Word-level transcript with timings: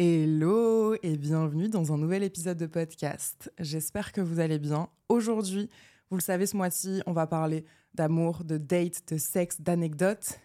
Hello 0.00 0.94
et 1.02 1.16
bienvenue 1.16 1.68
dans 1.68 1.92
un 1.92 1.98
nouvel 1.98 2.22
épisode 2.22 2.56
de 2.56 2.66
podcast. 2.66 3.52
J'espère 3.58 4.12
que 4.12 4.20
vous 4.20 4.38
allez 4.38 4.60
bien. 4.60 4.88
Aujourd'hui, 5.08 5.68
vous 6.08 6.16
le 6.16 6.22
savez, 6.22 6.46
ce 6.46 6.56
mois-ci, 6.56 7.02
on 7.06 7.12
va 7.12 7.26
parler 7.26 7.64
d'amour, 7.94 8.44
de 8.44 8.58
date, 8.58 9.12
de 9.12 9.18
sexe, 9.18 9.60
d'anecdotes. 9.60 10.38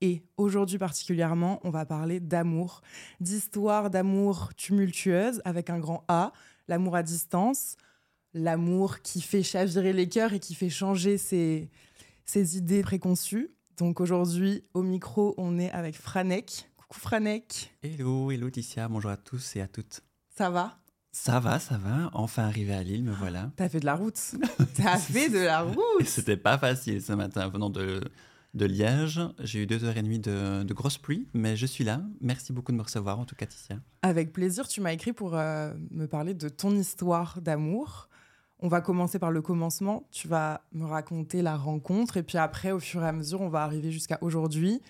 Et 0.00 0.24
aujourd'hui 0.36 0.78
particulièrement, 0.78 1.60
on 1.62 1.70
va 1.70 1.86
parler 1.86 2.18
d'amour, 2.18 2.82
d'histoire 3.20 3.88
d'amour 3.88 4.50
tumultueuse 4.56 5.42
avec 5.44 5.70
un 5.70 5.78
grand 5.78 6.02
A, 6.08 6.32
l'amour 6.66 6.96
à 6.96 7.04
distance, 7.04 7.76
l'amour 8.34 9.00
qui 9.02 9.20
fait 9.20 9.44
chavirer 9.44 9.92
les 9.92 10.08
cœurs 10.08 10.32
et 10.32 10.40
qui 10.40 10.56
fait 10.56 10.70
changer 10.70 11.18
ses, 11.18 11.70
ses 12.24 12.56
idées 12.56 12.82
préconçues. 12.82 13.52
Donc 13.76 14.00
aujourd'hui, 14.00 14.64
au 14.74 14.82
micro, 14.82 15.34
on 15.38 15.56
est 15.56 15.70
avec 15.70 15.94
Franek. 15.94 16.68
Coucou 16.88 17.00
Franek. 17.00 17.70
Hello, 17.82 18.30
hello 18.30 18.48
Ticia, 18.48 18.88
bonjour 18.88 19.10
à 19.10 19.18
tous 19.18 19.56
et 19.56 19.60
à 19.60 19.68
toutes. 19.68 20.00
Ça 20.34 20.48
va? 20.48 20.78
Ça 21.12 21.38
va, 21.38 21.58
ça 21.58 21.76
va, 21.76 22.08
enfin 22.14 22.44
arrivé 22.44 22.72
à 22.72 22.82
Lille, 22.82 23.04
me 23.04 23.12
voilà. 23.12 23.50
T'as 23.56 23.68
fait 23.68 23.80
de 23.80 23.84
la 23.84 23.94
route. 23.94 24.18
T'as 24.74 24.96
fait 24.96 25.28
de 25.28 25.38
la 25.38 25.62
route. 25.62 25.76
C'était 26.06 26.38
pas 26.38 26.56
facile 26.56 27.02
ce 27.02 27.12
matin, 27.12 27.48
venant 27.48 27.68
de, 27.68 28.00
de 28.54 28.64
Liège. 28.64 29.20
J'ai 29.40 29.64
eu 29.64 29.66
deux 29.66 29.84
heures 29.84 29.98
et 29.98 30.02
demie 30.02 30.18
de, 30.18 30.62
de 30.62 30.74
grosse 30.74 30.96
pluie, 30.96 31.28
mais 31.34 31.56
je 31.56 31.66
suis 31.66 31.84
là. 31.84 32.00
Merci 32.22 32.54
beaucoup 32.54 32.72
de 32.72 32.78
me 32.78 32.82
recevoir, 32.82 33.18
en 33.18 33.26
tout 33.26 33.36
cas, 33.36 33.44
Ticia. 33.44 33.76
Avec 34.00 34.32
plaisir, 34.32 34.66
tu 34.66 34.80
m'as 34.80 34.92
écrit 34.92 35.12
pour 35.12 35.34
euh, 35.34 35.74
me 35.90 36.06
parler 36.06 36.32
de 36.32 36.48
ton 36.48 36.74
histoire 36.74 37.42
d'amour. 37.42 38.08
On 38.60 38.68
va 38.68 38.80
commencer 38.80 39.18
par 39.18 39.30
le 39.30 39.42
commencement. 39.42 40.08
Tu 40.10 40.26
vas 40.26 40.62
me 40.72 40.86
raconter 40.86 41.42
la 41.42 41.56
rencontre 41.56 42.16
et 42.16 42.22
puis 42.22 42.38
après, 42.38 42.72
au 42.72 42.80
fur 42.80 43.04
et 43.04 43.08
à 43.08 43.12
mesure, 43.12 43.42
on 43.42 43.50
va 43.50 43.62
arriver 43.62 43.92
jusqu'à 43.92 44.16
aujourd'hui. 44.22 44.80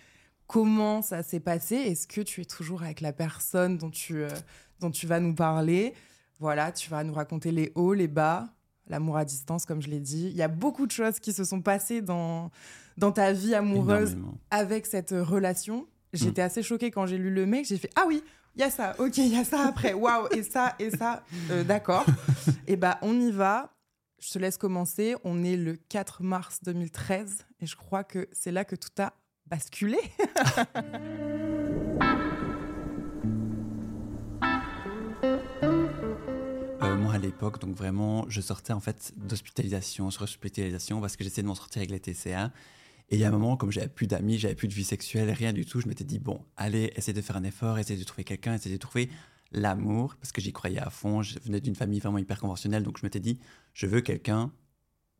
Comment 0.49 1.03
ça 1.03 1.23
s'est 1.23 1.41
passé 1.41 1.77
Est-ce 1.77 2.09
que 2.09 2.23
tu 2.23 2.41
es 2.41 2.45
toujours 2.47 2.83
avec 2.83 3.01
la 3.03 3.13
personne 3.13 3.77
dont 3.79 3.91
tu, 3.91 4.23
euh, 4.23 4.31
dont 4.81 4.91
tu 4.91 5.07
vas 5.07 5.21
nous 5.21 5.35
parler? 5.35 5.95
Voilà, 6.41 6.73
tu 6.73 6.89
vas 6.89 7.05
nous 7.05 7.13
raconter 7.13 7.53
les 7.53 7.71
hauts, 7.75 7.93
les 7.93 8.09
bas, 8.09 8.49
l'amour 8.87 9.19
à 9.19 9.25
distance, 9.27 9.67
comme 9.67 9.83
je 9.83 9.89
l'ai 9.89 10.01
dit. 10.01 10.29
Il 10.31 10.37
y 10.37 10.43
a 10.43 10.49
beaucoup 10.49 10.87
de 10.87 10.91
choses 10.93 11.21
qui 11.21 11.33
se 11.35 11.45
sont 11.45 11.61
passées 11.61 12.01
dans, 12.01 12.51
dans 12.97 13.13
ta 13.13 13.33
vie 13.33 13.55
amoureuse 13.55 14.13
Énormément. 14.13 14.39
avec 14.51 14.87
cette 14.87 15.11
relation. 15.11 15.87
J'étais 16.15 16.41
assez 16.43 16.63
choquée 16.63 16.91
quand 16.91 17.05
j'ai 17.07 17.19
lu 17.19 17.31
le 17.31 17.45
mec. 17.45 17.67
J'ai 17.67 17.77
fait 17.77 17.91
Ah 17.95 18.05
oui, 18.09 18.25
il 18.57 18.61
y 18.63 18.65
a 18.65 18.71
ça, 18.71 18.95
ok, 18.99 19.19
il 19.19 19.29
y 19.29 19.37
a 19.37 19.45
ça 19.45 19.69
après. 19.69 19.93
Waouh, 19.95 20.29
et 20.33 20.43
ça, 20.43 20.75
et 20.79 20.91
ça. 20.91 21.23
Euh, 21.51 21.63
D'accord. 21.63 22.07
et 22.67 22.77
bah, 22.77 22.99
on 23.03 23.21
y 23.21 23.31
va. 23.31 23.71
Je 24.19 24.31
te 24.33 24.39
laisse 24.39 24.57
commencer. 24.57 25.15
On 25.25 25.45
est 25.45 25.57
le 25.57 25.77
4 25.77 26.23
mars 26.23 26.61
2013 26.65 27.45
et 27.61 27.67
je 27.67 27.77
crois 27.77 28.03
que 28.03 28.27
c'est 28.33 28.51
là 28.51 28.65
que 28.65 28.75
tout 28.75 28.89
a 28.99 29.13
basculé. 29.49 29.99
Euh, 36.81 36.97
moi, 36.97 37.15
à 37.15 37.19
l'époque, 37.19 37.61
donc 37.61 37.75
vraiment, 37.75 38.25
je 38.29 38.41
sortais 38.41 38.73
en 38.73 38.79
fait 38.79 39.13
d'hospitalisation 39.17 40.13
sur 40.13 40.23
hospitalisation 40.23 41.01
parce 41.01 41.17
que 41.17 41.25
j'essayais 41.25 41.43
de 41.43 41.49
m'en 41.49 41.57
sortir 41.57 41.81
avec 41.81 41.91
les 41.91 41.99
TCA. 41.99 42.53
Et 43.11 43.17
il 43.17 43.21
y 43.21 43.25
a 43.25 43.29
un 43.29 43.33
moment, 43.33 43.57
comme 43.57 43.73
j'avais 43.73 43.89
plus 43.89 44.07
d'amis, 44.07 44.39
j'avais 44.39 44.55
plus 44.55 44.69
de 44.69 44.75
vie 44.75 44.85
sexuelle, 44.85 45.31
rien 45.31 45.53
du 45.53 45.65
tout, 45.65 45.81
je 45.81 45.89
m'étais 45.89 46.05
dit, 46.05 46.19
bon, 46.19 46.45
allez, 46.57 46.93
essayer 46.95 47.15
de 47.15 47.23
faire 47.23 47.37
un 47.37 47.43
effort, 47.43 47.79
essayer 47.79 47.99
de 47.99 48.05
trouver 48.05 48.23
quelqu'un, 48.23 48.55
essayer 48.55 48.77
de 48.77 48.81
trouver 48.81 49.11
l'amour, 49.51 50.15
parce 50.17 50.31
que 50.31 50.41
j'y 50.41 50.53
croyais 50.53 50.79
à 50.79 50.91
fond. 50.91 51.23
Je 51.23 51.39
venais 51.41 51.61
d'une 51.61 51.75
famille 51.75 52.01
vraiment 52.01 52.19
hyper 52.19 52.39
conventionnelle, 52.39 52.83
donc 52.83 52.99
je 52.99 53.07
m'étais 53.07 53.21
dit, 53.21 53.41
je 53.73 53.87
veux 53.87 54.03
quelqu'un, 54.03 54.53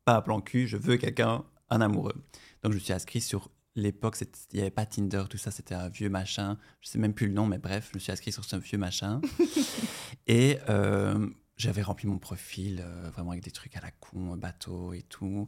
pas 0.05 0.17
un 0.17 0.21
plan 0.21 0.39
cul, 0.39 0.67
je 0.67 0.77
veux 0.77 0.97
quelqu'un, 0.97 1.43
un 1.69 1.81
amoureux. 1.81 2.15
Donc 2.63 2.73
je 2.73 2.77
me 2.77 2.81
suis 2.81 2.93
inscrit 2.93 3.21
sur 3.21 3.49
l'époque, 3.79 4.15
c'était- 4.15 4.37
il 4.51 4.55
n'y 4.57 4.61
avait 4.61 4.69
pas 4.71 4.85
Tinder, 4.85 5.23
tout 5.29 5.37
ça, 5.37 5.51
c'était 5.51 5.75
un 5.75 5.89
vieux 5.89 6.09
machin. 6.09 6.57
Je 6.81 6.89
sais 6.89 6.99
même 6.99 7.13
plus 7.13 7.27
le 7.27 7.33
nom, 7.33 7.45
mais 7.45 7.57
bref, 7.57 7.89
je 7.91 7.97
me 7.97 7.99
suis 7.99 8.11
inscrit 8.11 8.31
sur 8.31 8.45
ce 8.45 8.55
vieux 8.55 8.77
machin. 8.77 9.21
et 10.27 10.57
euh, 10.69 11.27
j'avais 11.57 11.81
rempli 11.81 12.07
mon 12.07 12.17
profil 12.19 12.81
euh, 12.83 13.09
vraiment 13.11 13.31
avec 13.31 13.43
des 13.43 13.51
trucs 13.51 13.75
à 13.75 13.81
la 13.81 13.91
con, 13.91 14.37
bateau 14.37 14.93
et 14.93 15.01
tout. 15.03 15.47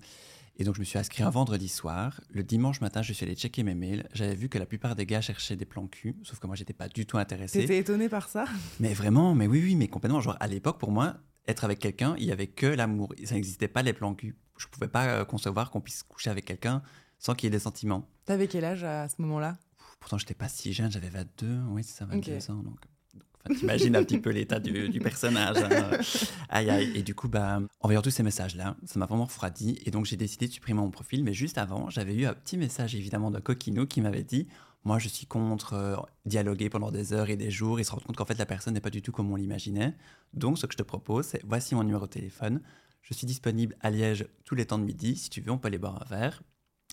Et 0.57 0.63
donc 0.63 0.75
je 0.75 0.79
me 0.81 0.85
suis 0.85 0.99
inscrit 0.99 1.23
un 1.23 1.29
vendredi 1.29 1.69
soir. 1.69 2.21
Le 2.29 2.43
dimanche 2.43 2.81
matin, 2.81 3.01
je 3.01 3.13
suis 3.13 3.25
allé 3.25 3.35
checker 3.35 3.63
mes 3.63 3.73
mails. 3.75 4.07
J'avais 4.13 4.35
vu 4.35 4.49
que 4.49 4.57
la 4.57 4.65
plupart 4.65 4.95
des 4.95 5.05
gars 5.05 5.21
cherchaient 5.21 5.55
des 5.55 5.65
plans 5.65 5.87
cul, 5.87 6.15
sauf 6.23 6.39
que 6.39 6.47
moi, 6.47 6.55
j'étais 6.55 6.73
pas 6.73 6.89
du 6.89 7.05
tout 7.05 7.17
intéressé. 7.17 7.59
T'étais 7.59 7.77
étonnée 7.79 8.09
par 8.09 8.27
ça? 8.29 8.45
Mais 8.79 8.93
vraiment, 8.93 9.33
mais 9.33 9.47
oui, 9.47 9.61
oui, 9.63 9.75
mais 9.75 9.87
complètement. 9.87 10.19
Genre, 10.21 10.37
à 10.39 10.47
l'époque, 10.47 10.77
pour 10.79 10.91
moi, 10.91 11.17
être 11.47 11.63
avec 11.63 11.79
quelqu'un, 11.79 12.15
il 12.19 12.25
y 12.25 12.31
avait 12.31 12.47
que 12.47 12.67
l'amour. 12.67 13.13
Ça 13.23 13.35
n'existait 13.35 13.69
pas 13.69 13.81
les 13.81 13.93
plans 13.93 14.13
cul. 14.13 14.35
Je 14.57 14.67
pouvais 14.67 14.89
pas 14.89 15.07
euh, 15.07 15.25
concevoir 15.25 15.71
qu'on 15.71 15.81
puisse 15.81 16.03
coucher 16.03 16.29
avec 16.29 16.45
quelqu'un 16.45 16.83
sans 17.21 17.33
qu'il 17.35 17.45
y 17.45 17.47
ait 17.47 17.51
des 17.51 17.59
sentiments. 17.59 18.05
T'avais 18.25 18.47
quel 18.47 18.65
âge 18.65 18.83
à 18.83 19.07
ce 19.07 19.21
moment-là? 19.21 19.57
Pourtant, 20.01 20.17
j'étais 20.17 20.33
pas 20.33 20.49
si 20.49 20.73
jeune, 20.73 20.91
j'avais 20.91 21.09
22, 21.09 21.59
oui, 21.69 21.83
c'est 21.83 21.97
ça, 21.99 22.05
22 22.05 22.33
Ok. 22.37 22.49
ans. 22.49 22.55
Donc, 22.55 22.65
donc, 23.13 23.23
enfin, 23.45 23.55
t'imagines 23.55 23.95
un 23.95 24.03
petit 24.03 24.19
peu 24.19 24.31
l'état 24.31 24.59
du, 24.59 24.89
du 24.89 24.99
personnage. 24.99 25.57
hein. 25.57 25.91
Aïe, 26.49 26.69
aïe. 26.69 26.91
Et 26.95 27.03
du 27.03 27.13
coup, 27.15 27.27
bah, 27.29 27.61
en 27.79 27.87
voyant 27.87 28.01
tous 28.01 28.09
ces 28.09 28.23
messages-là, 28.23 28.75
ça 28.85 28.99
m'a 28.99 29.05
vraiment 29.05 29.25
refroidi. 29.25 29.77
Et 29.85 29.91
donc, 29.91 30.05
j'ai 30.05 30.17
décidé 30.17 30.47
de 30.47 30.51
supprimer 30.53 30.81
mon 30.81 30.89
profil. 30.91 31.23
Mais 31.23 31.33
juste 31.33 31.57
avant, 31.57 31.89
j'avais 31.89 32.15
eu 32.15 32.25
un 32.25 32.33
petit 32.33 32.57
message, 32.57 32.95
évidemment, 32.95 33.29
de 33.31 33.39
Coquino 33.39 33.85
qui 33.85 34.01
m'avait 34.01 34.23
dit 34.23 34.47
Moi, 34.83 34.97
je 34.97 35.07
suis 35.07 35.27
contre 35.27 35.73
euh, 35.73 35.95
dialoguer 36.25 36.69
pendant 36.69 36.89
des 36.91 37.13
heures 37.13 37.29
et 37.29 37.37
des 37.37 37.51
jours 37.51 37.79
et 37.79 37.83
se 37.83 37.91
rendre 37.91 38.03
compte 38.03 38.15
qu'en 38.17 38.25
fait, 38.25 38.37
la 38.39 38.45
personne 38.47 38.73
n'est 38.73 38.81
pas 38.81 38.89
du 38.89 39.01
tout 39.03 39.11
comme 39.11 39.31
on 39.31 39.35
l'imaginait. 39.35 39.95
Donc, 40.33 40.57
ce 40.57 40.65
que 40.65 40.73
je 40.73 40.77
te 40.77 40.83
propose, 40.83 41.25
c'est 41.27 41.41
voici 41.45 41.75
mon 41.75 41.83
numéro 41.83 42.05
de 42.07 42.11
téléphone. 42.11 42.61
Je 43.03 43.13
suis 43.13 43.27
disponible 43.27 43.75
à 43.81 43.91
Liège 43.91 44.25
tous 44.45 44.55
les 44.55 44.65
temps 44.65 44.79
de 44.79 44.83
midi. 44.83 45.15
Si 45.15 45.29
tu 45.29 45.41
veux, 45.41 45.51
on 45.51 45.57
peut 45.59 45.67
aller 45.67 45.77
boire 45.77 46.01
un 46.01 46.05
verre. 46.15 46.41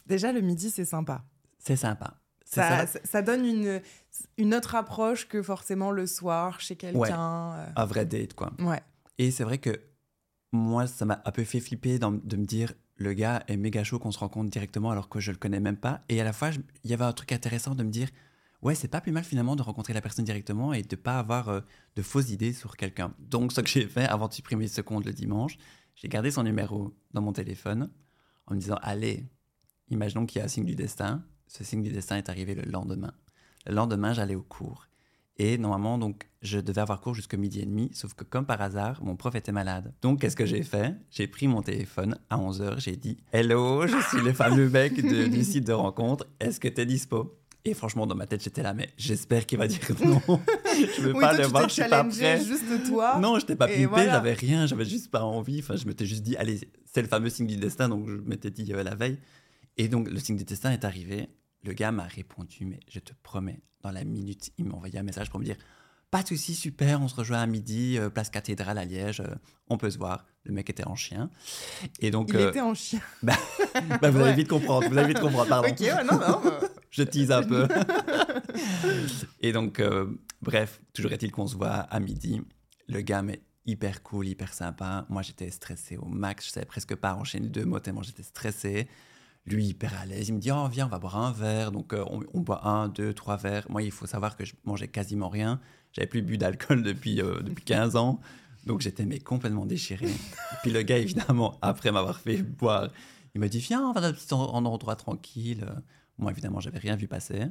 Déjà, 0.09 0.33
le 0.33 0.41
midi, 0.41 0.71
c'est 0.71 0.85
sympa. 0.85 1.25
C'est 1.59 1.77
sympa. 1.77 2.15
Ça, 2.45 2.87
ça. 2.87 3.21
donne 3.23 3.45
une, 3.45 3.83
une 4.39 4.55
autre 4.55 4.75
approche 4.75 5.29
que 5.29 5.43
forcément 5.43 5.91
le 5.91 6.07
soir 6.07 6.61
chez 6.61 6.77
quelqu'un. 6.77 7.53
euh, 7.57 7.67
Un 7.77 7.85
vrai 7.85 8.07
date, 8.07 8.33
quoi. 8.33 8.53
Ouais. 8.59 8.81
Et 9.19 9.31
c'est 9.31 9.45
vrai 9.45 9.59
que 9.59 9.79
moi, 10.53 10.87
ça 10.87 11.05
m'a 11.05 11.21
un 11.27 11.31
peu 11.31 11.45
fait 11.45 11.61
flipper 11.61 11.99
dans- 11.99 12.13
de 12.13 12.37
me 12.37 12.47
dire 12.47 12.73
le 12.97 13.13
gars 13.13 13.45
est 13.49 13.57
méga 13.59 13.85
chaud 13.85 13.99
qu'on 13.99 14.11
se 14.11 14.19
rencontre 14.19 14.51
directement 14.51 14.91
alors 14.91 15.09
que 15.11 15.21
je 15.21 15.31
le 15.31 15.37
connais 15.37 15.61
même 15.61 15.77
pas. 15.77 16.01
Et 16.09 16.21
à 16.21 16.25
la 16.25 16.33
fois, 16.33 16.51
il 16.85 16.91
y 16.91 16.95
avait 16.95 17.05
un 17.05 17.13
truc 17.13 17.33
intéressant 17.33 17.75
de 17.75 17.83
me 17.85 17.91
dire 17.91 18.09
ouais, 18.63 18.75
c'est 18.75 18.89
pas 18.89 19.01
plus 19.03 19.13
mal 19.13 19.25
finalement 19.25 19.55
de 19.55 19.63
rencontrer 19.63 19.93
la 19.93 20.01
personne 20.01 20.25
directement 20.25 20.73
et 20.73 20.83
de 20.83 20.97
pas 20.97 21.19
avoir 21.19 21.49
euh, 21.51 21.61
de 21.97 22.03
fausses 22.03 22.31
idées 22.31 22.53
sur 22.55 22.77
quelqu'un. 22.79 23.15
Donc, 23.19 23.53
ce 23.53 23.61
que 23.61 23.69
j'ai 23.69 23.87
fait 23.87 24.07
avant 24.07 24.27
de 24.27 24.33
supprimer 24.33 24.67
ce 24.69 24.81
compte 24.81 25.05
le 25.05 25.13
dimanche, 25.13 25.59
j'ai 25.95 26.09
gardé 26.09 26.31
son 26.31 26.43
numéro 26.45 26.97
dans 27.13 27.21
mon 27.21 27.33
téléphone 27.33 27.91
en 28.47 28.55
me 28.55 28.59
disant 28.61 28.79
allez, 28.83 29.27
imaginons 29.91 30.27
qu'il 30.27 30.39
y 30.39 30.43
a 30.43 30.45
un 30.45 30.49
signe 30.49 30.65
du 30.65 30.75
destin. 30.75 31.23
Ce 31.47 31.65
signe 31.65 31.83
du 31.83 31.91
destin 31.91 32.17
est 32.17 32.29
arrivé 32.29 32.55
le 32.55 32.63
lendemain. 32.71 33.13
Le 33.67 33.75
lendemain, 33.75 34.13
j'allais 34.13 34.35
au 34.35 34.43
cours. 34.43 34.87
Et 35.41 35.57
normalement, 35.57 35.99
donc, 35.99 36.29
je 36.43 36.59
devais 36.59 36.81
avoir 36.81 37.01
cours 37.01 37.15
jusqu'à 37.15 37.37
midi 37.37 37.61
et 37.61 37.65
demi, 37.65 37.91
sauf 37.95 38.13
que 38.15 38.25
comme 38.25 38.45
par 38.45 38.61
hasard, 38.61 39.01
mon 39.05 39.15
prof 39.15 39.35
était 39.37 39.53
malade. 39.53 39.93
Donc, 40.03 40.21
qu'est-ce 40.21 40.35
que 40.35 40.47
j'ai 40.47 40.63
fait? 40.65 40.95
J'ai 41.11 41.29
pris 41.29 41.47
mon 41.47 41.63
téléphone 41.63 42.19
à 42.29 42.39
11h, 42.39 42.81
j'ai 42.81 42.97
dit 42.97 43.19
Hello, 43.33 43.87
je 43.87 43.97
suis 44.09 44.21
le 44.21 44.33
fameux 44.33 44.69
mec 44.69 44.95
de- 45.01 45.29
du 45.29 45.45
site 45.45 45.65
de 45.67 45.73
rencontre, 45.73 46.27
est-ce 46.41 46.59
que 46.59 46.67
t'es 46.67 46.87
dispo 46.87 47.39
Et 47.65 47.73
franchement, 47.75 48.05
dans 48.07 48.17
ma 48.17 48.27
tête, 48.27 48.43
j'étais 48.43 48.65
là, 48.65 48.75
mais 48.75 48.89
j'espère 48.97 49.47
qu'il 49.47 49.59
va 49.59 49.69
dire 49.69 49.79
non. 50.05 50.21
je 50.97 51.03
veux 51.03 51.13
Oui, 51.15 51.21
pas 51.21 51.29
toi, 51.31 51.39
le 51.39 51.45
tu 51.45 51.51
voir, 51.51 51.69
je 51.69 51.75
suis 51.75 51.89
pas 51.89 52.03
prêt. 52.05 52.41
juste 52.45 52.89
toi. 52.89 53.19
Non, 53.21 53.39
je 53.39 53.47
t'ai 53.47 53.55
pas 53.55 53.67
Et 53.71 53.75
pimpé, 53.75 53.87
voilà. 53.87 54.13
j'avais 54.15 54.33
rien, 54.33 54.67
j'avais 54.67 54.85
juste 54.87 55.09
pas 55.11 55.23
envie. 55.23 55.61
Enfin, 55.61 55.77
je 55.77 55.87
m'étais 55.87 56.05
juste 56.07 56.25
dit, 56.25 56.37
allez, 56.37 56.59
c'est 56.85 57.03
le 57.03 57.09
fameux 57.09 57.31
signe 57.31 57.47
du 57.47 57.57
destin, 57.59 57.89
donc 57.89 58.09
je 58.09 58.17
m'étais 58.27 58.51
dit 58.51 58.73
euh, 58.73 58.83
la 58.83 58.97
veille. 58.97 59.19
Et 59.79 59.89
donc, 59.89 60.11
le 60.11 60.19
signe 60.19 60.37
du 60.37 60.45
destin 60.45 60.73
est 60.73 60.85
arrivé. 60.85 61.29
Le 61.63 61.73
gars 61.73 61.93
m'a 61.93 62.05
répondu, 62.05 62.65
mais 62.65 62.81
je 62.89 62.99
te 62.99 63.13
promets, 63.23 63.61
dans 63.83 63.93
la 63.93 64.05
minute, 64.05 64.51
il 64.59 64.65
m'a 64.65 64.75
envoyé 64.75 64.99
un 64.99 65.03
message 65.03 65.31
pour 65.31 65.39
me 65.39 65.45
dire 65.45 65.57
Pas 66.11 66.23
de 66.23 66.29
soucis, 66.29 66.55
super, 66.55 67.01
on 67.01 67.09
se 67.09 67.15
rejoint 67.15 67.41
à 67.41 67.47
midi, 67.47 67.97
euh, 67.97 68.11
place 68.11 68.29
cathédrale 68.29 68.79
à 68.79 68.85
Liège, 68.85 69.21
euh, 69.21 69.35
on 69.69 69.79
peut 69.79 69.91
se 69.91 69.99
voir. 69.99 70.27
Le 70.45 70.53
mec 70.53 70.69
était 70.71 70.87
en 70.87 70.97
chien. 70.97 71.31
Et 72.01 72.11
donc, 72.11 72.31
Il 72.31 72.37
euh, 72.37 72.49
était 72.49 72.61
en 72.61 72.75
chien. 72.75 73.01
bah, 73.23 73.37
vous 74.03 74.21
allez 74.21 74.35
vite 74.35 74.49
comprendre, 74.49 74.89
vous 74.89 74.99
allez 74.99 75.09
vite 75.09 75.21
comprendre, 75.21 75.49
pardon. 75.49 75.69
Ok, 75.69 75.81
ouais, 75.81 76.05
non, 76.05 76.19
non. 76.19 76.41
euh, 76.47 76.61
Je 76.91 77.03
tease 77.03 77.31
un 77.31 77.43
peu. 77.43 77.69
et 79.41 79.53
donc, 79.53 79.83
bref, 80.41 80.81
toujours 80.93 81.13
est-il 81.13 81.31
qu'on 81.31 81.47
se 81.47 81.55
voit 81.55 81.69
à 81.69 82.01
midi. 82.01 82.41
Le 82.89 83.03
gars 83.03 83.21
mais 83.21 83.43
hyper 83.67 84.03
cool, 84.03 84.27
hyper 84.27 84.55
sympa. 84.55 85.05
Moi, 85.11 85.21
j'étais 85.21 85.51
stressé 85.51 85.99
au 85.99 86.07
max. 86.07 86.47
Je 86.47 86.51
savais 86.53 86.67
presque 86.67 86.95
pas 86.97 87.15
enchaîner 87.15 87.49
deux 87.49 87.67
mots 87.67 87.79
tellement 87.79 88.03
j'étais 88.03 88.23
stressé. 88.23 88.89
Lui, 89.49 89.67
hyper 89.67 89.99
à 90.01 90.07
l'aise, 90.07 90.29
il 90.29 90.35
me 90.35 90.39
dit 90.39 90.51
Oh, 90.51 90.69
viens, 90.71 90.87
on 90.87 90.89
va 90.89 90.99
boire 90.99 91.17
un 91.17 91.33
verre. 91.33 91.73
Donc, 91.73 91.93
euh, 91.93 92.05
on, 92.35 92.41
boit 92.41 92.67
un, 92.67 92.89
deux, 92.89 93.13
trois 93.15 93.37
verres. 93.37 93.67
Moi, 93.69 93.83
il 93.83 93.91
faut 93.91 94.07
savoir 94.07 94.37
que 94.37 94.45
je 94.45 94.55
mangeais 94.65 94.89
quasiment 94.89 95.29
rien. 95.29 95.61
J'avais 95.93 96.07
plus 96.07 96.23
bu 96.23 96.39
d'alcool 96.39 96.83
depuis, 96.85 97.21
euh, 97.21 97.41
depuis 97.41 97.65
15 97.65 97.97
ans. 97.97 98.21
Donc, 98.67 98.81
j'étais 98.81 99.05
mais 99.07 99.19
complètement 99.19 99.67
déchiré. 99.67 100.07
Et 100.07 100.57
puis, 100.63 100.71
le 100.71 100.83
gars, 100.83 100.99
évidemment, 100.99 101.59
après 101.63 101.91
m'avoir 101.93 102.19
fait 102.19 102.43
boire, 102.43 102.91
il 103.35 103.41
m'a 103.41 103.49
dit 103.49 103.59
Viens, 103.59 103.83
on 103.83 103.93
va 103.93 104.01
dans 104.01 104.09
un 104.09 104.13
petit 104.13 104.33
en- 104.35 104.55
en 104.55 104.65
endroit 104.65 104.97
tranquille. 104.97 105.67
Moi, 106.19 106.31
évidemment, 106.33 106.61
j'avais 106.61 106.79
rien 106.79 106.97
vu 106.97 107.09
passer. 107.09 107.47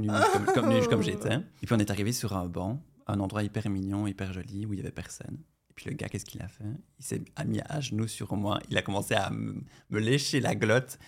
Nul 0.00 0.10
comme, 0.32 0.46
comme 0.88 1.02
j'étais. 1.02 1.34
Et 1.34 1.66
puis, 1.66 1.74
on 1.74 1.78
est 1.78 1.90
arrivé 1.90 2.12
sur 2.12 2.36
un 2.36 2.46
banc, 2.46 2.82
un 3.06 3.20
endroit 3.20 3.42
hyper 3.42 3.68
mignon, 3.68 4.06
hyper 4.06 4.32
joli, 4.32 4.66
où 4.66 4.72
il 4.72 4.78
y 4.78 4.82
avait 4.82 4.90
personne. 4.90 5.38
Et 5.74 5.76
puis, 5.82 5.90
le 5.90 5.96
gars, 5.96 6.08
qu'est-ce 6.08 6.24
qu'il 6.24 6.40
a 6.40 6.46
fait? 6.46 6.62
Il 7.00 7.04
s'est 7.04 7.22
mis 7.46 7.60
à 7.68 7.80
genoux 7.80 8.06
sur 8.06 8.32
moi. 8.36 8.60
Il 8.70 8.78
a 8.78 8.82
commencé 8.82 9.14
à 9.14 9.30
me 9.30 9.98
lécher 9.98 10.38
la 10.38 10.54
glotte. 10.54 10.98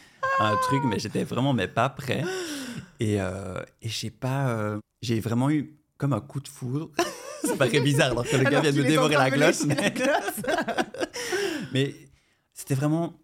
Un 0.41 0.57
truc, 0.57 0.83
mais 0.85 0.99
j'étais 0.99 1.23
vraiment 1.23 1.53
mais 1.53 1.69
pas 1.69 1.89
prêt. 1.89 2.25
Et, 2.99 3.21
euh, 3.21 3.63
et 3.81 3.89
je 3.89 3.97
sais 3.97 4.11
pas, 4.11 4.49
euh, 4.49 4.81
j'ai 5.03 5.21
vraiment 5.21 5.51
eu 5.51 5.77
comme 5.99 6.13
un 6.13 6.21
coup 6.21 6.41
de 6.41 6.49
foudre. 6.49 6.91
Ça 7.45 7.57
paraît 7.57 7.81
bizarre 7.81 8.11
alors 8.11 8.25
que 8.25 8.37
le 8.37 8.45
gars 8.45 8.61
vient 8.61 8.73
de 8.73 8.83
dévorer 8.83 9.15
la 9.15 9.31
glotte. 9.31 9.65
mais- 11.73 11.95
c'était 12.53 12.75
vraiment 12.75 13.15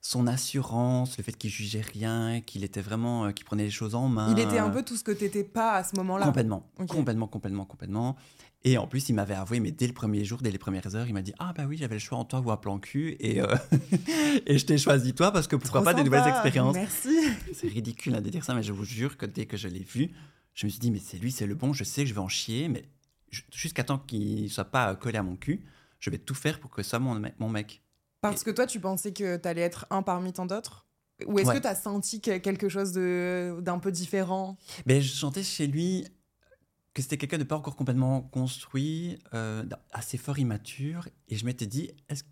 son 0.00 0.26
assurance, 0.26 1.16
le 1.18 1.24
fait 1.24 1.32
qu'il 1.32 1.50
jugeait 1.50 1.80
rien, 1.80 2.40
qu'il 2.40 2.62
était 2.62 2.82
vraiment, 2.82 3.24
euh, 3.24 3.32
qu'il 3.32 3.44
prenait 3.44 3.64
les 3.64 3.70
choses 3.70 3.94
en 3.94 4.08
main. 4.08 4.30
Il 4.30 4.38
était 4.38 4.58
un 4.58 4.70
peu 4.70 4.84
tout 4.84 4.96
ce 4.96 5.02
que 5.02 5.10
t'étais 5.10 5.42
pas 5.42 5.72
à 5.72 5.84
ce 5.84 5.96
moment-là. 5.96 6.26
complètement, 6.26 6.70
complètement, 6.88 7.26
complètement, 7.26 7.64
complètement. 7.64 8.16
Et 8.64 8.76
en 8.76 8.86
plus, 8.88 9.08
il 9.08 9.14
m'avait 9.14 9.34
avoué, 9.34 9.60
mais 9.60 9.70
dès 9.70 9.86
le 9.86 9.92
premier 9.92 10.24
jour, 10.24 10.40
dès 10.42 10.50
les 10.50 10.58
premières 10.58 10.94
heures, 10.96 11.06
il 11.06 11.14
m'a 11.14 11.22
dit 11.22 11.32
Ah, 11.38 11.52
bah 11.56 11.64
oui, 11.68 11.76
j'avais 11.76 11.94
le 11.94 12.00
choix 12.00 12.18
entre 12.18 12.30
toi 12.30 12.40
ou 12.40 12.50
un 12.50 12.56
plan 12.56 12.78
cul. 12.78 13.16
Et, 13.20 13.40
euh, 13.40 13.54
et 14.46 14.58
je 14.58 14.66
t'ai 14.66 14.78
choisi 14.78 15.14
toi 15.14 15.30
parce 15.32 15.46
que 15.46 15.56
pourquoi 15.56 15.80
Trop 15.80 15.84
pas 15.84 15.94
des 15.94 16.02
nouvelles 16.04 16.26
expériences. 16.28 16.74
Merci. 16.74 17.16
C'est 17.54 17.68
ridicule 17.68 18.14
hein, 18.16 18.20
de 18.20 18.28
dire 18.30 18.44
ça, 18.44 18.54
mais 18.54 18.62
je 18.64 18.72
vous 18.72 18.84
jure 18.84 19.16
que 19.16 19.26
dès 19.26 19.46
que 19.46 19.56
je 19.56 19.68
l'ai 19.68 19.84
vu, 19.84 20.10
je 20.54 20.66
me 20.66 20.70
suis 20.70 20.80
dit 20.80 20.90
Mais 20.90 20.98
c'est 20.98 21.18
lui, 21.18 21.30
c'est 21.30 21.46
le 21.46 21.54
bon, 21.54 21.72
je 21.72 21.84
sais 21.84 22.02
que 22.02 22.08
je 22.08 22.14
vais 22.14 22.20
en 22.20 22.28
chier, 22.28 22.68
mais 22.68 22.84
ju- 23.30 23.44
jusqu'à 23.54 23.84
temps 23.84 23.98
qu'il 23.98 24.42
ne 24.44 24.48
soit 24.48 24.64
pas 24.64 24.90
euh, 24.90 24.94
collé 24.96 25.18
à 25.18 25.22
mon 25.22 25.36
cul, 25.36 25.62
je 26.00 26.10
vais 26.10 26.18
tout 26.18 26.34
faire 26.34 26.58
pour 26.58 26.70
que 26.72 26.82
ce 26.82 26.90
soit 26.90 26.98
mon, 26.98 27.14
me- 27.14 27.30
mon 27.38 27.48
mec. 27.48 27.80
Parce 28.22 28.42
que 28.42 28.50
toi, 28.50 28.66
tu 28.66 28.80
pensais 28.80 29.12
que 29.12 29.36
t'allais 29.36 29.60
être 29.60 29.86
un 29.90 30.02
parmi 30.02 30.32
tant 30.32 30.46
d'autres? 30.46 30.84
Ou 31.26 31.38
est-ce 31.38 31.48
Ouais. 31.48 31.54
que 31.56 31.60
t'as 31.60 31.74
senti 31.76 32.20
que- 32.20 32.38
quelque 32.38 32.68
chose 32.68 32.92
d'un 32.92 33.78
peu 33.78 33.92
différent? 33.92 34.56
Mais 34.86 35.00
je 35.00 35.12
sentais 35.12 35.44
chez 35.44 35.68
lui 35.68 36.04
que 36.98 37.02
c'était 37.02 37.16
quelqu'un 37.16 37.38
de 37.38 37.44
pas 37.44 37.56
encore 37.56 37.76
complètement 37.76 38.20
construit, 38.22 39.18
euh, 39.34 39.64
assez 39.92 40.18
fort 40.18 40.38
immature. 40.38 41.08
Et 41.28 41.36
je 41.36 41.44
m'étais 41.44 41.66
dit, 41.66 41.90
est-ce- 42.08 42.24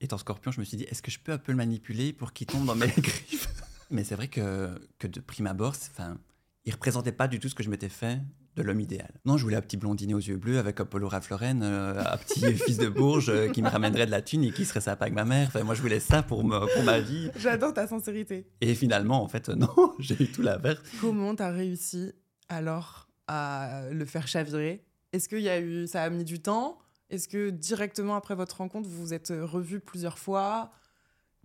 étant 0.00 0.16
scorpion, 0.18 0.52
je 0.52 0.60
me 0.60 0.64
suis 0.64 0.76
dit, 0.76 0.84
est-ce 0.84 1.02
que 1.02 1.10
je 1.10 1.18
peux 1.18 1.32
un 1.32 1.38
peu 1.38 1.50
le 1.52 1.56
manipuler 1.58 2.12
pour 2.12 2.32
qu'il 2.32 2.46
tombe 2.46 2.64
dans 2.66 2.74
mes 2.76 2.86
griffes? 2.98 3.48
Mais 3.90 4.04
c'est 4.04 4.14
vrai 4.14 4.28
que, 4.28 4.70
que 4.98 5.06
de 5.08 5.18
prime 5.20 5.46
abord, 5.48 5.74
enfin, 5.90 6.18
il 6.64 6.72
représentait 6.72 7.12
pas 7.12 7.26
du 7.26 7.40
tout 7.40 7.48
ce 7.48 7.54
que 7.54 7.62
je 7.64 7.68
m'étais 7.70 7.88
fait 7.88 8.20
de 8.54 8.62
l'homme 8.62 8.80
idéal. 8.80 9.10
Non, 9.24 9.36
je 9.38 9.42
voulais 9.42 9.56
un 9.56 9.60
petit 9.62 9.76
blondinet 9.78 10.12
aux 10.14 10.18
yeux 10.18 10.36
bleus 10.36 10.58
avec 10.58 10.78
un 10.78 10.84
polo 10.84 11.08
Ralph 11.08 11.28
Lauren, 11.30 11.62
euh, 11.62 12.00
un 12.04 12.16
petit 12.18 12.40
fils 12.64 12.76
de 12.78 12.88
Bourges 12.88 13.30
euh, 13.30 13.48
qui 13.48 13.60
me 13.62 13.68
ramènerait 13.68 14.06
de 14.06 14.10
la 14.10 14.22
thune 14.22 14.44
et 14.44 14.52
qui 14.52 14.64
serait 14.66 14.80
sympa 14.82 15.06
avec 15.06 15.14
ma 15.14 15.24
mère. 15.24 15.48
Enfin, 15.48 15.64
moi, 15.64 15.74
je 15.74 15.80
voulais 15.82 16.00
ça 16.00 16.22
pour, 16.22 16.44
me, 16.44 16.58
pour 16.74 16.84
ma 16.84 17.00
vie. 17.00 17.30
J'adore 17.36 17.72
ta 17.74 17.86
sincérité. 17.88 18.46
Et 18.60 18.74
finalement, 18.74 19.22
en 19.22 19.28
fait, 19.28 19.48
non, 19.48 19.68
j'ai 19.98 20.22
eu 20.22 20.30
tout 20.30 20.42
l'inverse. 20.42 20.80
Comment 21.00 21.34
t'as 21.34 21.50
réussi 21.50 22.12
alors 22.48 23.08
à 23.32 23.90
le 23.90 24.04
faire 24.04 24.28
chavirer 24.28 24.84
Est-ce 25.12 25.28
qu'il 25.28 25.40
y 25.40 25.48
a 25.48 25.58
eu, 25.58 25.86
ça 25.86 26.02
a 26.02 26.10
mis 26.10 26.24
du 26.24 26.40
temps? 26.40 26.78
Est-ce 27.08 27.28
que 27.28 27.50
directement 27.50 28.14
après 28.14 28.34
votre 28.34 28.58
rencontre, 28.58 28.88
vous 28.88 29.00
vous 29.00 29.14
êtes 29.14 29.32
revus 29.34 29.80
plusieurs 29.80 30.18
fois? 30.18 30.72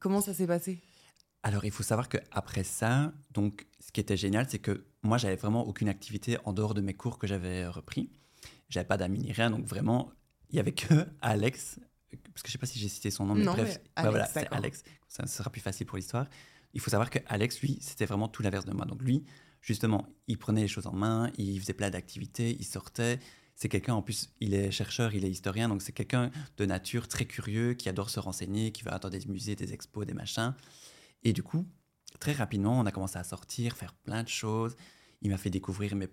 Comment 0.02 0.22
ça 0.22 0.34
s'est 0.34 0.48
passé? 0.48 0.82
Alors, 1.44 1.64
il 1.64 1.72
faut 1.72 1.84
savoir 1.84 2.10
qu'après 2.10 2.64
ça, 2.64 3.14
donc, 3.32 3.68
ce 3.80 3.92
qui 3.92 4.02
était 4.02 4.18
génial, 4.18 4.48
c'est 4.50 4.60
que 4.60 4.86
moi, 5.02 5.18
j'avais 5.18 5.38
vraiment 5.38 5.66
aucune 5.66 5.88
activité 5.88 6.38
en 6.44 6.52
dehors 6.52 6.74
de 6.74 6.82
mes 6.82 6.94
cours 6.94 7.18
que 7.18 7.28
j'avais 7.28 7.66
repris. 7.68 8.10
J'avais 8.70 8.88
pas 8.88 8.98
d'amis 8.98 9.20
ni 9.20 9.32
rien, 9.32 9.50
donc 9.50 9.66
vraiment, 9.66 10.12
il 10.50 10.58
y 10.58 10.60
avait 10.60 10.74
que 10.74 10.94
Alex, 11.22 11.80
parce 12.34 12.44
que 12.44 12.48
je 12.48 12.52
sais 12.52 12.58
pas 12.58 12.66
si 12.66 12.80
j'ai 12.80 12.90
cité 12.90 13.12
son 13.12 13.26
nom, 13.26 13.36
mais 13.36 13.46
Non, 13.46 13.54
bref, 13.54 13.80
mais 13.82 13.92
Alex, 13.96 14.12
voilà, 14.12 14.26
c'est. 14.28 14.54
Alex. 14.54 14.84
Ça, 15.08 15.26
ça 15.26 15.38
sera 15.38 15.50
plus 15.50 15.62
facile 15.62 15.86
pour 15.86 15.98
l'histoire. 15.98 16.28
Il 16.74 16.82
faut 16.82 16.92
savoir 16.92 17.10
que 17.10 17.20
Alex, 17.28 17.62
lui, 17.62 17.78
c'était 17.82 18.06
vraiment 18.06 18.28
tout 18.28 18.44
l'inverse 18.44 18.66
de 18.66 18.74
moi. 18.74 18.86
Donc 18.86 19.02
lui, 19.02 19.24
justement, 19.68 20.08
il 20.28 20.38
prenait 20.38 20.62
les 20.62 20.68
choses 20.70 20.88
en 20.88 20.94
main, 20.94 21.30
il 21.38 21.60
faisait 21.60 21.74
plein 21.74 21.90
d'activités, 21.90 22.56
il 22.58 22.66
sortait. 22.66 23.20
C'est 23.54 23.68
quelqu'un, 23.68 23.96
en 23.96 24.02
plus, 24.02 24.30
il 24.40 24.54
est 24.54 24.72
chercheur, 24.72 25.14
il 25.14 25.26
est 25.26 25.30
historien, 25.30 25.68
donc 25.68 25.82
c'est 25.82 25.92
quelqu'un 25.92 26.32
de 26.56 26.66
nature 26.66 27.10
très 27.10 27.26
curieux, 27.26 27.74
qui 27.74 27.90
adore 27.90 28.10
se 28.10 28.22
renseigner, 28.22 28.72
qui 28.72 28.84
va 28.84 28.98
dans 28.98 29.10
des 29.10 29.26
musées, 29.28 29.56
des 29.56 29.74
expos, 29.74 30.06
des 30.06 30.14
machins. 30.14 30.54
Et 31.24 31.34
du 31.34 31.44
coup, 31.44 31.66
très 32.22 32.32
rapidement, 32.32 32.80
on 32.80 32.86
a 32.86 32.92
commencé 32.92 33.20
à 33.20 33.26
sortir, 33.26 33.76
faire 33.76 33.94
plein 33.94 34.24
de 34.24 34.30
choses. 34.30 34.78
Il 35.22 35.32
m'a 35.32 35.38
fait 35.38 35.50
découvrir 35.50 35.96
mais, 35.98 36.08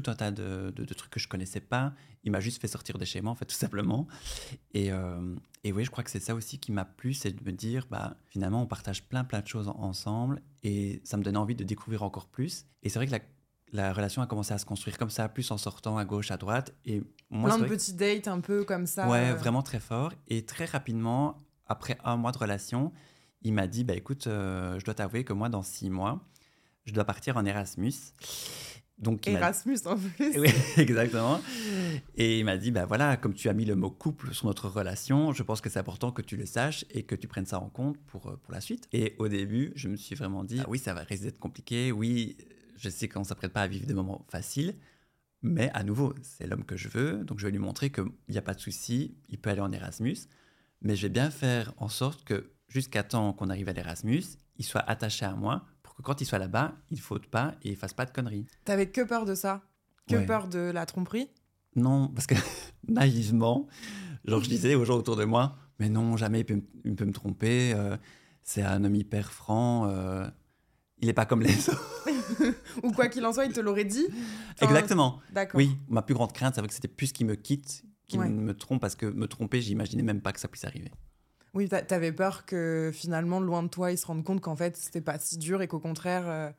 tout 0.00 0.10
un 0.10 0.14
tas 0.14 0.30
de, 0.30 0.72
de- 0.74 0.84
de 0.84 0.94
trucs 0.94 1.10
que 1.12 1.20
je 1.20 1.28
connaissais 1.28 1.60
pas. 1.60 1.92
Il 2.24 2.32
m'a 2.32 2.40
juste 2.40 2.60
fait 2.60 2.68
sortir 2.68 2.98
de 2.98 3.04
chez 3.04 3.20
moi, 3.20 3.32
en 3.32 3.34
fait, 3.34 3.44
tout 3.52 3.54
simplement. 3.54 4.06
Et, 4.72 4.90
euh, 4.92 5.34
et 5.62 5.72
oui, 5.72 5.84
je 5.84 5.90
crois 5.90 6.02
que 6.04 6.10
c'est 6.10 6.20
ça 6.20 6.34
aussi 6.34 6.58
qui 6.58 6.72
m'a 6.72 6.84
plu, 6.84 7.14
c'est 7.14 7.32
de 7.32 7.44
me 7.44 7.52
dire, 7.52 7.86
bah, 7.90 8.16
finalement, 8.26 8.62
on 8.62 8.66
partage 8.66 9.04
plein, 9.04 9.24
plein 9.24 9.40
de 9.40 9.46
choses 9.46 9.68
en- 9.68 9.78
ensemble. 9.78 10.42
Et 10.62 11.00
ça 11.04 11.16
me 11.16 11.22
donnait 11.22 11.38
envie 11.38 11.54
de 11.54 11.64
découvrir 11.64 12.02
encore 12.02 12.26
plus. 12.26 12.66
Et 12.82 12.88
c'est 12.88 12.98
vrai 12.98 13.06
que 13.06 13.12
la, 13.12 13.20
la 13.72 13.92
relation 13.92 14.22
a 14.22 14.26
commencé 14.26 14.52
à 14.54 14.58
se 14.58 14.64
construire 14.66 14.98
comme 14.98 15.10
ça, 15.10 15.28
plus 15.28 15.50
en 15.50 15.58
sortant 15.58 15.96
à 15.98 16.04
gauche, 16.04 16.30
à 16.30 16.36
droite. 16.36 16.74
Et 16.84 17.02
moi, 17.30 17.50
Plein 17.50 17.58
de 17.58 17.64
que- 17.64 17.68
petits 17.74 17.94
dates 17.94 18.28
un 18.28 18.40
peu 18.40 18.64
comme 18.64 18.86
ça. 18.86 19.08
Ouais, 19.08 19.30
euh, 19.30 19.34
vraiment 19.34 19.62
très 19.62 19.80
fort. 19.80 20.12
Et 20.28 20.44
très 20.44 20.64
rapidement, 20.64 21.42
après 21.66 21.98
un 22.04 22.16
mois 22.16 22.32
de 22.32 22.38
relation, 22.38 22.92
il 23.42 23.52
m'a 23.52 23.66
dit 23.66 23.84
bah, 23.84 23.94
écoute, 23.94 24.26
euh, 24.26 24.78
je 24.80 24.84
dois 24.84 24.94
t'avouer 24.94 25.24
que 25.24 25.32
moi, 25.32 25.48
dans 25.48 25.62
six 25.62 25.88
mois, 25.90 26.20
je 26.86 26.92
dois 26.92 27.04
partir 27.04 27.36
en 27.38 27.44
Erasmus. 27.46 27.94
Donc, 28.98 29.26
Erasmus 29.26 29.78
en 29.86 29.96
plus. 29.96 30.38
oui, 30.38 30.48
exactement. 30.76 31.40
Et 32.14 32.38
il 32.38 32.44
m'a 32.44 32.56
dit, 32.56 32.70
bah 32.70 32.86
voilà, 32.86 33.16
comme 33.16 33.34
tu 33.34 33.48
as 33.48 33.52
mis 33.52 33.64
le 33.64 33.74
mot 33.74 33.90
couple 33.90 34.32
sur 34.32 34.46
notre 34.46 34.68
relation, 34.68 35.32
je 35.32 35.42
pense 35.42 35.60
que 35.60 35.68
c'est 35.68 35.80
important 35.80 36.12
que 36.12 36.22
tu 36.22 36.36
le 36.36 36.46
saches 36.46 36.84
et 36.90 37.02
que 37.02 37.14
tu 37.14 37.26
prennes 37.26 37.46
ça 37.46 37.58
en 37.58 37.68
compte 37.68 37.98
pour, 38.06 38.28
euh, 38.28 38.36
pour 38.36 38.52
la 38.52 38.60
suite. 38.60 38.88
Et 38.92 39.16
au 39.18 39.28
début, 39.28 39.72
je 39.74 39.88
me 39.88 39.96
suis 39.96 40.14
vraiment 40.14 40.44
dit, 40.44 40.60
ah 40.60 40.66
oui, 40.68 40.78
ça 40.78 40.94
va 40.94 41.00
risquer 41.00 41.26
d'être 41.26 41.40
compliqué. 41.40 41.90
Oui, 41.90 42.36
je 42.76 42.88
sais 42.88 43.08
qu'on 43.08 43.20
ne 43.20 43.24
s'apprête 43.24 43.52
pas 43.52 43.62
à 43.62 43.66
vivre 43.66 43.86
des 43.86 43.94
moments 43.94 44.24
faciles. 44.28 44.74
Mais 45.42 45.70
à 45.74 45.82
nouveau, 45.82 46.14
c'est 46.22 46.46
l'homme 46.46 46.64
que 46.64 46.76
je 46.76 46.88
veux. 46.88 47.24
Donc 47.24 47.38
je 47.38 47.46
vais 47.46 47.52
lui 47.52 47.58
montrer 47.58 47.90
qu'il 47.90 48.06
n'y 48.30 48.38
a 48.38 48.42
pas 48.42 48.54
de 48.54 48.60
souci, 48.60 49.14
il 49.28 49.38
peut 49.38 49.50
aller 49.50 49.60
en 49.60 49.72
Erasmus. 49.72 50.16
Mais 50.80 50.96
je 50.96 51.02
vais 51.02 51.12
bien 51.12 51.30
faire 51.30 51.74
en 51.76 51.88
sorte 51.88 52.24
que 52.24 52.52
jusqu'à 52.68 53.02
temps 53.02 53.32
qu'on 53.32 53.50
arrive 53.50 53.68
à 53.68 53.72
l'Erasmus, 53.72 54.24
il 54.56 54.64
soit 54.64 54.80
attaché 54.80 55.24
à 55.24 55.34
moi 55.34 55.66
pour 55.94 56.02
que 56.04 56.06
quand 56.10 56.20
il 56.20 56.24
soit 56.26 56.38
là-bas, 56.38 56.74
il 56.90 56.96
ne 56.96 57.02
faute 57.02 57.26
pas 57.28 57.54
et 57.62 57.70
il 57.70 57.76
fasse 57.76 57.94
pas 57.94 58.04
de 58.04 58.10
conneries. 58.10 58.46
T'avais 58.64 58.88
que 58.90 59.00
peur 59.02 59.24
de 59.24 59.34
ça? 59.34 59.62
Que 60.08 60.16
Ouais. 60.16 60.26
peur 60.26 60.48
de 60.48 60.58
la 60.58 60.84
tromperie? 60.86 61.28
Non, 61.76 62.08
parce 62.08 62.26
que 62.26 62.34
naïvement, 62.88 63.66
genre 64.24 64.42
je 64.42 64.48
disais 64.48 64.74
aux 64.74 64.84
gens 64.84 64.96
autour 64.96 65.16
de 65.16 65.24
moi, 65.24 65.56
mais 65.78 65.88
non, 65.88 66.16
jamais 66.16 66.40
il 66.40 66.44
peut, 66.44 66.62
il 66.84 66.94
peut 66.94 67.04
me 67.04 67.12
tromper. 67.12 67.72
euh, 67.74 67.96
c'est 68.42 68.62
un 68.62 68.84
homme 68.84 68.94
hyper 68.94 69.32
franc. 69.32 69.88
euh, 69.88 70.26
il 70.98 71.06
n'est 71.06 71.12
pas 71.14 71.26
comme 71.26 71.42
les 71.42 71.56
autres. 71.70 72.04
Ou 72.82 72.92
quoi 72.92 73.08
qu'il 73.08 73.24
en 73.26 73.32
soit, 73.32 73.44
il 73.46 73.52
te 73.52 73.60
l'aurait 73.60 73.84
dit 73.84 74.06
Enfin, 74.10 74.66
Exactement. 74.66 75.20
D'accord. 75.32 75.58
Oui, 75.58 75.76
ma 75.88 76.02
plus 76.02 76.14
grande 76.14 76.32
crainte, 76.32 76.54
c'est 76.54 76.60
vrai 76.60 76.68
que 76.68 76.74
c'était 76.74 76.88
plus 76.88 77.12
qu'il 77.12 77.26
me 77.26 77.34
quitte 77.34 77.84
qu'il 78.06 78.20
Ouais. 78.20 78.28
me 78.28 78.54
trompe, 78.54 78.80
parce 78.82 78.94
que 78.96 79.06
me 79.06 79.26
tromper, 79.26 79.62
j'imaginais 79.62 80.02
même 80.02 80.20
pas 80.20 80.32
que 80.32 80.38
ça 80.40 80.46
puisse 80.48 80.64
arriver. 80.64 80.92
Oui, 81.54 81.68
t'a- 81.68 81.82
t'avais 81.82 82.12
peur 82.12 82.44
que 82.46 82.90
finalement, 82.92 83.40
loin 83.40 83.62
de 83.62 83.68
toi, 83.68 83.92
il 83.92 83.98
se 83.98 84.06
rende 84.06 84.24
compte 84.24 84.40
qu'en 84.40 84.56
fait, 84.56 84.76
c'était 84.76 85.00
pas 85.00 85.18
si 85.18 85.38
dur 85.38 85.62
et 85.62 85.68
qu'au 85.68 85.78
contraire, 85.80 86.24
euh, 86.28 86.50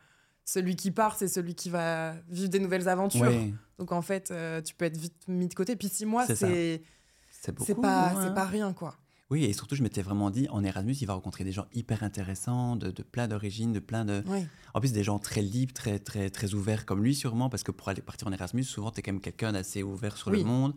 celui 0.46 0.76
qui 0.76 0.92
part, 0.92 1.18
c'est 1.18 1.28
celui 1.28 1.54
qui 1.56 1.70
va 1.70 2.14
vivre 2.30 2.50
des 2.50 2.60
nouvelles 2.60 2.88
aventures. 2.88 3.22
Ouais, 3.24 3.54
Donc 3.78 3.92
en 3.92 4.02
fait, 4.02 4.32
euh, 4.32 4.62
tu 4.62 4.74
peux 4.76 4.86
être 4.86 4.98
vite 4.98 5.28
mis 5.28 5.48
de 5.48 5.54
côté. 5.54 5.76
Puis 5.76 5.90
six 5.90 6.06
mois, 6.06 6.26
C'est 6.26 6.82
c'est 7.30 7.76
pas, 7.80 8.10
hein. 8.12 8.22
c'est 8.28 8.34
pas 8.34 8.46
rien, 8.46 8.74
quoi. 8.74 8.96
Oui, 9.32 9.44
et 9.44 9.54
surtout, 9.54 9.76
je 9.76 9.82
m'étais 9.84 10.04
vraiment 10.04 10.30
dit, 10.30 10.48
en 10.50 10.64
Erasmus, 10.64 10.94
il 11.02 11.08
va 11.08 11.14
rencontrer 11.16 11.44
des 11.44 11.52
gens 11.52 11.66
hyper 11.74 12.04
intéressants, 12.04 12.76
de, 12.76 12.92
de 12.92 13.02
plein 13.04 13.28
d'origines, 13.28 13.74
de 13.74 13.80
plein 13.80 14.06
de... 14.06 14.24
Oui. 14.28 14.46
En 14.76 14.80
plus, 14.80 14.92
des 14.94 15.04
gens 15.04 15.18
très 15.18 15.42
libres, 15.42 15.74
très, 15.74 15.98
très, 15.98 16.30
très 16.30 16.54
ouverts 16.54 16.86
comme 16.86 17.04
lui, 17.04 17.16
sûrement, 17.16 17.50
parce 17.50 17.64
que 17.64 17.72
pour 17.72 17.90
aller 17.90 18.02
partir 18.04 18.28
en 18.28 18.32
Erasmus, 18.32 18.64
souvent, 18.64 18.92
tu 18.92 19.00
es 19.00 19.02
quand 19.02 19.12
même 19.12 19.22
quelqu'un 19.22 19.52
d'assez 19.52 19.82
ouvert 19.82 20.16
sur 20.16 20.30
Oui. 20.32 20.40
le 20.40 20.44
monde. 20.46 20.76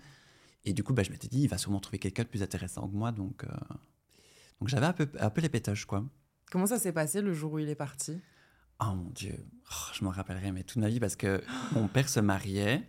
Et 0.64 0.72
du 0.72 0.82
coup, 0.82 0.94
bah, 0.94 1.02
je 1.02 1.10
m'étais 1.10 1.28
dit, 1.28 1.42
il 1.42 1.48
va 1.48 1.58
sûrement 1.58 1.78
trouver 1.78 1.98
quelqu'un 1.98 2.22
de 2.22 2.28
plus 2.28 2.42
intéressant 2.42 2.88
que 2.88 2.94
moi. 2.96 3.12
Donc, 3.12 3.44
euh, 3.44 3.48
donc 4.68 4.80
j'avais 4.80 4.86
un 4.86 4.92
peu, 4.92 5.08
un 5.18 5.30
peu 5.30 5.40
les 5.40 5.48
pétoches, 5.48 5.84
quoi. 5.86 6.04
Comment 6.50 6.66
ça 6.66 6.78
s'est 6.78 6.92
passé 6.92 7.20
le 7.22 7.32
jour 7.32 7.52
où 7.54 7.58
il 7.58 7.68
est 7.68 7.74
parti? 7.74 8.20
Oh 8.80 8.92
mon 8.94 9.10
Dieu, 9.10 9.34
Oh, 9.70 9.92
je 9.92 10.04
m'en 10.04 10.10
rappellerai 10.10 10.52
mais 10.52 10.62
toute 10.62 10.76
ma 10.78 10.88
vie 10.88 11.00
parce 11.00 11.16
que 11.16 11.42
mon 11.72 11.88
père 11.88 12.08
se 12.08 12.20
mariait 12.20 12.84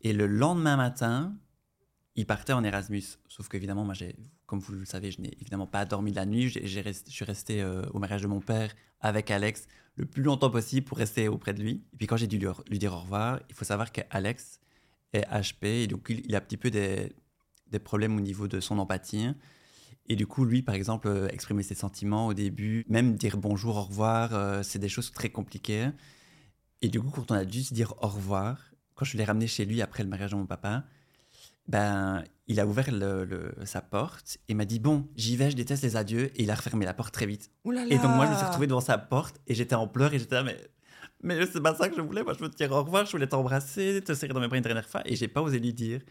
et 0.00 0.12
le 0.12 0.26
lendemain 0.26 0.76
matin, 0.76 1.36
il 2.14 2.26
partait 2.26 2.52
en 2.52 2.62
Erasmus. 2.62 3.02
Sauf 3.28 3.48
qu'évidemment, 3.48 3.84
moi, 3.84 3.94
comme 4.46 4.60
vous 4.60 4.72
le 4.74 4.84
savez, 4.84 5.10
je 5.10 5.20
n'ai 5.20 5.34
évidemment 5.40 5.66
pas 5.66 5.84
dormi 5.84 6.10
de 6.12 6.16
la 6.16 6.26
nuit. 6.26 6.48
Rest- 6.48 7.06
je 7.08 7.12
suis 7.12 7.24
resté 7.24 7.60
euh, 7.62 7.82
au 7.92 7.98
mariage 7.98 8.22
de 8.22 8.26
mon 8.28 8.40
père 8.40 8.72
avec 9.00 9.30
Alex 9.30 9.66
le 9.96 10.06
plus 10.06 10.22
longtemps 10.22 10.50
possible 10.50 10.86
pour 10.86 10.98
rester 10.98 11.28
auprès 11.28 11.52
de 11.54 11.62
lui. 11.62 11.84
Et 11.92 11.96
puis 11.96 12.06
quand 12.06 12.16
j'ai 12.16 12.26
dû 12.26 12.38
lui, 12.38 12.46
lui 12.70 12.78
dire 12.78 12.92
au 12.92 13.00
revoir, 13.00 13.40
il 13.48 13.54
faut 13.54 13.64
savoir 13.64 13.90
qu'Alex 13.92 14.60
est 15.12 15.26
HP 15.30 15.64
et 15.66 15.86
donc 15.86 16.06
il, 16.08 16.24
il 16.26 16.34
a 16.34 16.38
un 16.38 16.42
petit 16.42 16.56
peu 16.56 16.70
des, 16.70 17.12
des 17.70 17.78
problèmes 17.80 18.16
au 18.16 18.20
niveau 18.20 18.46
de 18.48 18.60
son 18.60 18.78
empathie. 18.78 19.28
Et 20.08 20.16
du 20.16 20.26
coup, 20.26 20.44
lui, 20.44 20.62
par 20.62 20.74
exemple, 20.74 21.08
euh, 21.08 21.28
exprimer 21.28 21.62
ses 21.62 21.74
sentiments 21.74 22.26
au 22.26 22.34
début, 22.34 22.84
même 22.88 23.14
dire 23.14 23.36
bonjour, 23.38 23.76
au 23.76 23.82
revoir, 23.84 24.34
euh, 24.34 24.62
c'est 24.62 24.78
des 24.78 24.88
choses 24.90 25.10
très 25.12 25.30
compliquées. 25.30 25.88
Et 26.82 26.88
du 26.88 27.00
coup, 27.00 27.10
quand 27.10 27.30
on 27.30 27.34
a 27.34 27.44
dû 27.44 27.62
se 27.62 27.72
dire 27.72 27.94
au 28.02 28.08
revoir, 28.08 28.58
quand 28.94 29.04
je 29.06 29.16
l'ai 29.16 29.24
ramené 29.24 29.46
chez 29.46 29.64
lui 29.64 29.80
après 29.80 30.02
le 30.02 30.08
mariage 30.10 30.32
de 30.32 30.36
mon 30.36 30.46
papa, 30.46 30.84
ben, 31.66 32.22
il 32.46 32.60
a 32.60 32.66
ouvert 32.66 32.90
le- 32.92 33.24
le- 33.24 33.54
sa 33.64 33.80
porte 33.80 34.36
et 34.48 34.54
m'a 34.54 34.66
dit 34.66 34.78
Bon, 34.78 35.08
j'y 35.16 35.36
vais, 35.36 35.50
je 35.50 35.56
déteste 35.56 35.82
les 35.82 35.96
adieux. 35.96 36.30
Et 36.38 36.42
il 36.42 36.50
a 36.50 36.54
refermé 36.54 36.84
la 36.84 36.92
porte 36.92 37.14
très 37.14 37.24
vite. 37.26 37.50
Là 37.64 37.84
Et 37.88 37.96
donc, 37.96 38.10
moi, 38.14 38.26
je 38.26 38.32
me 38.32 38.36
suis 38.36 38.44
retrouvé 38.44 38.66
devant 38.66 38.80
sa 38.82 38.98
porte 38.98 39.40
et 39.46 39.54
j'étais 39.54 39.74
en 39.74 39.88
pleurs 39.88 40.12
et 40.12 40.18
j'étais 40.18 40.34
là, 40.34 40.42
mais. 40.42 40.58
Mais 41.22 41.46
c'est 41.46 41.62
pas 41.62 41.74
ça 41.74 41.88
que 41.88 41.96
je 41.96 42.02
voulais. 42.02 42.22
Moi, 42.22 42.34
je 42.34 42.40
veux 42.40 42.50
te 42.50 42.56
dire 42.56 42.70
au 42.72 42.82
revoir, 42.82 43.06
je 43.06 43.12
voulais 43.12 43.26
t'embrasser, 43.26 44.02
te 44.04 44.12
serrer 44.12 44.34
dans 44.34 44.40
mes 44.40 44.48
bras 44.48 44.58
une 44.58 44.62
dernière 44.62 44.86
fois. 44.86 45.00
Et 45.06 45.16
j'ai 45.16 45.28
pas 45.28 45.40
osé 45.40 45.58
lui 45.58 45.72
dire. 45.72 46.02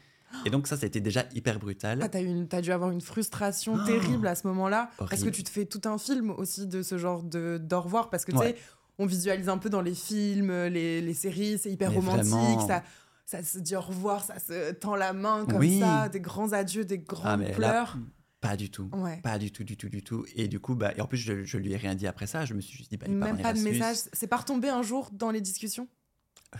Et 0.46 0.50
donc, 0.50 0.68
ça, 0.68 0.78
ça 0.78 0.84
a 0.84 0.88
été 0.88 1.00
déjà 1.02 1.26
hyper 1.34 1.60
brutal. 1.60 2.00
Ah, 2.02 2.10
t'as, 2.10 2.22
une- 2.22 2.48
t'as 2.48 2.62
dû 2.62 2.72
avoir 2.72 2.92
une 2.92 3.02
frustration 3.02 3.78
Oh. 3.82 3.86
terrible 3.86 4.28
à 4.28 4.36
ce 4.36 4.48
moment-là. 4.48 4.90
Parce 4.98 5.24
que 5.24 5.30
tu 5.30 5.44
te 5.44 5.50
fais 5.50 5.66
tout 5.66 5.82
un 5.86 5.98
film 5.98 6.32
aussi 6.32 6.68
de 6.68 6.82
ce 6.82 6.98
genre 6.98 7.24
de, 7.24 7.58
d'au 7.58 7.82
revoir. 7.82 8.10
Parce 8.10 8.26
que 8.26 8.32
tu 8.32 8.38
Ouais. 8.38 8.54
sais, 8.54 8.56
on 9.00 9.06
visualise 9.06 9.50
un 9.50 9.58
peu 9.58 9.70
dans 9.70 9.82
les 9.82 9.96
films, 9.96 10.52
les, 10.68 11.02
les 11.02 11.14
séries, 11.14 11.58
c'est 11.58 11.72
hyper 11.72 11.90
Mais 11.92 11.96
romantique. 11.98 12.26
vraiment. 12.32 12.68
Ça, 12.68 12.84
ça 13.26 13.42
se 13.44 13.58
dit 13.60 13.76
au 13.76 13.82
revoir, 13.82 14.24
ça 14.24 14.38
se 14.40 14.72
tend 14.74 14.96
la 14.96 15.14
main 15.14 15.46
comme 15.46 15.58
Oui. 15.60 15.80
ça, 15.80 16.10
des 16.10 16.20
grands 16.20 16.52
adieux, 16.52 16.84
des 16.86 17.00
grands 17.00 17.22
Ah, 17.30 17.38
là, 17.38 17.50
pleurs. 17.52 17.98
pas 18.42 18.58
du 18.58 18.70
tout. 18.70 18.90
Ouais. 18.94 19.20
Pas 19.24 19.40
du 19.40 19.50
tout, 19.52 19.64
du 19.64 19.78
tout, 19.78 19.88
du 19.90 20.04
tout. 20.04 20.26
Et 20.36 20.48
du 20.50 20.60
coup, 20.60 20.76
bah, 20.76 20.92
et 20.98 21.02
en 21.02 21.08
plus, 21.08 21.18
je, 21.18 21.44
je 21.44 21.58
lui 21.58 21.72
ai 21.72 21.78
rien 21.78 21.96
dit 21.96 22.06
après 22.06 22.28
ça. 22.28 22.44
Je 22.46 22.54
me 22.54 22.60
suis 22.62 22.78
juste 22.78 22.90
dit, 22.92 22.98
bah, 22.98 23.06
il 23.08 23.16
Même 23.16 23.42
pas 23.42 23.54
de 23.54 23.60
message. 23.62 23.98
C'est 24.12 24.28
pas 24.28 24.38
retombé 24.38 24.68
un 24.70 24.82
jour 24.84 25.10
dans 25.14 25.32
les 25.32 25.42
discussions? 25.42 25.88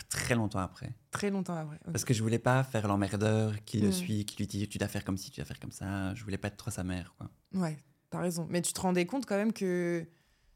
Très 0.10 0.36
longtemps 0.36 0.60
après. 0.60 0.94
Très 1.12 1.30
longtemps 1.30 1.56
après. 1.56 1.80
Parce 1.86 2.06
que 2.06 2.14
je 2.14 2.22
voulais 2.24 2.40
pas 2.40 2.64
faire 2.64 2.88
l'emmerdeur 2.88 3.64
qui 3.66 3.80
le 3.80 3.90
Mm. 3.90 3.92
suit, 3.92 4.26
qui 4.26 4.38
lui 4.38 4.48
dit 4.48 4.68
tu 4.68 4.78
dois 4.78 4.88
faire 4.88 5.04
comme 5.06 5.18
ci, 5.18 5.30
tu 5.32 5.40
dois 5.40 5.46
faire 5.46 5.60
comme 5.60 5.72
ça. 5.72 6.14
Je 6.16 6.24
voulais 6.24 6.38
pas 6.38 6.48
être 6.48 6.58
trop 6.58 6.72
sa 6.72 6.84
mère, 6.84 7.14
quoi. 7.18 7.30
Ouais, 7.54 7.78
t'as 8.10 8.20
raison. 8.20 8.48
Mais 8.50 8.62
tu 8.62 8.74
te 8.74 8.82
rendais 8.82 9.06
compte 9.06 9.26
quand 9.26 9.36
même 9.38 9.54
que 9.54 10.06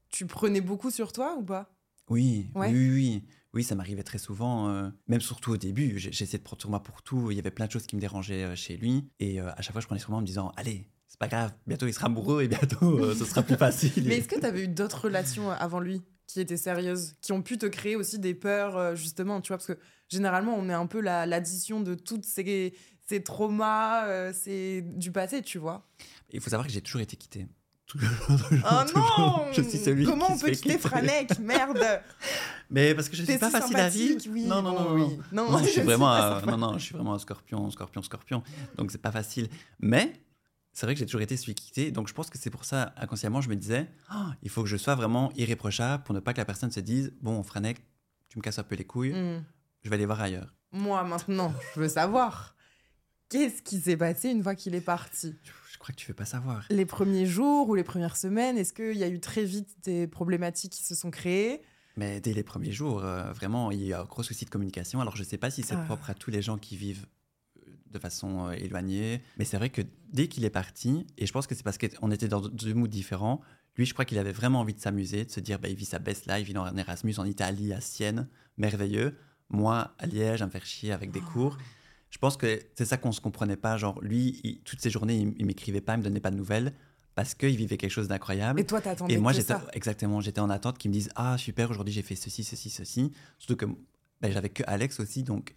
tu 0.09 0.25
prenais 0.25 0.61
beaucoup 0.61 0.89
sur 0.91 1.11
toi 1.11 1.35
ou 1.37 1.43
pas? 1.43 1.69
Oui, 2.09 2.49
Ouais. 2.55 2.69
oui, 2.71 2.77
oui, 2.77 2.89
oui. 2.93 3.23
Oui, 3.53 3.63
ça 3.63 3.75
m'arrivait 3.75 4.03
très 4.03 4.17
souvent, 4.19 4.69
euh, 4.69 4.89
même 5.07 5.21
surtout 5.21 5.51
au 5.51 5.57
début. 5.57 5.97
J'essayais 5.97 6.37
de 6.37 6.43
prendre 6.43 6.61
sur 6.61 6.69
moi 6.69 6.83
pour 6.83 7.01
tout. 7.01 7.31
Il 7.31 7.35
y 7.35 7.39
avait 7.39 7.49
plein 7.51 7.65
de 7.65 7.71
choses 7.71 7.87
qui 7.87 7.95
me 7.95 8.01
dérangeaient 8.01 8.43
euh, 8.43 8.55
chez 8.55 8.77
lui. 8.77 9.09
Et 9.19 9.41
euh, 9.41 9.49
à 9.55 9.61
chaque 9.61 9.71
fois, 9.73 9.81
je 9.81 9.87
prenais 9.87 9.99
sur 9.99 10.11
moi 10.11 10.19
en 10.19 10.21
me 10.21 10.27
disant 10.27 10.51
Allez, 10.57 10.89
c'est 11.07 11.17
pas 11.19 11.27
grave, 11.27 11.53
bientôt 11.65 11.87
il 11.87 11.93
sera 11.93 12.05
amoureux 12.05 12.43
et 12.43 12.47
bientôt 12.47 13.13
ce 13.15 13.25
sera 13.25 13.41
plus 13.41 13.55
facile. 13.57 14.03
Mais 14.07 14.17
est-ce 14.17 14.27
que 14.27 14.39
t'avais 14.39 14.63
eu 14.65 14.67
d'autres 14.67 15.05
relations 15.05 15.49
avant 15.49 15.79
lui? 15.79 16.01
Qui 16.27 16.39
étaient 16.41 16.57
sérieuses, 16.57 17.15
qui 17.21 17.31
ont 17.31 17.41
pu 17.41 17.57
te 17.57 17.65
créer 17.65 17.95
aussi 17.95 18.19
des 18.19 18.33
peurs, 18.35 18.77
euh, 18.77 18.95
justement, 18.95 19.41
tu 19.41 19.47
vois, 19.49 19.57
parce 19.57 19.67
que 19.67 19.77
généralement, 20.09 20.55
on 20.57 20.69
est 20.69 20.73
un 20.73 20.85
peu 20.85 20.99
la- 21.01 21.25
l'addition 21.25 21.79
de 21.81 21.95
toutes 21.95 22.25
ces, 22.25 22.73
ces 23.07 23.23
traumas, 23.23 24.05
euh, 24.07 24.33
c'est 24.33 24.81
du 24.81 25.11
passé, 25.11 25.41
tu 25.41 25.57
vois. 25.57 25.87
Il 26.31 26.41
faut 26.41 26.49
savoir 26.49 26.67
que 26.67 26.73
j'ai 26.73 26.81
toujours 26.81 27.01
été 27.01 27.15
quitté. 27.15 27.47
Oh 27.89 28.83
Toujours. 28.85 29.15
non 29.17 29.45
Je 29.53 29.61
suis 29.61 29.77
celui 29.77 30.03
Comment 30.05 30.25
qui 30.27 30.31
on 30.33 30.37
peut 30.39 30.47
quitter 30.51 30.61
quitter. 30.75 30.77
Franek? 30.77 31.39
Merde 31.39 31.79
Mais 32.69 32.93
parce 32.93 33.07
que 33.07 33.15
je 33.15 33.23
suis 33.23 33.37
pas 33.37 33.45
si 33.49 33.51
facile 33.59 33.77
à 33.77 33.87
vivre. 33.87 34.19
oui. 34.29 34.43
non, 34.45 34.61
non, 34.61 34.73
non, 34.73 34.93
oui. 34.93 35.17
non. 35.31 35.45
Non, 35.45 35.51
Non, 35.51 35.57
je 35.59 35.63
suis 35.69 35.81
vraiment, 35.81 36.11
un- 36.11 36.41
non, 36.41 36.57
non, 36.57 36.73
je 36.77 36.83
suis 36.83 36.93
vraiment 36.95 37.13
un 37.13 37.19
scorpion, 37.19 37.69
scorpion, 37.71 38.01
scorpion. 38.01 38.43
Donc 38.75 38.91
c'est 38.91 39.01
pas 39.01 39.13
facile. 39.13 39.47
Mais 39.79 40.11
c'est 40.77 40.85
vrai 40.85 40.93
que 40.93 40.99
j'ai 40.99 41.07
toujours 41.07 41.21
été 41.21 41.35
celui 41.37 41.55
qui 41.55 41.65
quitté. 41.65 41.89
Donc 41.91 42.07
je 42.07 42.13
pense 42.13 42.29
que 42.29 42.37
c'est 42.37 42.51
pour 42.51 42.63
ça, 42.63 42.93
inconsciemment, 42.97 43.41
je 43.41 43.49
me 43.49 43.55
disais, 43.55 43.89
Ah, 44.09 44.35
il 44.43 44.49
faut 44.51 44.61
que 44.61 44.69
je 44.69 44.77
sois 44.77 44.93
vraiment 44.93 45.31
irréprochable 45.35 46.03
pour 46.03 46.13
ne 46.13 46.19
pas 46.19 46.33
que 46.33 46.37
la 46.37 46.45
personne 46.45 46.69
se 46.69 46.79
dise, 46.79 47.13
bon, 47.19 47.41
Franek, 47.41 47.81
tu 48.29 48.37
me 48.37 48.43
casses 48.43 48.59
un 48.59 48.63
peu 48.63 48.75
les 48.75 48.83
couilles, 48.85 49.11
Hmm. 49.13 49.43
je 49.81 49.89
vais 49.89 49.95
aller 49.95 50.05
voir 50.05 50.21
ailleurs. 50.21 50.53
Moi, 50.71 51.03
maintenant, 51.03 51.51
je 51.73 51.79
veux 51.79 51.89
savoir. 51.89 52.55
Qu'est-ce 53.29 53.63
qui 53.63 53.79
s'est 53.79 53.97
passé 53.97 54.29
une 54.29 54.43
fois 54.43 54.53
qu'il 54.53 54.75
est 54.75 54.81
parti? 54.81 55.33
Je, 55.71 55.77
crois 55.79 55.95
que 55.95 55.99
tu 55.99 56.07
veux 56.07 56.13
pas 56.13 56.25
savoir. 56.25 56.65
Les 56.69 56.85
premiers 56.85 57.25
jours 57.25 57.67
ou 57.69 57.73
les 57.75 57.83
premières 57.83 58.15
semaines, 58.17 58.55
est-ce 58.57 58.71
qu'il 58.73 58.97
y 58.97 59.03
a 59.03 59.07
eu 59.07 59.19
très 59.19 59.45
vite 59.45 59.69
des 59.83 60.05
problématiques 60.05 60.73
qui 60.73 60.83
se 60.83 60.93
sont 60.93 61.09
créées? 61.09 61.61
Mais 61.95 62.21
dès 62.21 62.33
les 62.33 62.43
premiers 62.43 62.71
jours, 62.71 63.03
euh, 63.03 63.31
vraiment, 63.33 63.71
il 63.71 63.81
y 63.81 63.93
a 63.93 63.97
eu 63.97 63.99
un 63.99 64.05
gros 64.05 64.21
souci 64.21 64.45
de 64.45 64.49
communication. 64.51 65.01
Alors 65.01 65.15
je 65.15 65.23
sais 65.23 65.37
pas 65.39 65.49
si 65.49 65.63
c'est 65.63 65.73
Ah. 65.75 65.83
propre 65.85 66.11
à 66.11 66.13
tous 66.13 66.29
les 66.29 66.43
gens 66.43 66.57
qui 66.59 66.77
vivent 66.77 67.07
de 67.97 68.01
façon 68.01 68.47
euh, 68.47 68.51
éloignée, 68.53 69.21
mais 69.37 69.45
c'est 69.45 69.57
vrai 69.57 69.69
que 69.69 69.81
dès 70.13 70.27
qu'il 70.27 70.45
est 70.45 70.49
parti, 70.49 71.05
et 71.17 71.25
je 71.25 71.31
pense 71.33 71.47
que 71.47 71.55
c'est 71.55 71.63
parce 71.63 71.77
qu'on 71.77 72.11
était 72.11 72.27
dans 72.27 72.41
deux 72.41 72.73
moods 72.73 72.87
différents, 72.87 73.41
lui, 73.75 73.85
je 73.85 73.93
crois 73.93 74.05
qu'il 74.05 74.17
avait 74.17 74.31
vraiment 74.31 74.61
envie 74.61 74.73
de 74.73 74.79
s'amuser, 74.79 75.25
de 75.25 75.31
se 75.31 75.39
dire, 75.39 75.59
bah, 75.59 75.67
il 75.69 75.75
vit 75.75 75.85
sa 75.85 75.99
best 75.99 76.25
life, 76.27 76.47
il 76.49 76.55
est 76.55 76.59
en 76.59 76.75
Erasmus 76.77 77.13
en 77.19 77.25
Italie, 77.25 77.73
à 77.73 77.81
Sienne, 77.81 78.27
merveilleux. 78.57 79.15
Moi, 79.49 79.93
à 79.99 80.05
Liège, 80.07 80.41
à 80.41 80.45
me 80.45 80.51
faire 80.51 80.65
chier 80.65 80.91
avec 80.91 81.11
des 81.11 81.21
cours. 81.21 81.57
Je 82.09 82.17
pense 82.17 82.37
que 82.37 82.59
c'est 82.75 82.85
ça 82.85 82.97
qu'on 82.97 83.11
se 83.11 83.21
comprenait 83.21 83.55
pas. 83.57 83.77
Genre, 83.77 84.01
lui, 84.01 84.39
il- 84.43 84.61
toutes 84.63 84.81
ces 84.81 84.89
journées, 84.89 85.17
il, 85.17 85.33
il 85.37 85.45
m'écrivait 85.45 85.79
pas, 85.81 85.93
il 85.93 85.99
me 85.99 86.03
donnait 86.03 86.19
pas 86.19 86.31
de 86.31 86.35
nouvelles 86.37 86.73
parce 87.15 87.33
qu'il 87.35 87.55
vivait 87.55 87.77
quelque 87.77 87.91
chose 87.91 88.07
d'incroyable. 88.07 88.59
Et 88.59 88.65
toi, 88.65 88.81
t'attendais 88.81 89.13
Et 89.13 89.17
moi, 89.17 89.31
j'étais 89.33 89.53
exactement, 89.73 90.21
j'étais 90.21 90.41
en 90.41 90.49
attente 90.49 90.77
qu'ils 90.77 90.89
me 90.89 90.93
disent 90.93 91.09
ah 91.15 91.37
super, 91.37 91.69
aujourd'hui 91.71 91.93
j'ai 91.93 92.01
fait 92.01 92.15
ceci, 92.15 92.43
ceci, 92.43 92.69
ceci. 92.69 93.11
Surtout 93.37 93.55
que 93.55 93.65
ben, 94.21 94.31
j'avais 94.31 94.49
que 94.49 94.63
Alex 94.67 94.99
aussi, 94.99 95.23
donc 95.23 95.53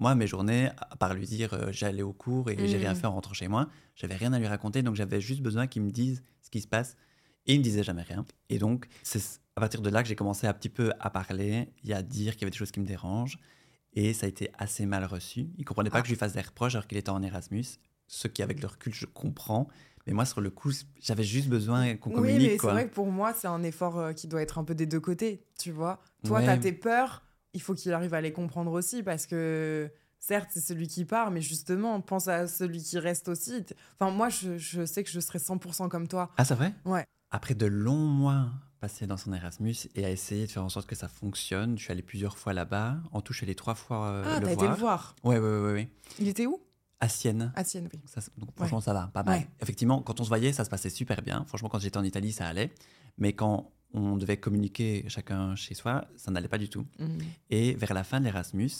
moi 0.00 0.14
mes 0.16 0.26
journées, 0.26 0.70
à 0.90 0.96
part 0.96 1.14
lui 1.14 1.26
dire 1.26 1.54
euh, 1.54 1.68
j'allais 1.70 2.02
au 2.02 2.12
cours 2.12 2.50
et 2.50 2.66
j'ai 2.66 2.78
rien 2.78 2.94
fait 2.96 3.06
en 3.06 3.12
rentrant 3.12 3.34
chez 3.34 3.46
moi, 3.46 3.68
j'avais 3.94 4.16
rien 4.16 4.32
à 4.32 4.38
lui 4.40 4.46
raconter, 4.48 4.82
donc 4.82 4.96
j'avais 4.96 5.20
juste 5.20 5.40
besoin 5.42 5.66
qu'il 5.68 5.82
me 5.82 5.90
dise 5.90 6.24
ce 6.42 6.50
qui 6.50 6.60
se 6.60 6.66
passe. 6.66 6.96
Et 7.46 7.54
il 7.54 7.58
me 7.58 7.64
disait 7.64 7.82
jamais 7.84 8.02
rien. 8.02 8.26
Et 8.48 8.58
donc 8.58 8.86
c'est 9.02 9.22
à 9.56 9.60
partir 9.60 9.80
de 9.82 9.90
là 9.90 10.02
que 10.02 10.08
j'ai 10.08 10.16
commencé 10.16 10.46
un 10.46 10.52
petit 10.52 10.68
peu 10.68 10.92
à 11.00 11.10
parler 11.10 11.68
et 11.84 11.94
à 11.94 12.02
dire 12.02 12.32
qu'il 12.32 12.42
y 12.42 12.44
avait 12.44 12.50
des 12.50 12.56
choses 12.56 12.70
qui 12.72 12.80
me 12.80 12.86
dérangent. 12.86 13.38
Et 13.92 14.12
ça 14.14 14.26
a 14.26 14.28
été 14.28 14.50
assez 14.58 14.86
mal 14.86 15.04
reçu. 15.04 15.48
Il 15.58 15.64
comprenait 15.64 15.90
pas 15.90 15.98
Ah. 15.98 16.02
que 16.02 16.06
je 16.08 16.12
lui 16.12 16.18
fasse 16.18 16.32
des 16.32 16.40
reproches 16.40 16.74
alors 16.76 16.86
qu'il 16.86 16.96
était 16.98 17.10
en 17.10 17.22
Erasmus. 17.22 17.64
Ce 18.06 18.28
qui, 18.28 18.42
avec 18.42 18.60
le 18.62 18.68
recul, 18.68 18.94
je 18.94 19.04
comprends. 19.06 19.68
Mais 20.06 20.12
moi, 20.12 20.24
sur 20.24 20.40
le 20.40 20.50
coup, 20.50 20.70
j'avais 21.00 21.24
juste 21.24 21.48
besoin 21.48 21.96
qu'on 21.96 22.10
Oui, 22.10 22.16
communique. 22.16 22.50
mais 22.52 22.58
c'est 22.58 22.66
vrai 22.68 22.88
que 22.88 22.94
pour 22.94 23.10
moi, 23.10 23.32
c'est 23.34 23.48
un 23.48 23.62
effort 23.64 23.98
euh, 23.98 24.12
qui 24.12 24.28
doit 24.28 24.42
être 24.42 24.58
un 24.58 24.64
peu 24.64 24.74
des 24.74 24.86
deux 24.86 25.00
côtés, 25.00 25.44
tu 25.58 25.72
vois. 25.72 26.00
Toi, 26.24 26.38
Ouais. 26.38 26.46
t'as 26.46 26.56
tes 26.56 26.72
peurs, 26.72 27.22
il 27.54 27.62
faut 27.62 27.74
qu'il 27.74 27.92
arrive 27.92 28.14
à 28.14 28.20
les 28.20 28.32
comprendre 28.32 28.72
aussi, 28.72 29.02
parce 29.02 29.26
que 29.26 29.90
certes, 30.18 30.50
c'est 30.52 30.60
celui 30.60 30.86
qui 30.86 31.04
part, 31.04 31.30
mais 31.30 31.40
justement, 31.40 32.00
pense 32.00 32.28
à 32.28 32.46
celui 32.46 32.82
qui 32.82 32.98
reste 32.98 33.28
aussi. 33.28 33.64
Enfin, 33.98 34.10
moi, 34.10 34.28
je, 34.28 34.58
je 34.58 34.84
sais 34.84 35.02
que 35.02 35.10
je 35.10 35.20
serais 35.20 35.38
100% 35.38 35.88
comme 35.88 36.08
toi. 36.08 36.30
Ah, 36.36 36.44
c'est 36.44 36.54
vrai? 36.54 36.74
Ouais. 36.84 37.04
Après 37.30 37.54
de 37.54 37.66
longs 37.66 37.94
mois 37.94 38.50
passés 38.80 39.06
dans 39.06 39.16
son 39.16 39.32
Erasmus 39.32 39.74
et 39.94 40.04
à 40.04 40.10
essayer 40.10 40.46
de 40.46 40.50
faire 40.50 40.64
en 40.64 40.68
sorte 40.68 40.86
que 40.86 40.96
ça 40.96 41.06
fonctionne, 41.06 41.78
je 41.78 41.84
suis 41.84 41.92
allé 41.92 42.02
plusieurs 42.02 42.38
fois 42.38 42.52
là-bas. 42.52 42.96
En 43.12 43.20
tout, 43.20 43.32
je 43.32 43.38
suis 43.38 43.46
allé 43.46 43.54
trois 43.54 43.74
fois 43.74 44.06
euh, 44.06 44.24
ah, 44.26 44.40
le 44.40 44.46
t'as 44.46 44.54
voir. 44.54 44.64
été 44.64 44.68
le 44.68 44.80
voir. 44.80 45.16
Ouais, 45.22 45.38
ouais, 45.38 45.60
ouais, 45.60 45.72
ouais. 45.72 45.88
Il 46.18 46.28
était 46.28 46.46
où? 46.46 46.60
À 46.98 47.08
Sienne. 47.08 47.52
À 47.56 47.64
Sienne, 47.64 47.88
oui. 47.92 48.00
Ça, 48.06 48.20
donc, 48.36 48.50
franchement, 48.56 48.80
ça 48.80 48.92
va, 48.92 49.10
pas 49.12 49.22
mal. 49.22 49.38
Ouais. 49.40 49.48
Effectivement, 49.60 50.02
quand 50.02 50.20
on 50.20 50.24
se 50.24 50.28
voyait, 50.28 50.52
ça 50.52 50.64
se 50.64 50.70
passait 50.70 50.90
super 50.90 51.22
bien. 51.22 51.44
Franchement, 51.46 51.68
quand 51.68 51.78
j'étais 51.78 51.98
en 51.98 52.04
Italie, 52.04 52.32
ça 52.32 52.46
allait. 52.46 52.70
Mais 53.16 53.32
quand 53.32 53.70
on 53.92 54.16
devait 54.16 54.36
communiquer 54.36 55.04
chacun 55.08 55.54
chez 55.56 55.74
soi, 55.74 56.06
ça 56.16 56.30
n'allait 56.30 56.48
pas 56.48 56.58
du 56.58 56.68
tout. 56.68 56.86
Mhm. 56.98 57.18
Et 57.50 57.74
vers 57.74 57.92
la 57.94 58.04
fin 58.04 58.20
de 58.20 58.24
l'Erasmus, 58.24 58.70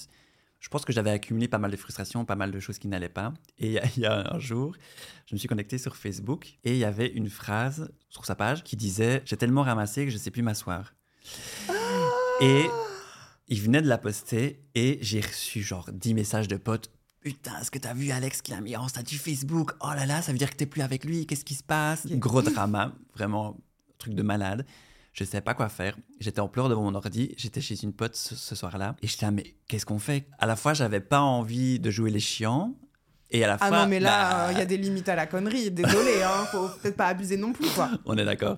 je 0.61 0.69
pense 0.69 0.85
que 0.85 0.93
j'avais 0.93 1.11
accumulé 1.11 1.49
pas 1.49 1.59
mal 1.59 1.71
de 1.71 1.77
frustrations, 1.77 2.25
pas 2.25 2.37
mal 2.37 2.51
de 2.53 2.61
choses 2.61 2.79
qui 2.79 2.87
n'allaient 2.87 3.09
pas. 3.09 3.33
Et 3.59 3.79
il 3.97 4.03
y 4.03 4.07
a- 4.07 4.33
un 4.35 4.39
jour, 4.39 4.77
je 5.27 5.35
me 5.35 5.39
suis 5.39 5.49
connecté 5.49 5.79
sur 5.79 5.97
Facebook 5.97 6.59
et 6.65 6.73
il 6.73 6.79
y 6.79 6.85
avait 6.85 7.09
une 7.09 7.29
phrase 7.31 7.91
sur 8.09 8.25
sa 8.27 8.35
page 8.35 8.63
qui 8.63 8.77
disait 8.77 9.23
J'ai 9.25 9.37
tellement 9.37 9.63
ramassé 9.63 10.05
que 10.05 10.11
je 10.11 10.17
ne 10.17 10.21
sais 10.21 10.31
plus 10.31 10.43
m'asseoir. 10.43 10.95
Et 12.41 12.65
il 13.49 13.61
venait 13.61 13.83
de 13.83 13.89
la 13.89 13.99
poster 13.99 14.61
et 14.75 14.99
j'ai 15.03 15.21
reçu 15.21 15.63
genre 15.63 15.91
10 15.93 16.15
messages 16.15 16.49
de 16.49 16.57
potes. 16.57 16.91
Putain, 17.21 17.59
est-ce 17.61 17.71
que 17.71 17.79
t'as 17.79 17.93
vu 17.93 18.11
Alex 18.13 18.41
qui 18.41 18.51
l'a 18.53 18.61
mis 18.63 18.77
en 18.77 18.89
statut 18.89 19.17
Facebook? 19.17 19.73
Oh 19.81 19.91
là 19.95 20.07
là, 20.07 20.23
ça 20.23 20.33
veut 20.33 20.39
dire 20.39 20.51
que 20.51 20.57
t'es 20.57 20.67
plus 20.67 20.81
avec 20.83 21.05
lui, 21.05 21.27
qu'est-ce 21.27 21.45
qui 21.45 21.55
se 21.55 21.63
passe? 21.63 22.07
Gros 22.07 22.41
drama, 22.43 22.95
vraiment, 23.15 23.59
truc 23.99 24.15
de 24.15 24.23
malade. 24.23 24.65
Je 25.21 25.27
savais 25.27 25.43
pas 25.43 25.53
quoi 25.53 25.69
faire. 25.69 25.99
J'étais 26.19 26.41
en 26.41 26.49
pleurs 26.49 26.71
devant 26.71 26.83
mon 26.83 26.95
ordi. 26.95 27.35
J'étais 27.37 27.61
chez 27.61 27.83
une 27.83 27.93
pote 27.93 28.17
ce, 28.17 28.35
ce 28.35 28.55
soir-là. 28.55 28.97
Et 29.03 29.07
j'étais 29.07 29.27
là, 29.27 29.33
mais 29.33 29.55
qu'est-ce 29.69 29.85
qu'on 29.85 29.99
fait? 29.99 30.25
À 30.39 30.47
la 30.47 30.57
fois, 30.57 30.73
j'avais 30.73 31.01
pas 31.01 31.21
envie 31.21 31.79
de 31.79 31.91
jouer 31.91 32.11
les 32.11 32.21
chiants. 32.21 32.75
Et 33.31 33.45
à 33.45 33.47
la 33.49 33.59
Ah 33.61 33.69
fois. 33.69 33.83
non, 33.83 33.87
mais 33.87 34.01
là, 34.01 34.47
bah, 34.47 34.53
il 34.53 34.59
y 34.59 34.63
a 34.63 34.65
des 34.65 34.79
limites 34.79 35.11
à 35.11 35.15
la 35.15 35.27
connerie. 35.27 35.71
Désolé, 35.71 36.23
hein, 36.25 36.47
faut 36.53 36.69
peut-être 36.83 36.97
pas 36.97 37.07
abuser 37.09 37.37
non 37.37 37.53
plus, 37.53 37.69
quoi. 37.75 37.91
On 38.07 38.17
est 38.17 38.25
d'accord. 38.25 38.57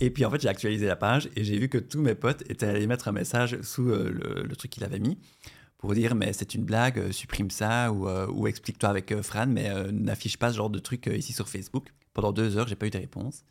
Et 0.00 0.10
puis 0.10 0.24
en 0.24 0.30
fait, 0.32 0.40
j'ai 0.40 0.48
actualisé 0.48 0.86
la 0.88 0.96
page 0.96 1.30
et 1.36 1.44
j'ai 1.44 1.56
vu 1.58 1.68
que 1.68 1.78
tous 1.78 2.02
mes 2.02 2.16
potes 2.16 2.42
étaient 2.50 2.66
allés 2.66 2.88
mettre 2.88 3.06
un 3.06 3.12
message 3.12 3.60
sous 3.62 3.88
euh, 3.88 4.10
le, 4.10 4.42
le 4.42 4.56
truc 4.56 4.72
qu'il 4.72 4.82
avait 4.84 4.98
mis 4.98 5.16
pour 5.78 5.94
dire 5.94 6.14
mais 6.14 6.34
c'est 6.34 6.54
une 6.54 6.64
blague, 6.64 6.98
euh, 6.98 7.12
supprime 7.12 7.50
ça 7.50 7.90
ou, 7.92 8.08
euh, 8.08 8.26
ou 8.26 8.46
explique-toi 8.48 8.90
avec 8.90 9.12
euh, 9.12 9.22
Fran, 9.22 9.46
mais 9.46 9.70
euh, 9.70 9.90
n'affiche 9.92 10.36
pas 10.38 10.50
ce 10.50 10.56
genre 10.56 10.68
de 10.70 10.78
truc 10.80 11.06
euh, 11.06 11.16
ici 11.16 11.32
sur 11.32 11.48
Facebook. 11.48 11.86
Pendant 12.12 12.32
deux 12.32 12.58
heures, 12.58 12.66
j'ai 12.68 12.74
pas 12.74 12.86
eu 12.86 12.90
de 12.90 12.98
réponse. 12.98 13.44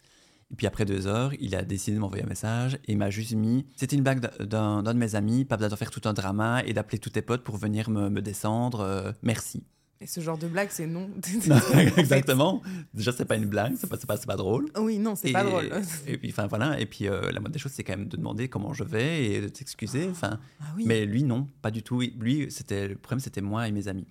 Et 0.51 0.55
puis 0.55 0.65
après 0.67 0.85
deux 0.85 1.05
heures, 1.05 1.31
il 1.39 1.55
a 1.55 1.63
décidé 1.63 1.95
de 1.95 2.01
m'envoyer 2.01 2.23
un 2.23 2.27
message 2.27 2.75
et 2.87 2.93
il 2.93 2.97
m'a 2.97 3.09
juste 3.11 3.33
mis 3.35 3.65
c'était 3.75 3.95
une 3.95 4.01
blague 4.03 4.27
d'un 4.43 4.81
de 4.81 4.93
mes 4.93 5.13
amis, 5.15 5.45
pas 5.45 5.57
besoin 5.57 5.69
d'en 5.69 5.75
faire 5.75 5.91
tout 5.91 6.01
un 6.05 6.13
drama 6.13 6.63
et 6.65 6.73
d'appeler 6.73 6.97
tous 6.97 7.11
tes 7.11 7.21
potes 7.21 7.43
pour 7.43 7.57
venir 7.57 7.89
me, 7.89 8.09
me 8.09 8.21
descendre, 8.21 8.79
euh, 8.79 9.11
merci. 9.21 9.63
Et 10.01 10.07
ce 10.07 10.21
genre 10.21 10.37
de 10.37 10.47
blague, 10.47 10.69
c'est 10.71 10.87
non. 10.87 11.09
Exactement. 11.97 12.61
Déjà, 12.93 13.11
c'est 13.11 13.25
pas 13.25 13.35
une 13.35 13.47
blague, 13.47 13.75
c'est 13.77 13.89
pas, 13.89 13.97
c'est 13.99 14.07
pas, 14.07 14.17
pas 14.17 14.35
drôle. 14.37 14.69
Oui, 14.77 14.97
non, 14.97 15.15
c'est 15.15 15.31
pas 15.33 15.43
drôle. 15.43 15.69
Et 16.07 16.17
puis, 16.17 16.29
enfin 16.31 16.47
voilà. 16.47 16.79
Et 16.79 16.85
puis, 16.85 17.07
euh, 17.07 17.29
la 17.31 17.39
moindre 17.41 17.49
des 17.53 17.59
choses, 17.59 17.73
c'est 17.73 17.83
quand 17.83 17.97
même 17.97 18.07
de 18.07 18.15
demander 18.15 18.47
comment 18.47 18.73
je 18.73 18.85
vais 18.85 19.25
et 19.25 19.41
de 19.41 19.49
t'excuser. 19.49 20.07
Enfin, 20.09 20.39
Ah 20.61 20.65
oui. 20.77 20.85
mais 20.87 21.05
lui, 21.05 21.23
non, 21.23 21.47
pas 21.61 21.69
du 21.69 21.83
tout. 21.83 21.99
Lui, 22.17 22.47
c'était 22.49 22.87
le 22.87 22.95
problème, 22.95 23.19
c'était 23.19 23.41
moi 23.41 23.67
et 23.67 23.71
mes 23.73 23.89
amis. 23.89 24.07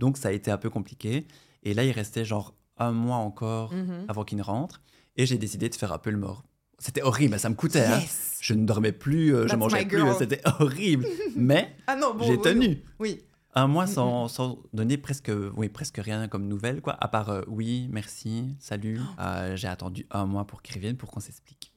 Donc, 0.00 0.16
ça 0.18 0.28
a 0.28 0.32
été 0.32 0.50
un 0.50 0.58
peu 0.58 0.68
compliqué. 0.68 1.28
Et 1.62 1.74
là, 1.74 1.84
il 1.84 1.92
restait 1.92 2.24
genre 2.24 2.52
un 2.76 2.90
mois 2.90 3.16
encore 3.18 3.72
Mhm. 3.72 4.06
avant 4.08 4.24
qu'il 4.24 4.36
ne 4.38 4.42
rentre. 4.42 4.82
Et 5.16 5.26
j'ai 5.26 5.38
décidé 5.38 5.68
de 5.68 5.74
faire 5.74 5.92
un 5.92 5.98
peu 5.98 6.10
le 6.10 6.16
mort. 6.18 6.44
C'était 6.78 7.02
horrible, 7.02 7.38
ça 7.38 7.48
me 7.48 7.54
coûtait. 7.54 7.84
hein. 7.86 8.00
Je 8.40 8.52
ne 8.52 8.66
dormais 8.66 8.92
plus, 8.92 9.34
euh, 9.34 9.46
je 9.48 9.56
mangeais 9.56 9.86
plus, 9.86 10.02
c'était 10.18 10.40
horrible. 10.44 11.06
Mais 11.36 11.74
Ah 11.86 11.96
bon. 11.96 12.24
j'ai 12.24 12.32
oui, 12.36 12.42
tenu. 12.42 12.82
Oui. 12.98 13.22
Un 13.54 13.68
mois 13.68 13.84
Mm, 13.84 13.88
sans, 13.88 14.28
sans 14.28 14.58
donner 14.72 14.98
presque, 14.98 15.30
oui, 15.56 15.68
presque 15.68 15.98
rien 15.98 16.26
comme 16.26 16.48
nouvelle, 16.48 16.80
quoi. 16.80 16.96
À 17.00 17.06
part 17.06 17.30
euh, 17.30 17.42
oui, 17.46 17.88
merci, 17.92 18.56
salut. 18.58 18.98
Oh. 19.00 19.20
Euh, 19.22 19.56
j'ai 19.56 19.68
attendu 19.68 20.06
un 20.10 20.26
mois 20.26 20.44
pour 20.46 20.60
qu'il 20.60 20.74
revienne 20.74 20.96
pour 20.96 21.10
qu'on 21.12 21.20
s'explique. 21.20 21.72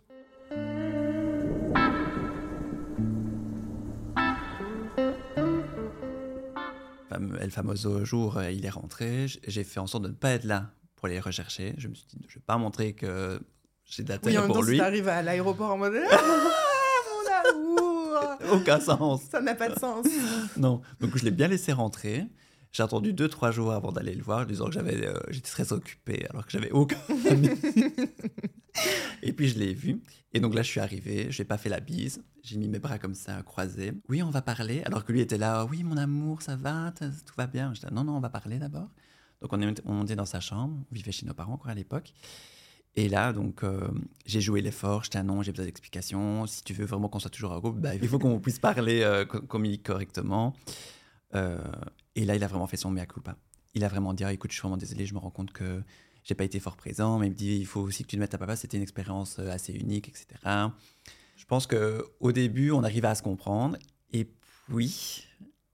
Fame- 7.09 7.37
El 7.39 7.51
famoso 7.51 8.03
jour, 8.05 8.37
euh, 8.37 8.51
il 8.51 8.65
est 8.65 8.69
rentré. 8.69 9.27
J'ai 9.47 9.63
fait 9.63 9.79
en 9.79 9.87
sorte 9.87 10.03
de 10.03 10.09
ne 10.09 10.13
pas 10.13 10.31
être 10.31 10.43
là 10.43 10.71
pour 10.97 11.07
les 11.07 11.19
rechercher. 11.21 11.73
Je 11.77 11.87
me 11.87 11.93
suis 11.95 12.05
dit, 12.07 12.17
je 12.27 12.33
ne 12.35 12.39
vais 12.39 12.45
pas 12.45 12.57
montrer 12.57 12.91
que 12.93 13.39
j'ai 13.85 14.03
de 14.03 14.11
Oui, 14.11 14.33
l'intérêt 14.33 14.37
en 14.37 14.41
même 14.41 14.47
pour 14.47 14.57
temps, 14.57 14.63
si 14.65 14.71
lui. 14.71 14.77
t'arrives 14.79 15.07
à 15.07 15.21
l'aéroport 15.21 15.71
en 15.71 15.77
mode 15.77 15.93
Ah, 16.11 16.21
mon 17.53 17.77
amour 17.77 18.37
Aucun 18.51 18.79
sens. 18.81 19.21
Ça 19.31 19.39
n'a 19.41 19.55
pas 19.55 19.69
de 19.69 19.79
sens. 19.79 20.05
Non, 20.57 20.81
donc 20.99 21.15
je 21.17 21.23
l'ai 21.23 21.31
bien 21.31 21.47
laissé 21.47 21.71
rentrer. 21.71 22.25
J'ai 22.73 22.83
attendu 22.83 23.13
2-3 23.13 23.51
jours 23.53 23.71
avant 23.71 23.91
d'aller 23.93 24.13
le 24.13 24.21
voir, 24.23 24.45
disant 24.45 24.65
que 24.65 24.73
j'avais, 24.73 25.07
euh, 25.07 25.17
j'étais 25.29 25.49
très 25.49 25.71
occupé, 25.71 26.25
alors 26.29 26.45
que 26.45 26.51
j'avais 26.51 26.69
aucun 26.71 26.97
ami. 27.29 27.49
Et 29.23 29.33
puis 29.33 29.47
je 29.47 29.57
l'ai 29.57 29.73
vu. 29.73 30.01
Et 30.33 30.39
donc 30.39 30.53
là, 30.53 30.61
je 30.61 30.67
suis 30.69 30.79
arrivé, 30.79 31.27
je 31.31 31.41
n'ai 31.41 31.45
pas 31.45 31.57
fait 31.57 31.69
la 31.69 31.79
bise. 31.79 32.21
J'ai 32.43 32.57
mis 32.57 32.67
mes 32.67 32.79
bras 32.79 32.99
comme 32.99 33.15
ça, 33.15 33.41
croisés. 33.43 33.93
Oui, 34.09 34.21
on 34.21 34.29
va 34.29 34.41
parler. 34.41 34.83
Alors 34.85 35.05
que 35.05 35.11
lui 35.11 35.21
était 35.21 35.37
là, 35.37 35.65
oui, 35.65 35.83
mon 35.83 35.97
amour, 35.97 36.41
ça 36.41 36.55
va, 36.55 36.93
tout 36.99 37.33
va 37.37 37.47
bien. 37.47 37.73
J'étais, 37.73 37.89
non, 37.91 38.03
non, 38.03 38.17
on 38.17 38.19
va 38.19 38.29
parler 38.29 38.57
d'abord. 38.59 38.89
Donc 39.41 39.53
on 39.53 40.07
est 40.07 40.15
dans 40.15 40.25
sa 40.25 40.39
chambre, 40.39 40.77
on 40.91 40.95
vivait 40.95 41.11
chez 41.11 41.25
nos 41.25 41.33
parents 41.33 41.57
quoi, 41.57 41.71
à 41.71 41.75
l'époque. 41.75 42.13
Et 42.97 43.09
là, 43.09 43.31
donc, 43.31 43.63
euh, 43.63 43.87
j'ai 44.25 44.41
joué 44.41 44.59
l'effort, 44.59 45.03
j'étais 45.03 45.19
un 45.19 45.23
non, 45.23 45.43
j'ai 45.43 45.51
besoin 45.51 45.67
d'explications. 45.67 46.47
Si 46.47 46.63
tu 46.63 46.73
veux 46.73 46.85
vraiment 46.85 47.09
qu'on 47.09 47.19
soit 47.19 47.29
toujours 47.29 47.53
un 47.53 47.59
groupe, 47.59 47.79
bah, 47.79 47.93
il 47.93 48.07
faut 48.07 48.17
qu'on 48.17 48.39
puisse 48.39 48.57
parler, 48.57 49.03
euh, 49.03 49.23
communiquer 49.23 49.83
correctement. 49.83 50.55
Euh, 51.35 51.59
et 52.15 52.25
là, 52.25 52.35
il 52.35 52.43
a 52.43 52.47
vraiment 52.47 52.65
fait 52.65 52.75
son 52.75 52.89
mea 52.89 53.05
culpa. 53.05 53.37
Il 53.75 53.83
a 53.83 53.87
vraiment 53.87 54.15
dit 54.15 54.23
ah, 54.23 54.33
écoute, 54.33 54.49
je 54.49 54.55
suis 54.55 54.61
vraiment 54.61 54.77
désolé, 54.77 55.05
je 55.05 55.13
me 55.13 55.19
rends 55.19 55.29
compte 55.29 55.51
que 55.51 55.83
j'ai 56.23 56.33
pas 56.33 56.43
été 56.43 56.59
fort 56.59 56.75
présent, 56.75 57.19
mais 57.19 57.27
il 57.27 57.29
me 57.29 57.35
dit 57.35 57.57
il 57.57 57.67
faut 57.67 57.81
aussi 57.81 58.01
que 58.03 58.07
tu 58.07 58.15
te 58.15 58.19
mettes 58.19 58.33
à 58.33 58.39
papa, 58.39 58.55
c'était 58.55 58.77
une 58.77 58.83
expérience 58.83 59.37
euh, 59.37 59.51
assez 59.51 59.73
unique, 59.73 60.09
etc. 60.09 60.25
Je 61.35 61.45
pense 61.45 61.67
que 61.67 62.03
au 62.19 62.31
début, 62.31 62.71
on 62.71 62.83
arrivait 62.83 63.09
à 63.09 63.15
se 63.15 63.21
comprendre, 63.21 63.77
et 64.11 64.25
puis. 64.67 65.27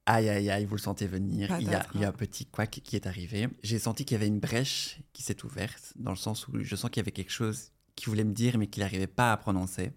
Aïe, 0.06 0.28
aïe, 0.30 0.50
aïe, 0.50 0.66
vous 0.66 0.76
le 0.76 0.82
sentez 0.82 1.08
venir. 1.08 1.56
Il 1.60 1.66
y, 1.66 1.70
a, 1.70 1.78
Patatras. 1.78 1.92
il 1.96 2.02
y 2.02 2.06
a 2.06 2.10
un 2.10 2.14
petit 2.14 2.46
couac 2.46 2.70
qui 2.84 2.96
est 2.98 3.08
arrivé. 3.08 3.48
J'ai 3.64 3.80
senti 3.80 4.04
qu'il 4.04 4.16
y 4.16 4.18
avait 4.20 4.28
une 4.28 4.40
brèche 4.40 5.00
qui 5.14 5.24
s'est 5.24 5.44
ouverte, 5.46 5.94
dans 5.96 6.12
le 6.12 6.18
sens 6.18 6.48
où 6.48 6.60
je 6.62 6.76
sens 6.76 6.90
qu'il 6.90 6.98
y 7.00 7.04
avait 7.04 7.12
quelque 7.12 7.32
chose 7.32 7.72
qu'il 7.96 8.10
voulait 8.10 8.24
me 8.26 8.34
dire, 8.34 8.58
mais 8.58 8.68
qu'il 8.68 8.82
n'arrivait 8.84 9.08
pas 9.08 9.32
à 9.32 9.38
prononcer. 9.38 9.94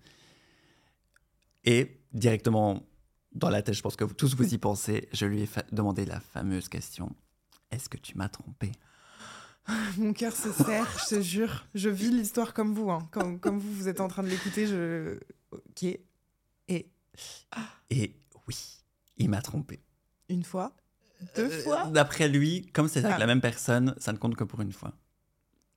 Et 1.64 2.00
directement 2.12 2.86
dans 3.32 3.50
la 3.50 3.62
tête, 3.62 3.74
je 3.74 3.82
pense 3.82 3.96
que 3.96 4.04
vous- 4.04 4.14
tous 4.14 4.34
vous 4.36 4.54
y 4.54 4.58
pensez, 4.58 5.08
je 5.12 5.26
lui 5.26 5.42
ai 5.42 5.48
demandé 5.72 6.04
la 6.06 6.20
fameuse 6.20 6.68
question 6.68 7.14
Est-ce 7.72 7.88
que 7.88 7.96
tu 7.96 8.16
m'as 8.16 8.28
trompé? 8.28 8.70
Mon 9.98 10.12
cœur 10.12 10.32
se 10.32 10.52
serre, 10.52 10.88
je 11.10 11.16
te 11.16 11.20
jure. 11.20 11.66
Je 11.74 11.88
vis 11.88 12.10
l'histoire 12.12 12.54
comme 12.54 12.72
vous. 12.74 12.90
hein. 12.92 13.08
Comme, 13.10 13.40
comme 13.40 13.58
vous, 13.58 13.72
vous 13.72 13.88
êtes 13.88 14.00
en 14.00 14.06
train 14.06 14.22
de 14.22 14.28
l'écouter. 14.28 14.68
Je... 14.68 15.18
Ok. 15.50 15.82
Et 15.82 16.90
Et 17.90 18.14
oui, 18.46 18.56
il 19.16 19.28
m'a 19.28 19.42
trompé. 19.42 19.80
Une 20.28 20.42
fois, 20.44 20.74
deux 21.36 21.46
Euh, 21.50 21.62
fois, 21.62 21.86
D'après 21.86 22.28
lui, 22.28 22.66
comme 22.72 22.88
c'est 22.88 23.00
avec 23.04 23.16
Ah. 23.16 23.18
la 23.18 23.26
même 23.26 23.40
personne, 23.40 23.94
ça 23.98 24.12
ne 24.12 24.18
compte 24.18 24.36
que 24.36 24.44
pour 24.44 24.60
une 24.60 24.72
fois. 24.72 24.92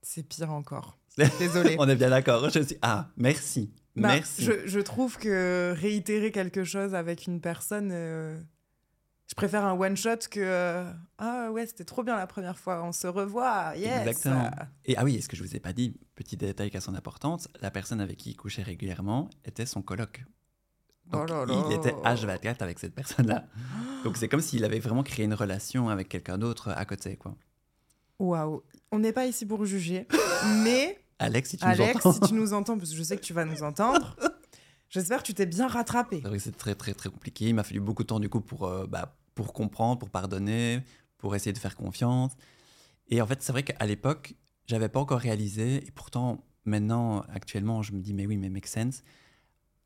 c'est 0.01 0.23
pire 0.23 0.51
encore. 0.51 0.97
Désolée. 1.39 1.75
On 1.79 1.87
est 1.89 1.95
bien 1.95 2.09
d'accord. 2.09 2.49
Je 2.49 2.59
suis 2.61 2.77
ah 2.81 3.09
merci, 3.17 3.71
Bah, 3.95 4.09
merci. 4.13 4.43
Je, 4.43 4.65
je 4.67 4.79
trouve 4.79 5.17
que 5.17 5.73
réitérer 5.77 6.31
quelque 6.31 6.63
chose 6.63 6.95
avec 6.95 7.27
une 7.27 7.41
personne, 7.41 7.89
euh, 7.91 8.39
je 9.27 9.35
préfère 9.35 9.65
un 9.65 9.73
one 9.77 9.97
shot 9.97 10.17
que 10.31 10.39
euh, 10.39 10.89
ah 11.17 11.51
ouais 11.51 11.67
c'était 11.67 11.83
trop 11.83 12.03
bien 12.03 12.15
la 12.15 12.25
première 12.27 12.57
fois, 12.57 12.83
on 12.83 12.91
se 12.93 13.07
revoit, 13.07 13.73
yes. 13.75 13.99
Exactement. 14.07 14.49
Et 14.85 14.95
ah 14.97 15.03
oui, 15.03 15.15
est-ce 15.15 15.27
que 15.29 15.35
je 15.35 15.43
vous 15.43 15.55
ai 15.55 15.59
pas 15.59 15.73
dit, 15.73 15.97
petit 16.15 16.37
détail 16.37 16.69
qui 16.71 16.77
a 16.77 16.81
son 16.81 16.95
importance, 16.95 17.47
la 17.61 17.69
personne 17.71 17.99
avec 17.99 18.17
qui 18.17 18.31
il 18.31 18.35
couchait 18.35 18.63
régulièrement 18.63 19.29
était 19.45 19.65
son 19.65 19.81
coloc. 19.81 20.23
Donc, 21.11 21.21
Oh 21.23 21.31
là 21.31 21.45
là. 21.45 21.63
il 21.67 21.73
était 21.73 21.91
H24 21.91 22.57
avec 22.61 22.79
cette 22.79 22.93
personne-là. 22.93 23.45
Donc 24.03 24.17
c'est 24.17 24.27
comme 24.27 24.41
s'il 24.41 24.63
avait 24.63 24.79
vraiment 24.79 25.03
créé 25.03 25.25
une 25.25 25.33
relation 25.33 25.89
avec 25.89 26.07
quelqu'un 26.09 26.37
d'autre 26.37 26.69
à 26.69 26.85
côté, 26.85 27.15
quoi. 27.17 27.35
Waouh, 28.19 28.63
on 28.91 28.99
n'est 28.99 29.13
pas 29.13 29.25
ici 29.25 29.45
pour 29.45 29.65
juger, 29.65 30.07
mais 30.63 30.99
Alex, 31.19 31.49
si 31.49 31.57
tu 31.57 31.65
Alex, 31.65 31.93
nous 32.05 32.11
entends. 32.11 32.11
si 32.13 32.19
tu 32.29 32.33
nous 32.33 32.53
entends, 32.53 32.77
parce 32.77 32.91
que 32.91 32.95
je 32.95 33.03
sais 33.03 33.15
que 33.17 33.21
tu 33.21 33.33
vas 33.33 33.45
nous 33.45 33.63
entendre, 33.63 34.15
j'espère 34.89 35.19
que 35.21 35.27
tu 35.27 35.33
t'es 35.33 35.45
bien 35.45 35.67
rattrapé. 35.67 36.21
C'est 36.37 36.55
très 36.55 36.75
très 36.75 36.93
très 36.93 37.09
compliqué. 37.09 37.45
Il 37.45 37.55
m'a 37.55 37.63
fallu 37.63 37.79
beaucoup 37.79 38.03
de 38.03 38.07
temps 38.07 38.19
du 38.19 38.29
coup 38.29 38.41
pour, 38.41 38.65
euh, 38.67 38.85
bah, 38.87 39.17
pour 39.35 39.53
comprendre, 39.53 39.99
pour 39.99 40.09
pardonner, 40.09 40.81
pour 41.17 41.35
essayer 41.35 41.53
de 41.53 41.57
faire 41.57 41.75
confiance. 41.75 42.33
Et 43.09 43.21
en 43.21 43.25
fait, 43.27 43.41
c'est 43.41 43.51
vrai 43.51 43.63
qu'à 43.63 43.85
l'époque, 43.85 44.35
j'avais 44.67 44.89
pas 44.89 44.99
encore 44.99 45.19
réalisé. 45.19 45.85
Et 45.87 45.91
pourtant, 45.91 46.45
maintenant, 46.65 47.21
actuellement, 47.33 47.81
je 47.81 47.93
me 47.93 48.01
dis, 48.01 48.13
mais 48.13 48.25
oui, 48.27 48.37
mais 48.37 48.49
make 48.49 48.67
sense. 48.67 49.03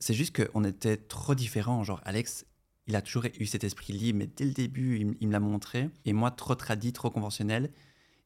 C'est 0.03 0.13
juste 0.13 0.35
qu'on 0.35 0.65
était 0.65 0.97
trop 0.97 1.33
différents. 1.33 1.81
Genre, 1.85 2.01
Alex, 2.03 2.45
il 2.87 2.95
a 2.97 3.01
toujours 3.01 3.23
eu 3.39 3.45
cet 3.45 3.63
esprit 3.63 3.93
libre, 3.93 4.19
mais 4.19 4.27
dès 4.27 4.43
le 4.43 4.51
début, 4.51 5.15
il, 5.17 5.27
me 5.27 5.31
l'a 5.31 5.39
montré. 5.39 5.89
Et 6.03 6.11
moi, 6.11 6.29
trop 6.29 6.55
tradit, 6.55 6.91
trop 6.91 7.09
conventionnel. 7.09 7.71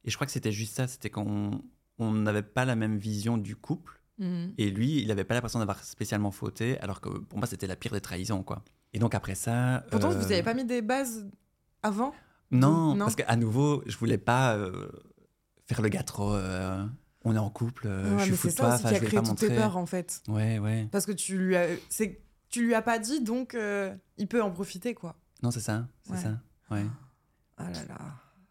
Et 0.03 0.09
je 0.09 0.15
crois 0.15 0.25
que 0.25 0.33
c'était 0.33 0.51
juste 0.51 0.75
ça. 0.75 0.87
C'était 0.87 1.11
qu'on 1.11 1.61
on 1.99 2.11
n'avait 2.13 2.41
pas 2.41 2.65
la 2.65 2.75
même 2.75 2.97
vision 2.97 3.37
du 3.37 3.55
couple. 3.55 4.01
Mhm. 4.17 4.55
Et 4.57 4.71
lui, 4.71 5.03
il 5.03 5.07
n'avait 5.09 5.23
pas 5.23 5.35
l'impression 5.35 5.59
d'avoir 5.59 5.83
spécialement 5.83 6.31
fauté, 6.31 6.79
alors 6.79 6.99
que 6.99 7.09
pour 7.09 7.37
moi, 7.37 7.45
c'était 7.45 7.67
la 7.67 7.75
pire 7.75 7.91
des 7.91 8.01
trahisons, 8.01 8.41
quoi. 8.41 8.63
Et 8.93 8.97
donc 8.97 9.13
après 9.13 9.35
ça... 9.35 9.85
Pourtant, 9.91 10.09
euh, 10.09 10.15
vous 10.15 10.29
n'avez 10.29 10.41
pas 10.41 10.55
mis 10.55 10.65
des 10.65 10.81
bases 10.81 11.29
avant? 11.83 12.11
Non, 12.49 12.95
Non? 12.95 13.05
parce 13.05 13.15
qu'à 13.15 13.35
nouveau, 13.35 13.83
je 13.85 13.95
voulais 13.97 14.17
pas 14.17 14.55
euh, 14.55 14.89
faire 15.67 15.83
le 15.83 15.89
gars 15.89 16.01
trop... 16.01 16.33
euh, 16.33 16.83
on 17.27 17.35
est 17.35 17.39
en 17.39 17.49
couple, 17.49 17.87
euh, 17.87 18.13
Ouais, 18.15 18.19
je 18.19 18.23
suis 18.25 18.35
fou 18.35 18.47
c'est 18.49 18.53
de 18.53 18.57
ça 18.57 18.79
toi, 18.79 18.89
qui 18.89 18.95
je 18.95 18.99
vais 19.01 19.09
pas 19.09 19.21
toutes 19.21 19.37
tes 19.37 19.47
montrer. 19.49 19.55
peurs 19.61 19.77
en 19.77 19.85
fait. 19.85 20.21
Ouais, 20.27 20.59
ouais. 20.59 20.87
Parce 20.91 21.05
que 21.05 21.11
tu 21.11 21.37
lui 21.37 21.55
as, 21.55 21.67
c'est, 21.89 22.21
tu 22.49 22.65
lui 22.65 22.73
as 22.73 22.81
pas 22.81 22.99
dit, 22.99 23.21
donc 23.21 23.53
euh, 23.55 23.95
il 24.17 24.27
peut 24.27 24.41
en 24.41 24.51
profiter 24.51 24.93
quoi. 24.93 25.15
Non, 25.43 25.51
c'est 25.51 25.59
ça, 25.59 25.87
c'est 26.03 26.13
Ouais. 26.13 26.17
ça. 26.19 26.39
Ouais. 26.71 26.85
Ah 27.57 27.69
là 27.71 27.79
là. 27.89 27.97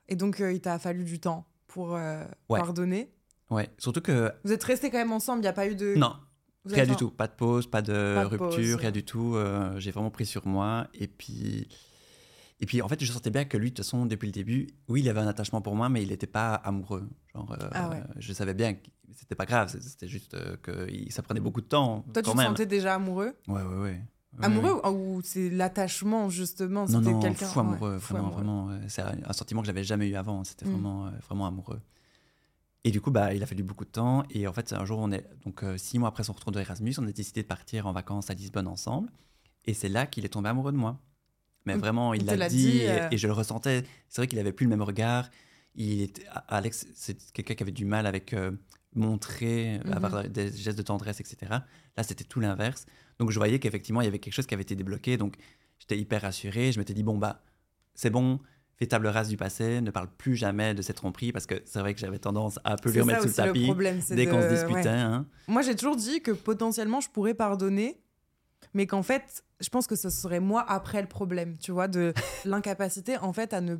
Et 0.09 0.17
donc 0.17 0.41
euh, 0.41 0.53
il 0.53 0.61
t'a 0.61 0.79
fallu 0.79 1.05
du 1.05 1.19
temps 1.21 1.47
pour 1.67 1.95
euh, 1.97 2.25
Ouais. 2.49 2.59
pardonner? 2.61 3.13
Ouais, 3.51 3.71
surtout 3.79 4.01
que... 4.01 4.33
Vous 4.45 4.53
êtes 4.53 4.65
restés 4.65 4.91
quand 4.91 4.99
même 4.99 5.13
ensemble, 5.13 5.39
il 5.41 5.43
n'y 5.43 5.49
a 5.49 5.53
pas 5.53 5.69
eu 5.69 5.77
de. 5.77 5.95
Non, 5.97 6.17
Vous 6.65 6.75
rien 6.75 6.85
du 6.87 6.93
en- 6.93 6.97
tout. 6.97 7.11
Pas 7.11 7.29
de 7.29 7.33
pause, 7.35 7.69
pas 7.71 7.83
de 7.83 8.15
Pas 8.17 8.25
de 8.25 8.37
rupture, 8.37 8.49
pause. 8.57 8.75
rien 8.75 8.91
du 8.91 9.05
tout. 9.05 9.37
J'ai 9.79 9.91
vraiment 9.93 10.11
pris 10.11 10.27
sur 10.27 10.47
moi. 10.47 10.89
Et 10.95 11.07
puis... 11.07 11.69
Et 12.61 12.67
puis, 12.67 12.81
en 12.81 12.89
fait, 12.89 13.05
je 13.05 13.13
sentais 13.13 13.31
bien 13.31 13.45
que 13.45 13.57
lui, 13.59 13.71
de 13.71 13.75
toute 13.77 13.85
façon, 13.85 14.07
depuis 14.07 14.27
le 14.27 14.33
début, 14.33 14.67
oui, 14.89 15.01
il 15.03 15.09
avait 15.11 15.21
un 15.21 15.27
attachement 15.29 15.61
pour 15.61 15.75
moi, 15.77 15.89
mais 15.91 16.03
il 16.03 16.09
n'était 16.09 16.27
pas 16.27 16.55
amoureux. 16.55 17.07
Genre, 17.35 17.53
euh, 17.53 17.69
Ah 17.73 17.89
ouais. 17.91 18.03
je 18.17 18.33
savais 18.33 18.55
bien 18.55 18.75
que 18.75 18.87
c'était 19.15 19.35
pas 19.35 19.45
grave, 19.45 19.69
c'était 19.79 20.09
juste 20.09 20.35
euh, 20.35 20.57
que 20.63 20.89
ça 21.11 21.23
prenait 21.23 21.41
beaucoup 21.41 21.61
de 21.61 21.67
temps. 21.67 22.05
Toi, 22.15 22.23
tu 22.23 22.31
te 22.31 22.37
sentais 22.37 22.65
déjà 22.67 22.95
amoureux? 22.95 23.35
Ouais, 23.49 23.63
ouais, 23.63 23.77
ouais. 23.83 24.03
Amoureux 24.43 24.81
ou, 24.91 25.21
c'est 25.23 25.49
l'attachement 25.51 26.29
justement 26.31 26.87
Non, 26.87 26.99
C'était 26.99 27.13
non, 27.13 27.21
quelqu'un. 27.21 27.47
fou 27.47 27.59
ouais, 27.61 27.67
amoureux, 27.67 27.99
fou 27.99 28.13
vraiment, 28.15 28.37
amoureux. 28.39 28.65
vraiment. 28.67 28.89
C'est 28.89 29.03
un 29.03 29.33
sentiment 29.33 29.61
que 29.63 29.67
j'avais 29.67 29.85
jamais 29.85 30.09
eu 30.09 30.15
avant. 30.15 30.45
C'était 30.45 30.67
Mm. 30.67 30.71
vraiment, 30.73 31.07
euh, 31.07 31.11
vraiment 31.27 31.47
amoureux. 31.47 31.81
Et 32.85 32.91
du 32.91 33.01
coup, 33.01 33.11
bah, 33.11 33.35
il 33.35 33.43
a 33.43 33.47
fallu 33.47 33.63
beaucoup 33.63 33.85
de 33.85 33.91
temps. 33.91 34.25
Et 34.31 34.47
en 34.47 34.53
fait, 34.53 34.73
un 34.73 34.85
jour, 34.85 34.99
on 34.99 35.11
est 35.11 35.27
donc 35.45 35.63
euh, 35.63 35.77
six 35.79 35.99
mois 35.99 36.09
après 36.11 36.23
son 36.23 36.33
retour 36.35 36.53
de 36.53 36.61
Erasmus, 36.61 36.95
on 36.99 37.07
a 37.07 37.13
décidé 37.13 37.43
de 37.43 37.47
partir 37.49 37.87
en 37.87 37.93
vacances 37.93 38.31
à 38.31 38.35
Lisbonne 38.35 38.69
ensemble. 38.69 39.11
Et 39.65 39.75
c'est 39.75 39.89
là 39.89 40.07
qu'il 40.07 40.25
est 40.25 40.29
tombé 40.31 40.49
amoureux 40.51 40.73
de 40.73 40.77
moi. 40.77 41.01
Mais 41.67 41.75
vraiment, 41.77 42.15
il 42.15 42.25
l'a 42.25 42.49
dit, 42.49 42.81
euh. 42.85 43.09
et 43.11 43.19
je 43.19 43.27
le 43.27 43.33
ressentais. 43.33 43.83
C'est 44.09 44.21
vrai 44.21 44.27
qu'il 44.29 44.39
avait 44.39 44.53
plus 44.53 44.65
le 44.65 44.71
même 44.71 44.83
regard. 44.83 45.29
Il 45.75 46.01
était, 46.03 46.23
Alex, 46.49 46.87
c'est 46.95 47.19
quelqu'un 47.33 47.55
qui 47.55 47.63
avait 47.63 47.73
du 47.73 47.85
mal 47.85 48.07
avec 48.07 48.33
euh, 48.33 48.53
montrer, 48.95 49.81
Mhm. 49.85 49.93
avoir 49.93 50.25
des 50.29 50.51
gestes 50.53 50.79
de 50.79 50.83
tendresse, 50.83 51.21
etc. 51.21 51.37
Là, 51.97 52.03
c'était 52.03 52.25
tout 52.25 52.41
l'inverse. 52.41 52.87
Donc, 53.19 53.31
je 53.31 53.39
voyais 53.39 53.59
qu'effectivement, 53.59 54.01
il 54.01 54.05
y 54.05 54.09
avait 54.09 54.19
quelque 54.19 54.35
chose 54.35 54.47
qui 54.47 54.55
avait 54.55 54.63
été 54.63 54.75
débloqué. 54.75 55.17
Donc, 55.17 55.37
j'étais 55.79 55.99
hyper 55.99 56.23
rassuré. 56.23 56.73
Je 56.73 56.79
m'étais 56.79 56.95
dit, 56.95 57.03
bon, 57.03 57.19
bah, 57.19 57.43
c'est 57.95 58.11
bon, 58.11 58.41
fais 58.79 58.87
table 58.87 59.07
rase 59.07 59.29
du 59.29 59.37
passé, 59.37 59.81
ne 59.81 59.91
parle 59.91 60.09
plus 60.19 60.37
jamais 60.37 60.75
de 60.75 60.83
cette 60.83 60.97
tromperie, 60.97 61.33
parce 61.33 61.47
que 61.47 61.55
c'est 61.65 61.81
vrai 61.81 61.95
que 61.95 62.01
j'avais 62.01 62.19
tendance 62.19 62.59
à 62.65 62.75
un 62.75 62.77
peu 62.77 62.91
lui 62.91 63.01
remettre 63.01 63.21
sous 63.23 63.27
le 63.27 63.31
aussi 63.33 63.41
le 63.41 63.47
tapis 63.49 63.65
problème. 63.65 64.01
c'est 64.03 64.15
dès 64.17 64.27
de- 64.27 64.31
qu'on 64.31 64.41
se 64.43 64.47
ouais. 64.47 64.55
disputait. 64.55 64.89
hein. 64.89 65.27
Moi, 65.49 65.63
j'ai 65.63 65.75
toujours 65.75 65.97
dit 65.97 66.21
que 66.23 66.31
potentiellement, 66.31 67.01
je 67.01 67.09
pourrais 67.11 67.35
pardonner, 67.35 67.99
mais 68.75 68.87
qu'en 68.87 69.03
fait, 69.03 69.45
je 69.61 69.69
pense 69.69 69.87
que 69.87 69.97
ce 69.97 70.11
serait 70.11 70.41
moi 70.41 70.65
après 70.69 71.01
le 71.03 71.09
problème, 71.09 71.57
tu 71.59 71.73
vois, 71.73 71.89
de 71.89 72.13
l'incapacité, 72.45 73.17
en 73.19 73.33
fait, 73.33 73.53
à 73.53 73.61
ne, 73.61 73.77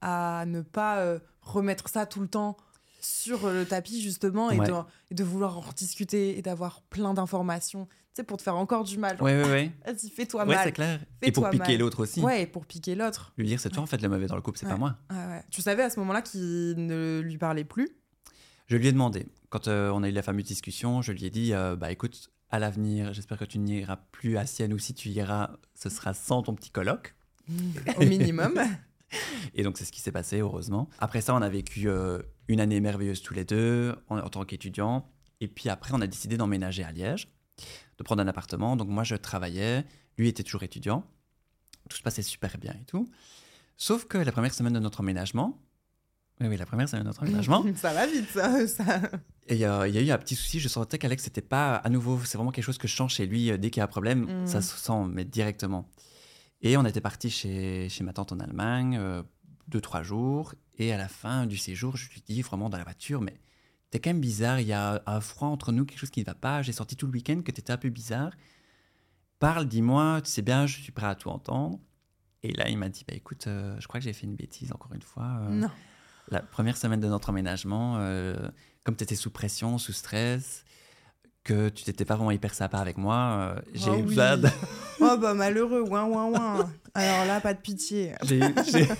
à 0.00 0.44
ne 0.46 0.60
pas 0.62 0.98
euh, 0.98 1.18
remettre 1.42 1.88
ça 1.88 2.06
tout 2.06 2.20
le 2.20 2.28
temps 2.28 2.56
sur 3.00 3.50
le 3.50 3.66
tapis, 3.66 4.00
justement, 4.00 4.50
et, 4.50 4.58
Ouais. 4.58 4.66
de, 4.68 4.72
et 5.10 5.14
de 5.14 5.24
vouloir 5.24 5.58
en 5.58 5.60
rediscuter 5.60 6.38
et 6.38 6.42
d'avoir 6.42 6.80
plein 6.82 7.12
d'informations, 7.12 7.84
tu 7.86 7.92
sais, 8.14 8.22
pour 8.22 8.38
te 8.38 8.42
faire 8.42 8.56
encore 8.56 8.84
du 8.84 8.96
mal. 8.96 9.18
Genre, 9.18 9.26
Ouais, 9.26 9.34
ouais, 9.42 9.50
ouais. 9.50 9.72
Vas-y, 9.86 10.08
fais-toi 10.08 10.46
Ouais, 10.46 10.54
mal. 10.54 10.64
c'est 10.64 10.72
clair. 10.72 11.00
Et 11.20 11.30
pour 11.32 11.50
piquer 11.50 11.76
l'autre 11.76 12.00
aussi. 12.04 12.20
Ouais, 12.22 12.42
et 12.42 12.46
pour 12.46 12.64
piquer 12.64 12.94
l'autre. 12.94 13.34
Lui 13.36 13.46
dire, 13.46 13.60
c'est 13.60 13.68
toi 13.70 13.82
en 13.82 13.86
fait 13.86 14.00
le 14.00 14.08
mauvais 14.08 14.26
dans 14.26 14.36
le 14.36 14.42
couple, 14.42 14.58
c'est 14.58 14.66
pas 14.68 14.78
moi. 14.78 14.96
Tu 15.50 15.60
savais 15.60 15.82
à 15.82 15.90
ce 15.90 15.98
moment-là 16.00 16.22
qu'il 16.22 16.74
ne 16.86 17.20
lui 17.22 17.36
parlait 17.36 17.64
plus? 17.64 17.90
Je 18.68 18.76
lui 18.78 18.86
ai 18.88 18.92
demandé, 18.92 19.26
quand 19.50 19.68
euh, 19.68 19.90
on 19.90 20.02
a 20.02 20.08
eu 20.08 20.12
la 20.12 20.22
fameuse 20.22 20.44
discussion, 20.44 21.02
je 21.02 21.12
lui 21.12 21.26
ai 21.26 21.30
dit, 21.30 21.52
euh, 21.52 21.76
bah 21.76 21.92
écoute, 21.92 22.30
à 22.54 22.60
l'avenir, 22.60 23.12
j'espère 23.12 23.36
que 23.36 23.44
tu 23.44 23.58
n'iras 23.58 23.96
plus 24.12 24.36
à 24.36 24.46
Sienne 24.46 24.72
ou 24.72 24.78
si 24.78 24.94
tu 24.94 25.08
iras, 25.08 25.50
ce 25.74 25.90
sera 25.90 26.14
sans 26.14 26.42
ton 26.42 26.54
petit 26.54 26.70
colloque. 26.70 27.16
Au 27.96 28.04
minimum. 28.04 28.60
Et 29.54 29.64
donc 29.64 29.76
c'est 29.76 29.84
ce 29.84 29.90
qui 29.90 30.00
s'est 30.00 30.12
passé, 30.12 30.38
heureusement. 30.38 30.88
Après 31.00 31.20
ça, 31.20 31.34
on 31.34 31.42
a 31.42 31.48
vécu 31.48 31.88
euh, 31.88 32.22
une 32.46 32.60
année 32.60 32.80
merveilleuse 32.80 33.22
tous 33.22 33.34
les 33.34 33.44
deux 33.44 33.96
en, 34.08 34.18
en 34.18 34.28
tant 34.28 34.44
qu'étudiants. 34.44 35.04
Et 35.40 35.48
puis 35.48 35.68
après, 35.68 35.90
on 35.94 36.00
a 36.00 36.06
décidé 36.06 36.36
d'emménager 36.36 36.84
à 36.84 36.92
Liège, 36.92 37.28
de 37.98 38.04
prendre 38.04 38.22
un 38.22 38.28
appartement. 38.28 38.76
Donc 38.76 38.88
moi, 38.88 39.02
je 39.02 39.16
travaillais, 39.16 39.84
lui 40.16 40.28
était 40.28 40.44
toujours 40.44 40.62
étudiant. 40.62 41.04
Tout 41.90 41.96
se 41.96 42.02
passait 42.02 42.22
super 42.22 42.56
bien 42.58 42.74
et 42.80 42.84
tout. 42.84 43.10
Sauf 43.76 44.04
que 44.04 44.16
la 44.16 44.30
première 44.30 44.54
semaine 44.54 44.74
de 44.74 44.78
notre 44.78 45.00
emménagement, 45.00 45.58
oui, 46.40 46.48
oui, 46.48 46.56
la 46.56 46.66
première 46.66 46.88
de 46.90 46.96
notre 46.98 47.22
emménagement, 47.22 47.64
ça 47.76 47.92
va 47.94 48.06
vite, 48.06 48.28
ça. 48.30 48.66
ça. 48.66 49.00
et 49.46 49.54
il 49.54 49.60
y, 49.60 49.64
a 49.64 49.86
il 49.86 49.94
y 49.94 49.98
a 49.98 50.02
eu 50.02 50.10
un 50.10 50.18
petit 50.18 50.34
souci. 50.34 50.58
Je 50.60 50.68
sentais 50.68 50.98
qu'Alex, 50.98 51.22
c'était 51.24 51.40
pas 51.42 51.76
à 51.76 51.88
nouveau, 51.90 52.18
c'est 52.24 52.36
vraiment 52.38 52.50
quelque 52.50 52.64
chose 52.64 52.78
que 52.78 52.88
je 52.88 52.96
sens 52.96 53.12
chez 53.14 53.26
lui. 53.26 53.50
euh, 53.50 53.56
Dès 53.58 53.70
qu'il 53.70 53.78
y 53.78 53.82
a 53.82 53.84
un 53.84 53.88
problème, 53.88 54.26
Mhm. 54.40 54.46
ça 54.46 54.60
se 54.60 54.76
sent, 54.76 55.04
mais 55.08 55.24
directement. 55.24 55.88
Et 56.60 56.76
on 56.76 56.84
était 56.84 57.00
parti 57.00 57.30
chez, 57.30 57.88
chez 57.88 58.02
ma 58.04 58.12
tante 58.12 58.32
en 58.32 58.40
Allemagne, 58.40 58.96
euh, 58.98 59.22
deux, 59.68 59.80
trois 59.80 60.02
jours. 60.02 60.54
Et 60.78 60.92
à 60.92 60.96
la 60.96 61.08
fin 61.08 61.46
du 61.46 61.56
séjour, 61.56 61.96
je 61.96 62.10
lui 62.10 62.20
dis 62.26 62.42
vraiment 62.42 62.68
dans 62.70 62.78
la 62.78 62.84
voiture, 62.84 63.20
mais 63.20 63.38
t'es 63.90 64.00
quand 64.00 64.10
même 64.10 64.20
bizarre, 64.20 64.58
il 64.60 64.66
y 64.66 64.72
a 64.72 65.02
un 65.06 65.20
froid 65.20 65.48
entre 65.48 65.70
nous, 65.72 65.84
quelque 65.84 65.98
chose 65.98 66.10
qui 66.10 66.20
ne 66.20 66.24
va 66.24 66.34
pas. 66.34 66.62
J'ai 66.62 66.72
senti 66.72 66.96
tout 66.96 67.06
le 67.06 67.12
week-end 67.12 67.42
que 67.44 67.52
t'étais 67.52 67.72
un 67.72 67.76
peu 67.76 67.90
bizarre. 67.90 68.32
Parle, 69.38 69.66
dis-moi, 69.68 70.20
tu 70.22 70.30
sais 70.30 70.42
bien, 70.42 70.66
je 70.66 70.80
suis 70.80 70.92
prêt 70.92 71.06
à 71.06 71.14
tout 71.14 71.28
entendre. 71.28 71.78
Et 72.42 72.52
là, 72.52 72.68
il 72.68 72.78
m'a 72.78 72.88
dit, 72.88 73.04
bah 73.06 73.14
écoute, 73.14 73.46
euh, 73.46 73.76
je 73.78 73.86
crois 73.88 74.00
que 74.00 74.04
j'ai 74.04 74.12
fait 74.12 74.26
une 74.26 74.36
bêtise 74.36 74.72
encore 74.72 74.92
une 74.94 75.02
fois. 75.02 75.38
euh, 75.42 75.48
Non. 75.50 75.70
La 76.30 76.40
première 76.40 76.76
semaine 76.76 77.00
de 77.00 77.08
notre 77.08 77.30
emménagement, 77.30 77.96
euh, 77.98 78.34
comme 78.84 78.96
tu 78.96 79.04
étais 79.04 79.16
sous 79.16 79.30
pression, 79.30 79.78
sous 79.78 79.92
stress, 79.92 80.64
que 81.44 81.68
tu 81.68 81.84
t'étais 81.84 82.04
pas 82.06 82.16
vraiment 82.16 82.30
hyper 82.30 82.54
sympa 82.54 82.78
avec 82.78 82.96
moi, 82.96 83.54
euh, 83.56 83.60
j'ai 83.74 83.90
Oh 83.90 83.94
eu 83.94 84.02
oui. 84.02 84.14
besoin 84.14 84.36
de... 84.38 84.48
Oh 85.00 85.16
bah 85.20 85.34
malheureux, 85.34 85.82
ouin 85.82 86.04
ouin 86.04 86.24
ouin. 86.26 86.70
Alors 86.94 87.26
là, 87.26 87.40
pas 87.40 87.52
de 87.52 87.60
pitié. 87.60 88.14
j'ai 88.22 88.38
eu- 88.38 88.54
j'ai- 88.70 88.88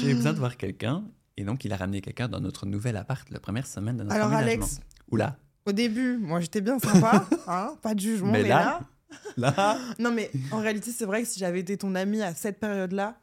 j'ai 0.00 0.10
eu 0.10 0.14
besoin 0.14 0.32
de 0.32 0.38
voir 0.38 0.56
quelqu'un. 0.56 1.04
Et 1.36 1.44
donc, 1.44 1.64
il 1.64 1.72
a 1.72 1.76
ramené 1.76 2.00
quelqu'un 2.00 2.28
dans 2.28 2.40
notre 2.40 2.66
nouvel 2.66 2.96
appart 2.96 3.28
la 3.30 3.40
première 3.40 3.66
semaine 3.66 3.96
de 3.96 4.02
notre 4.02 4.14
Alors 4.14 4.28
emménagement. 4.28 4.64
Alex, 4.64 4.80
Oula, 5.10 5.36
au 5.66 5.72
début, 5.72 6.18
moi 6.18 6.40
j'étais 6.40 6.60
bien 6.60 6.78
sympa, 6.78 7.26
hein, 7.46 7.74
pas 7.82 7.94
de 7.94 8.00
jugement, 8.00 8.32
Mais 8.32 8.42
mais, 8.42 8.48
là- 8.48 8.80
là... 9.36 9.54
là, 9.56 9.78
Non 9.98 10.10
mais 10.12 10.30
en 10.50 10.58
réalité, 10.60 10.90
c'est 10.90 11.04
vrai 11.04 11.22
que 11.22 11.28
si 11.28 11.38
j'avais 11.38 11.60
été 11.60 11.76
ton 11.76 11.94
ami 11.94 12.22
à 12.22 12.34
cette 12.34 12.58
période-là, 12.58 13.16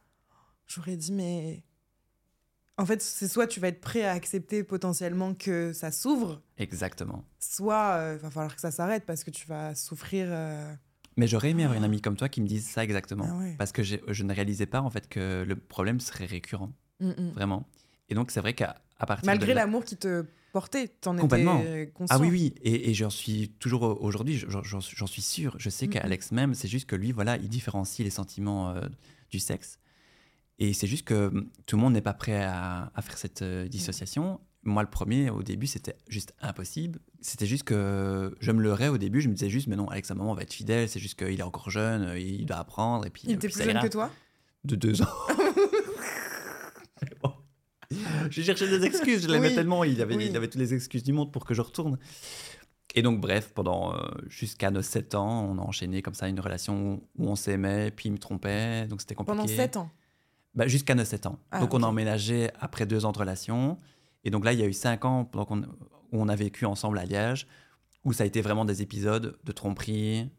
j'aurais 0.68 0.98
dit 0.98 1.12
mais... 1.12 1.64
En 2.78 2.86
fait, 2.86 3.02
c'est 3.02 3.30
soit 3.30 3.48
tu 3.48 3.62
vas 3.62 3.70
être 3.70 3.80
prêt 3.80 4.04
à 4.04 4.12
accepter 4.12 4.62
potentiellement 4.64 5.34
que 5.34 5.72
ça 5.72 5.92
s'ouvre, 5.92 6.42
exactement. 6.58 7.24
soit 7.40 8.16
il 8.16 8.20
va 8.20 8.30
falloir 8.30 8.54
que 8.54 8.60
ça 8.60 8.70
s'arrête 8.72 9.06
parce 9.06 9.24
que 9.24 9.32
tu 9.32 9.48
vas 9.48 9.74
souffrir. 9.76 10.28
euh, 10.30 10.74
Mais 11.16 11.26
j'aurais 11.26 11.52
aimé 11.52 11.64
avoir 11.64 11.78
une 11.78 11.86
amie 11.86 12.02
comme 12.02 12.18
toi 12.18 12.28
qui 12.28 12.42
me 12.42 12.48
dise 12.48 12.68
ça 12.68 12.84
exactement. 12.84 13.28
Ah 13.32 13.38
ouais. 13.38 13.56
Parce 13.58 13.72
que 13.72 13.82
je 13.82 14.24
ne 14.24 14.34
réalisais 14.34 14.66
pas 14.66 14.82
en 14.82 14.90
fait 14.90 15.08
que 15.08 15.46
le 15.48 15.56
problème 15.56 16.02
serait 16.02 16.26
récurrent, 16.26 16.74
mm, 17.00 17.08
mm. 17.12 17.32
vraiment. 17.34 17.66
Et 18.10 18.14
donc, 18.16 18.30
c'est 18.32 18.42
vrai 18.42 18.54
qu'à 18.54 18.76
à 19.00 19.06
partir 19.06 19.26
Malgré 19.26 19.54
l'amour 19.54 19.86
qui 19.86 19.96
te 19.96 20.26
portait, 20.52 20.90
t'en 20.90 21.18
étais 21.18 21.92
conscient. 21.94 22.16
Ah 22.18 22.20
oui, 22.20 22.28
oui, 22.30 22.56
et, 22.62 22.90
et 22.90 22.94
j'en 22.94 23.10
suis 23.10 23.50
toujours 23.60 23.84
au- 23.84 23.98
aujourd'hui, 24.02 24.38
j'en- 24.38 24.82
suis 24.82 25.22
sûr. 25.22 25.56
Je 25.60 25.70
sais 25.70 25.86
Mhm. 25.88 25.94
qu'Alex 25.94 26.32
même, 26.34 26.54
c'est 26.56 26.68
juste 26.68 26.88
que 26.88 26.96
lui, 26.98 27.14
voilà, 27.14 27.38
il 27.38 27.48
différencie 27.48 28.04
les 28.06 28.10
sentiments 28.12 28.72
euh, 28.72 28.82
du 29.30 29.40
sexe. 29.40 29.80
Et 30.60 30.74
c'est 30.74 30.88
juste 30.88 31.06
que 31.06 31.28
hum, 31.28 31.50
tout 31.66 31.76
le 31.76 31.82
monde 31.82 31.94
n'est 31.94 32.02
pas 32.02 32.14
prêt 32.14 32.44
à, 32.44 32.92
à 32.94 33.02
faire 33.02 33.18
cette 33.18 33.42
euh, 33.42 33.68
dissociation. 33.68 34.40
Moi, 34.64 34.82
le 34.82 34.90
premier, 34.90 35.30
au 35.30 35.44
début, 35.44 35.68
c'était 35.68 35.96
juste 36.08 36.34
impossible. 36.42 37.00
C'était 37.22 37.46
juste 37.46 37.64
que 37.64 38.36
je 38.40 38.52
me 38.52 38.62
leurrais 38.62 38.88
au 38.88 38.98
début. 38.98 39.22
Je 39.22 39.30
me 39.30 39.34
disais 39.34 39.50
juste, 39.50 39.68
mais 39.68 39.76
non, 39.76 39.88
Alex, 39.90 40.10
à 40.10 40.16
un 40.16 40.18
moment, 40.18 40.34
va 40.34 40.42
être 40.42 40.54
fidèle. 40.54 40.90
C'est 40.90 41.00
juste 41.00 41.20
qu'il 41.20 41.40
est 41.40 41.44
encore 41.44 41.70
jeune, 41.70 42.04
euh, 42.04 42.20
il 42.20 42.46
doit 42.46 42.58
apprendre. 42.58 43.06
Et 43.06 43.12
puis, 43.12 43.24
Il 43.26 43.32
euh, 43.32 43.36
était 43.36 43.50
plus 43.50 43.64
jeune 43.64 43.80
que 43.80 43.88
toi 43.88 44.10
De 44.64 44.76
deux 44.76 45.02
ans. 45.02 45.08
Bon. 47.22 47.34
J'ai 48.30 48.44
cherché 48.44 48.68
des 48.68 48.84
excuses, 48.86 49.24
je 49.24 49.28
l'aimais 49.28 49.50
Oui, 49.50 49.56
tellement, 49.56 49.84
il 49.84 50.02
avait, 50.02 50.16
oui. 50.16 50.28
il 50.30 50.36
avait 50.36 50.48
toutes 50.48 50.62
les 50.62 50.74
excuses 50.74 51.04
du 51.04 51.14
monde 51.14 51.32
pour 51.32 51.46
que 51.46 51.54
je 51.54 51.62
retourne. 51.62 52.00
Et 52.96 53.02
donc, 53.02 53.20
bref, 53.20 53.52
pendant 53.54 53.94
euh, 53.94 54.00
jusqu'à 54.28 54.72
nos 54.72 54.82
7 54.82 55.16
ans, 55.16 55.46
on 55.52 55.60
a 55.60 55.62
enchaîné 55.62 56.02
comme 56.02 56.14
ça 56.14 56.28
une 56.28 56.40
relation 56.40 57.04
où 57.18 57.28
on 57.30 57.36
s'aimait, 57.36 57.92
puis 57.92 58.10
il 58.10 58.14
me 58.14 58.18
trompait, 58.18 58.88
donc 58.88 59.02
c'était 59.02 59.16
compliqué. 59.16 59.38
Pendant 59.38 59.48
7 59.48 59.78
ans. 59.78 59.92
Bah, 60.56 60.68
Jusqu'à 60.68 60.96
nos 60.96 61.04
7 61.06 61.26
ans. 61.26 61.40
Ah, 61.52 61.60
donc, 61.60 61.74
on 61.74 61.84
a 61.84 61.88
emménagé 61.88 62.50
après 62.60 62.86
deux 62.86 63.06
ans 63.06 63.12
de 63.12 63.18
relation. 63.20 63.78
Et 64.24 64.30
donc 64.32 64.46
là, 64.46 64.54
il 64.54 64.60
y 64.60 64.64
a 64.64 64.66
eu 64.68 64.74
5 64.74 65.06
ans 65.06 65.26
pendant 65.26 65.46
qu'on- 65.46 65.62
où 65.62 65.68
on 66.22 66.28
a 66.30 66.36
vécu 66.36 66.66
ensemble 66.66 66.98
à 66.98 67.06
Liège, 67.06 67.48
où 68.04 68.14
ça 68.14 68.24
a 68.24 68.26
été 68.28 68.42
vraiment 68.42 68.66
des 68.66 68.82
épisodes 68.82 69.38
de 69.44 69.52
tromperie, 69.52 70.30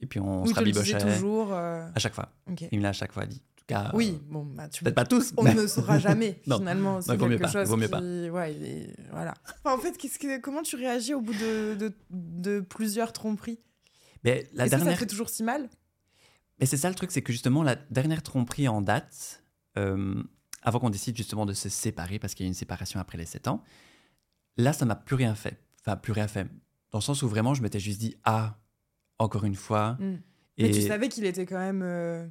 et 0.00 0.06
puis 0.06 0.20
on 0.20 0.44
se 0.46 0.54
rabibochait. 0.54 0.98
toujours. 0.98 1.52
euh, 1.52 1.86
À 1.94 1.98
chaque 1.98 2.14
fois. 2.14 2.32
ok. 2.50 2.64
Il 2.70 2.78
me 2.78 2.82
l'a 2.82 2.90
à 2.90 2.92
chaque 2.92 3.12
fois 3.12 3.24
dit. 3.26 3.36
En 3.40 3.54
tout 3.56 3.64
cas, 3.66 3.90
Oui, 3.94 4.18
euh, 4.20 4.26
bon, 4.32 4.44
bah, 4.44 4.68
tu 4.68 4.82
peut-être 4.82 4.96
pas 4.96 5.04
tous, 5.04 5.32
on 5.36 5.44
mais- 5.44 5.54
ne 5.54 5.66
saura 5.68 5.98
jamais 6.00 6.40
Non. 6.48 6.58
finalement. 6.58 7.00
C'est 7.00 7.16
vaut 7.16 7.26
mieux 7.26 7.38
quelque 7.38 7.42
pas, 7.52 7.60
chose 7.60 7.68
vaut 7.68 7.76
mieux 7.76 7.86
qui... 7.86 7.90
pas. 7.92 8.00
Ouais, 8.00 8.52
est- 8.52 8.96
voilà. 9.12 9.34
Enfin, 9.64 9.76
en 9.76 9.78
fait, 9.80 9.96
que... 9.96 10.40
comment 10.40 10.62
tu 10.62 10.74
réagis 10.76 11.14
au 11.14 11.20
bout 11.20 11.32
de, 11.34 11.74
de, 11.76 11.92
de 12.10 12.60
plusieurs 12.60 13.12
tromperies? 13.12 13.60
Mais 14.24 14.48
la 14.52 14.64
que 14.64 14.70
ça 14.70 14.76
dernière... 14.76 14.94
te 14.94 15.00
fait 15.00 15.06
toujours 15.06 15.28
si 15.28 15.42
mal? 15.44 15.68
Mais 16.60 16.66
c'est 16.66 16.76
ça 16.76 16.88
le 16.88 16.94
truc, 16.96 17.10
c'est 17.12 17.22
que 17.22 17.32
justement, 17.32 17.62
la 17.62 17.76
dernière 17.90 18.22
tromperie 18.22 18.66
en 18.68 18.82
date, 18.82 19.41
euh, 19.78 20.22
avant 20.62 20.78
qu'on 20.78 20.90
décide 20.90 21.16
justement 21.16 21.46
de 21.46 21.52
se 21.52 21.68
séparer, 21.68 22.18
parce 22.18 22.34
qu'il 22.34 22.44
y 22.44 22.46
a 22.46 22.48
eu 22.48 22.50
une 22.50 22.54
séparation 22.54 23.00
après 23.00 23.18
les 23.18 23.26
7 23.26 23.48
ans, 23.48 23.62
là, 24.56 24.72
ça 24.72 24.84
m'a 24.84 24.94
plus 24.96 25.16
rien 25.16 25.34
fait. 25.34 25.58
Enfin, 25.80 25.96
plus 25.96 26.12
rien 26.12 26.28
fait. 26.28 26.46
Dans 26.90 26.98
le 26.98 27.02
sens 27.02 27.22
où 27.22 27.28
vraiment, 27.28 27.54
je 27.54 27.62
m'étais 27.62 27.80
juste 27.80 27.98
dit, 28.00 28.16
ah, 28.24 28.58
encore 29.18 29.44
une 29.44 29.54
fois. 29.56 29.92
Mm. 30.00 30.18
Et 30.58 30.62
Mais 30.64 30.70
tu 30.70 30.82
savais 30.82 31.08
qu'il 31.08 31.24
était 31.24 31.46
quand 31.46 31.58
même... 31.58 31.82
euh, 31.82 32.26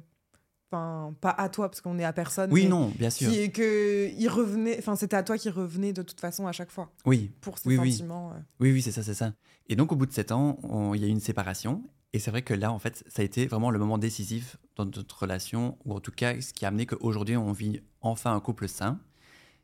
Enfin, 0.74 1.14
pas 1.20 1.28
à 1.32 1.50
toi, 1.50 1.68
parce 1.68 1.82
qu'on 1.82 1.98
est 1.98 2.04
à 2.04 2.14
personne. 2.14 2.50
Oui, 2.50 2.66
non, 2.66 2.88
bien 2.98 3.10
sûr. 3.10 3.30
Qui, 3.30 3.52
que 3.52 4.08
il 4.16 4.26
revenait... 4.28 4.78
Enfin, 4.78 4.96
c'était 4.96 5.16
à 5.16 5.22
toi 5.22 5.36
qui 5.36 5.50
revenait 5.50 5.92
de 5.92 6.00
toute 6.00 6.18
façon 6.18 6.46
à 6.46 6.52
chaque 6.52 6.70
fois. 6.70 6.90
Oui, 7.04 7.30
Pour 7.42 7.58
ses 7.58 7.68
Oui, 7.68 7.76
oui. 7.76 7.92
sentiments. 7.92 8.30
euh. 8.32 8.38
oui, 8.58 8.72
oui, 8.72 8.80
c'est 8.80 8.90
ça, 8.90 9.02
c'est 9.02 9.12
ça. 9.12 9.34
Et 9.68 9.76
donc, 9.76 9.92
au 9.92 9.96
bout 9.96 10.06
de 10.06 10.12
7 10.14 10.32
ans, 10.32 10.58
il 10.94 11.02
y 11.02 11.04
a 11.04 11.08
eu 11.08 11.10
une 11.10 11.20
séparation. 11.20 11.82
Et 12.12 12.18
c'est 12.18 12.30
vrai 12.30 12.42
que 12.42 12.52
là, 12.52 12.72
en 12.72 12.78
fait, 12.78 13.04
ça 13.08 13.22
a 13.22 13.24
été 13.24 13.46
vraiment 13.46 13.70
le 13.70 13.78
moment 13.78 13.96
décisif 13.96 14.58
dans 14.76 14.84
notre 14.84 15.22
relation, 15.22 15.78
ou 15.84 15.94
en 15.94 16.00
tout 16.00 16.12
cas, 16.12 16.38
ce 16.40 16.52
qui 16.52 16.64
a 16.64 16.68
amené 16.68 16.84
qu'aujourd'hui, 16.84 17.36
on 17.36 17.52
vit 17.52 17.80
enfin 18.00 18.34
un 18.34 18.40
couple 18.40 18.68
sain. 18.68 19.00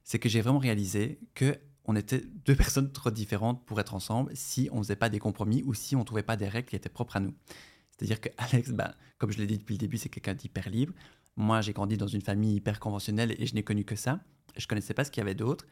C'est 0.02 0.18
que 0.18 0.28
j'ai 0.28 0.40
vraiment 0.40 0.58
réalisé 0.58 1.20
que 1.34 1.58
on 1.84 1.96
était 1.96 2.22
deux 2.46 2.56
personnes 2.56 2.90
trop 2.92 3.10
différentes 3.10 3.64
pour 3.66 3.80
être 3.80 3.94
ensemble 3.94 4.30
si 4.34 4.68
on 4.72 4.78
faisait 4.78 4.96
pas 4.96 5.10
des 5.10 5.18
compromis 5.18 5.62
ou 5.64 5.74
si 5.74 5.96
on 5.96 6.04
trouvait 6.04 6.22
pas 6.22 6.36
des 6.36 6.48
règles 6.48 6.68
qui 6.68 6.76
étaient 6.76 6.88
propres 6.88 7.16
à 7.16 7.20
nous. 7.20 7.34
C'est-à-dire 7.90 8.20
que 8.20 8.30
Alex, 8.38 8.70
ben, 8.70 8.94
comme 9.18 9.30
je 9.30 9.38
l'ai 9.38 9.46
dit 9.46 9.58
depuis 9.58 9.74
le 9.74 9.78
début, 9.78 9.98
c'est 9.98 10.08
quelqu'un 10.08 10.34
d'hyper 10.34 10.70
libre. 10.70 10.94
Moi, 11.36 11.60
j'ai 11.60 11.72
grandi 11.72 11.96
dans 11.98 12.06
une 12.06 12.22
famille 12.22 12.56
hyper 12.56 12.80
conventionnelle 12.80 13.34
et 13.38 13.46
je 13.46 13.54
n'ai 13.54 13.62
connu 13.62 13.84
que 13.84 13.96
ça. 13.96 14.20
Je 14.56 14.66
connaissais 14.66 14.94
pas 14.94 15.04
ce 15.04 15.10
qu'il 15.10 15.20
y 15.20 15.22
avait 15.22 15.34
d'autre. 15.34 15.66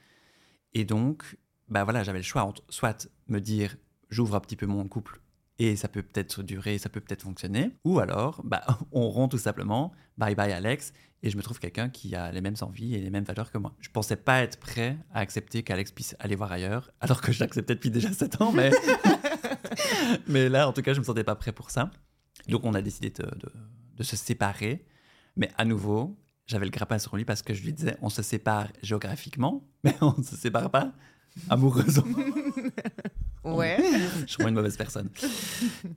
Et 0.75 0.85
donc, 0.85 1.39
bah 1.69 1.85
voilà, 1.85 2.05
j'avais 2.05 2.19
le 2.19 2.25
choix 2.25 2.43
entre 2.43 2.63
soit 2.69 3.09
me 3.29 3.41
dire 3.41 3.77
j'ouvre 4.11 4.37
un 4.37 4.41
petit 4.41 4.57
peu 4.57 4.67
mon 4.67 4.87
couple 4.87 5.21
et 5.59 5.77
ça 5.77 5.89
peut 5.89 6.03
peut-être 6.03 6.43
durer, 6.43 6.79
ça 6.79 6.89
peut 6.89 7.01
peut-être 7.01 7.23
fonctionner, 7.23 7.71
ou 7.85 7.99
alors 7.99 8.43
bah, 8.45 8.63
on 8.93 9.09
rompt 9.09 9.31
tout 9.31 9.39
simplement, 9.39 9.93
bye 10.19 10.35
bye 10.35 10.53
Alex, 10.53 10.93
et 11.23 11.31
je 11.31 11.37
me 11.37 11.43
trouve 11.43 11.59
quelqu'un 11.59 11.89
qui 11.89 12.15
a 12.15 12.31
les 12.31 12.41
mêmes 12.43 12.57
envies 12.61 12.95
et 12.95 13.01
les 13.01 13.11
mêmes 13.11 13.25
valeurs 13.25 13.51
que 13.51 13.59
moi. 13.59 13.75
Je 13.81 13.89
pensais 13.91 14.17
pas 14.17 14.43
être 14.43 14.59
prêt 14.59 14.99
à 15.13 15.21
accepter 15.21 15.63
qu'Alex 15.63 15.91
puisse 15.93 16.15
aller 16.19 16.37
voir 16.37 16.53
ailleurs, 16.53 16.91
alors 17.01 17.21
que 17.21 17.33
j'acceptais 17.33 17.75
depuis 17.75 17.91
déjà 17.91 18.13
7 18.13 18.41
ans, 18.43 18.53
mais... 18.53 18.71
mais 20.29 20.49
là 20.49 20.69
en 20.69 20.73
tout 20.73 20.83
cas 20.83 20.93
je 20.95 21.01
me 21.01 21.05
sentais 21.05 21.25
pas 21.25 21.35
prêt 21.37 21.53
pour 21.53 21.71
ça. 21.71 21.91
Donc 22.49 22.65
on 22.65 22.75
a 22.75 22.83
décidé 22.83 23.11
de, 23.11 23.23
de- 23.25 23.53
de 23.97 24.03
se 24.03 24.15
séparer, 24.17 24.85
mais 25.37 25.51
à 25.57 25.65
nouveau, 25.65 26.19
j'avais 26.47 26.67
le 26.67 26.71
grappin 26.71 26.99
sur 26.99 27.17
lui 27.17 27.25
parce 27.25 27.43
que 27.43 27.55
je 27.55 27.63
lui 27.65 27.73
disais 27.73 27.97
on 28.03 28.11
se 28.11 28.23
sépare 28.23 28.69
géographiquement, 28.83 29.67
mais 29.85 29.95
on 30.03 30.15
ne 30.19 30.23
se 30.23 30.37
sépare 30.37 30.71
pas 30.71 30.93
amoureusement. 31.49 32.05
Ouais. 33.55 33.79
je 34.21 34.27
suis 34.27 34.37
vraiment 34.37 34.49
une 34.49 34.55
mauvaise 34.55 34.77
personne. 34.77 35.09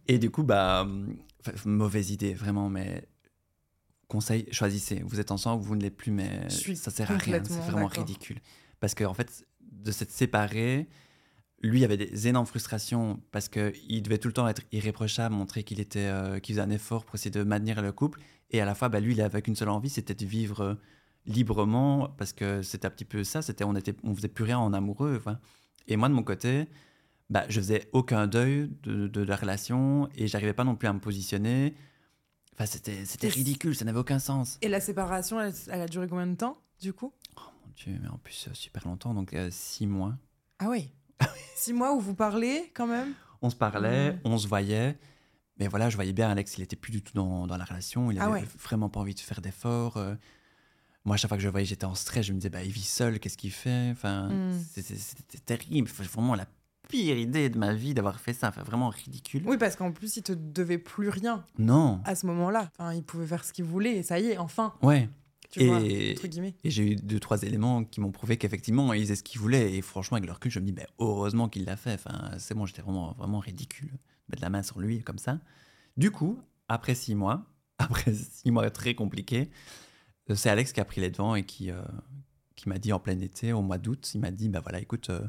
Et 0.07 0.19
du 0.19 0.29
coup, 0.29 0.43
bah, 0.43 0.87
mauvaise 1.65 2.11
idée, 2.11 2.33
vraiment, 2.33 2.69
mais 2.69 3.07
conseil, 4.07 4.47
choisissez. 4.51 5.01
Vous 5.05 5.19
êtes 5.19 5.31
ensemble, 5.31 5.63
vous 5.63 5.75
ne 5.75 5.81
l'êtes 5.81 5.97
plus, 5.97 6.11
mais 6.11 6.49
ça 6.49 6.91
sert 6.91 7.11
à 7.11 7.17
rien. 7.17 7.41
C'est 7.43 7.59
vraiment 7.71 7.87
ridicule. 7.87 8.39
Parce 8.79 8.95
qu'en 8.95 9.11
en 9.11 9.13
fait, 9.13 9.45
de 9.71 9.91
s'être 9.91 10.11
séparé, 10.11 10.87
lui 11.61 11.83
avait 11.83 11.97
des 11.97 12.27
énormes 12.27 12.45
frustrations 12.45 13.21
parce 13.31 13.49
qu'il 13.49 14.01
devait 14.01 14.17
tout 14.17 14.27
le 14.27 14.33
temps 14.33 14.47
être 14.47 14.63
irréprochable, 14.71 15.35
montrer 15.35 15.63
qu'il 15.63 15.79
était, 15.79 16.07
euh, 16.07 16.39
qu'il 16.39 16.55
faisait 16.55 16.63
un 16.63 16.69
effort 16.69 17.05
pour 17.05 17.15
essayer 17.15 17.31
de 17.31 17.43
maintenir 17.43 17.81
le 17.81 17.91
couple. 17.91 18.19
Et 18.51 18.61
à 18.61 18.65
la 18.65 18.75
fois, 18.75 18.89
bah, 18.89 18.99
lui, 18.99 19.13
il 19.13 19.21
avait 19.21 19.41
qu'une 19.41 19.55
seule 19.55 19.69
envie, 19.69 19.89
c'était 19.89 20.15
de 20.15 20.25
vivre 20.25 20.61
euh, 20.61 20.75
librement 21.25 22.09
parce 22.17 22.33
que 22.33 22.61
c'était 22.61 22.87
un 22.87 22.91
petit 22.91 23.05
peu 23.05 23.23
ça. 23.23 23.41
C'était, 23.41 23.63
on 23.63 23.75
était, 23.75 23.95
on 24.03 24.15
faisait 24.15 24.27
plus 24.29 24.45
rien 24.45 24.59
en 24.59 24.73
amoureux. 24.73 25.15
enfin. 25.17 25.39
Et 25.87 25.97
moi, 25.97 26.07
de 26.07 26.13
mon 26.13 26.23
côté, 26.23 26.67
bah, 27.29 27.45
je 27.49 27.59
faisais 27.59 27.89
aucun 27.93 28.27
deuil 28.27 28.69
de, 28.83 29.07
de 29.07 29.21
la 29.21 29.35
relation 29.35 30.09
et 30.15 30.27
j'arrivais 30.27 30.53
pas 30.53 30.63
non 30.63 30.75
plus 30.75 30.87
à 30.87 30.93
me 30.93 30.99
positionner. 30.99 31.75
Enfin, 32.53 32.65
c'était, 32.65 33.03
ridicule, 33.29 33.75
ça 33.75 33.85
n'avait 33.85 33.99
aucun 33.99 34.19
sens. 34.19 34.57
Et 34.61 34.67
la 34.67 34.81
séparation, 34.81 35.39
elle, 35.39 35.53
elle 35.67 35.81
a 35.81 35.87
duré 35.87 36.07
combien 36.07 36.27
de 36.27 36.35
temps, 36.35 36.57
du 36.81 36.91
coup? 36.93 37.13
Oh 37.37 37.41
mon 37.65 37.71
Dieu, 37.75 37.97
mais 38.01 38.09
en 38.09 38.17
plus, 38.17 38.47
euh, 38.49 38.53
super 38.53 38.85
longtemps, 38.85 39.13
donc 39.13 39.33
euh, 39.33 39.49
six 39.51 39.87
mois. 39.87 40.15
Ah 40.59 40.67
oui. 40.69 40.91
Six 41.55 41.73
mois 41.73 41.93
où 41.93 41.99
vous 41.99 42.15
parlez 42.15 42.71
quand 42.73 42.87
même? 42.87 43.13
On 43.41 43.49
se 43.49 43.55
parlait, 43.55 44.11
Mhm. 44.13 44.19
on 44.25 44.37
se 44.37 44.47
voyait. 44.47 44.97
Mais 45.57 45.67
voilà, 45.67 45.89
je 45.89 45.95
voyais 45.95 46.13
bien 46.13 46.29
Alex, 46.29 46.57
il 46.57 46.61
était 46.63 46.75
plus 46.77 46.91
du 46.91 47.01
tout 47.01 47.13
dans, 47.13 47.47
dans 47.47 47.57
la 47.57 47.65
relation. 47.65 48.11
Il 48.11 48.19
Ah 48.19 48.23
avait 48.25 48.41
ouais. 48.41 48.47
vraiment 48.57 48.89
pas 48.89 48.99
envie 49.01 49.13
de 49.15 49.19
faire 49.19 49.41
d'efforts. 49.41 49.97
euh. 49.97 50.15
Moi, 51.05 51.15
à 51.15 51.17
chaque 51.17 51.29
fois 51.29 51.37
que 51.37 51.43
je 51.43 51.47
voyais, 51.49 51.65
j'étais 51.65 51.85
en 51.85 51.95
stress. 51.95 52.25
Je 52.25 52.31
me 52.33 52.37
disais, 52.39 52.49
bah, 52.49 52.63
il 52.63 52.71
vit 52.71 52.81
seul, 52.83 53.19
qu'est-ce 53.19 53.37
qu'il 53.37 53.51
fait? 53.51 53.89
Enfin, 53.91 54.29
c'est- 54.73 54.81
c'était 54.97 55.37
terrible. 55.39 55.89
Vraiment 55.89 56.35
la 56.35 56.45
pire 56.89 57.17
idée 57.17 57.49
de 57.49 57.57
ma 57.57 57.73
vie 57.73 57.93
d'avoir 57.93 58.19
fait 58.19 58.33
ça. 58.33 58.49
Enfin, 58.49 58.63
vraiment 58.63 58.89
ridicule. 58.89 59.43
Oui, 59.45 59.57
parce 59.57 59.77
qu'en 59.77 59.93
plus, 59.93 60.17
il 60.17 60.23
te 60.23 60.33
devait 60.33 60.77
plus 60.79 61.07
rien 61.07 61.45
Non. 61.57 62.01
à 62.03 62.15
ce 62.15 62.25
moment-là. 62.25 62.69
Enfin, 62.77 62.93
il 62.93 63.03
pouvait 63.03 63.27
faire 63.27 63.45
ce 63.45 63.53
qu'il 63.53 63.63
voulait 63.63 63.95
et 63.97 64.03
ça 64.03 64.19
y 64.19 64.25
est, 64.25 64.37
enfin, 64.37 64.73
Ouais. 64.81 65.07
tu 65.51 65.63
vois, 65.65 65.79
Et- 65.81 66.11
entre 66.17 66.27
guillemets. 66.27 66.55
Et 66.65 66.69
j'ai 66.71 66.91
eu 66.91 66.95
deux, 66.95 67.19
trois 67.19 67.43
éléments 67.43 67.83
qui 67.85 68.01
m'ont 68.01 68.11
prouvé 68.11 68.35
qu'effectivement, 68.37 68.91
il 68.93 69.01
faisait 69.03 69.15
ce 69.15 69.23
qu'il 69.23 69.39
voulait. 69.39 69.75
Et 69.75 69.81
franchement, 69.81 70.17
avec 70.17 70.27
le 70.27 70.33
recul, 70.33 70.51
je 70.51 70.59
me 70.59 70.65
dis, 70.65 70.71
ben, 70.73 70.87
heureusement 70.99 71.47
qu'il 71.47 71.63
l'a 71.65 71.77
fait. 71.77 71.93
Enfin, 71.93 72.31
c'est 72.39 72.55
bon, 72.55 72.65
j'étais 72.65 72.81
vraiment, 72.81 73.13
vraiment 73.13 73.39
ridicule. 73.39 73.91
Mettre 74.27 74.41
la 74.41 74.49
main 74.49 74.63
sur 74.63 74.79
lui 74.81 75.01
comme 75.03 75.19
ça. 75.19 75.39
Du 75.95 76.11
coup, 76.11 76.39
après 76.67 76.95
six 76.95 77.13
mois, 77.15 77.45
après 77.77 78.13
six 78.13 78.51
mois 78.51 78.69
très 78.71 78.95
compliqués, 78.95 79.49
euh, 80.29 80.35
c'est 80.35 80.49
Alex 80.49 80.73
qui 80.73 80.79
a 80.81 80.85
pris 80.85 81.01
les 81.01 81.09
devants 81.11 81.35
et 81.35 81.43
qui, 81.45 81.69
euh, 81.71 81.81
qui 82.55 82.67
m'a 82.67 82.77
dit 82.79 82.91
en 82.93 82.99
plein 82.99 83.19
été, 83.19 83.53
au 83.53 83.61
mois 83.61 83.77
d'août, 83.77 84.11
il 84.15 84.21
m'a 84.21 84.31
dit, 84.31 84.49
bah 84.49 84.59
voilà, 84.61 84.79
écoute, 84.79 85.09
euh, 85.11 85.21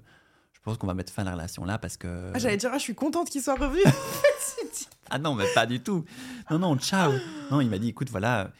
je 0.61 0.64
pense 0.64 0.77
qu'on 0.77 0.87
va 0.87 0.94
mettre 0.94 1.12
fin 1.12 1.23
à 1.23 1.25
la 1.25 1.33
relation 1.33 1.64
là 1.64 1.79
parce 1.79 1.96
que... 1.96 2.31
Ah, 2.35 2.38
j'allais 2.38 2.59
dire, 2.59 2.70
ah, 2.73 2.77
je 2.79 2.83
suis 2.83 2.94
contente 2.94 3.31
qu'il 3.31 3.42
soit 3.42 3.57
revenu. 3.57 3.83
Ah 5.12 5.18
non, 5.18 5.35
mais 5.35 5.46
pas 5.55 5.66
du 5.66 5.81
tout. 5.81 6.05
Non, 6.51 6.61
non, 6.61 6.79
ciao. 6.79 7.12
Non, 7.51 7.61
il 7.61 7.68
m'a 7.68 7.79
dit, 7.79 7.88
écoute, 7.88 8.11
voilà, 8.11 8.53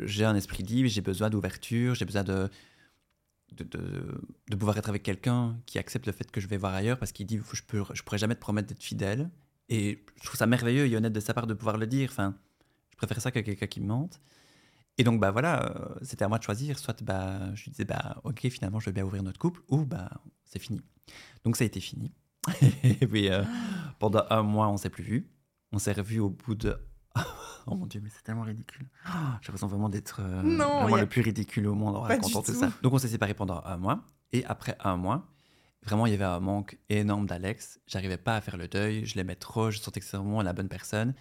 j'ai 0.00 0.24
un 0.24 0.34
esprit 0.34 0.64
libre, 0.64 0.88
j'ai 0.88 1.00
besoin 1.00 1.30
d'ouverture, 1.30 1.94
j'ai 1.94 2.04
besoin 2.04 2.24
de 2.24 2.48
de, 3.52 3.64
de, 3.64 4.20
de 4.48 4.56
pouvoir 4.56 4.78
être 4.78 4.88
avec 4.88 5.02
quelqu'un 5.02 5.56
qui 5.66 5.78
accepte 5.78 6.06
le 6.06 6.12
fait 6.12 6.30
que 6.30 6.40
je 6.40 6.46
vais 6.46 6.56
voir 6.56 6.74
ailleurs 6.74 6.98
parce 6.98 7.12
qu'il 7.12 7.26
dit, 7.26 7.38
je 7.52 7.62
peux, 7.62 7.84
je 7.92 8.02
pourrais 8.02 8.18
jamais 8.18 8.34
te 8.34 8.40
promettre 8.40 8.68
d'être 8.68 8.82
fidèle. 8.82 9.30
Et 9.68 10.04
je 10.20 10.24
trouve 10.24 10.38
ça 10.38 10.46
merveilleux 10.46 10.86
et 10.86 10.96
honnête 10.96 11.12
de 11.12 11.20
sa 11.20 11.34
part 11.34 11.46
de 11.46 11.54
pouvoir 11.54 11.76
le 11.76 11.86
dire. 11.86 12.08
Enfin, 12.10 12.34
je 12.90 12.96
préfère 12.96 13.20
ça 13.20 13.30
que 13.30 13.40
quelqu'un 13.40 13.66
qui 13.66 13.80
me 13.80 13.86
mente. 13.86 14.20
Et 14.98 15.04
donc, 15.04 15.20
bah 15.20 15.30
voilà, 15.30 15.64
euh, 15.70 15.94
c'était 16.02 16.24
à 16.24 16.28
moi 16.28 16.38
de 16.38 16.42
choisir. 16.44 16.78
Soit, 16.78 17.02
bah, 17.02 17.54
je 17.54 17.70
disais, 17.70 17.84
bah, 17.84 18.20
ok, 18.24 18.40
finalement, 18.50 18.78
je 18.80 18.86
vais 18.86 18.92
bien 18.92 19.04
ouvrir 19.04 19.22
notre 19.22 19.38
couple, 19.38 19.62
ou 19.68 19.84
bah, 19.84 20.10
c'est 20.44 20.58
fini. 20.58 20.80
Donc, 21.44 21.56
ça 21.56 21.64
a 21.64 21.66
été 21.66 21.80
fini. 21.80 22.12
et 22.82 23.06
puis, 23.06 23.30
euh, 23.30 23.42
pendant 23.98 24.24
un 24.30 24.42
mois, 24.42 24.68
on 24.68 24.76
s'est 24.76 24.90
plus 24.90 25.04
vu. 25.04 25.30
On 25.72 25.78
s'est 25.78 25.92
revu 25.92 26.18
au 26.20 26.30
bout 26.30 26.54
de. 26.54 26.76
Oh 27.68 27.76
mon 27.76 27.86
dieu, 27.86 28.00
mais 28.02 28.10
c'est 28.10 28.22
tellement 28.24 28.42
ridicule. 28.42 28.88
Oh, 29.06 29.10
J'ai 29.40 29.46
l'impression 29.46 29.68
vraiment 29.68 29.88
d'être 29.88 30.18
euh, 30.20 30.42
vraiment 30.42 30.96
a- 30.96 31.00
le 31.00 31.06
plus 31.06 31.20
ridicule 31.22 31.68
au 31.68 31.74
monde 31.76 31.94
en 31.96 32.00
racontant 32.00 32.42
tout 32.42 32.50
tout. 32.52 32.58
ça. 32.58 32.72
Donc 32.82 32.92
on 32.92 32.98
s'est 32.98 33.06
séparés 33.06 33.34
pendant 33.34 33.62
un 33.64 33.76
mois. 33.76 34.02
Et 34.32 34.44
après 34.46 34.76
un 34.82 34.96
mois, 34.96 35.28
vraiment, 35.84 36.06
il 36.06 36.10
y 36.10 36.14
avait 36.16 36.24
un 36.24 36.40
manque 36.40 36.76
énorme 36.88 37.24
d'Alex. 37.26 37.78
J'arrivais 37.86 38.16
pas 38.16 38.34
à 38.34 38.40
faire 38.40 38.56
le 38.56 38.66
deuil. 38.66 39.06
Je 39.06 39.14
l'aimais 39.14 39.36
trop. 39.36 39.70
Je 39.70 39.78
sentais 39.78 40.00
que 40.00 40.06
c'était 40.06 40.16
vraiment 40.16 40.42
la 40.42 40.52
bonne 40.52 40.68
personne. 40.68 41.14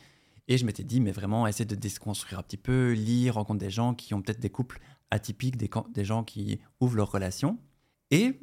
Et 0.52 0.58
je 0.58 0.66
m'étais 0.66 0.84
dit, 0.84 1.00
mais 1.00 1.14
vraiment, 1.14 1.48
essayer 1.48 1.64
de 1.64 1.76
déconstruire 1.76 2.40
un 2.40 2.44
petit 2.44 2.58
peu, 2.58 2.92
lire, 2.92 3.36
rencontrer 3.36 3.68
des 3.68 3.72
gens 3.72 3.96
qui 3.96 4.14
ont 4.14 4.22
peut-être 4.22 4.42
des 4.42 4.50
couples 4.50 4.82
atypiques, 5.10 5.56
des, 5.56 6.04
gens 6.04 6.26
qui 6.26 6.60
ouvrent 6.82 6.98
leurs 6.98 7.10
relations. 7.10 7.58
Et 8.10 8.38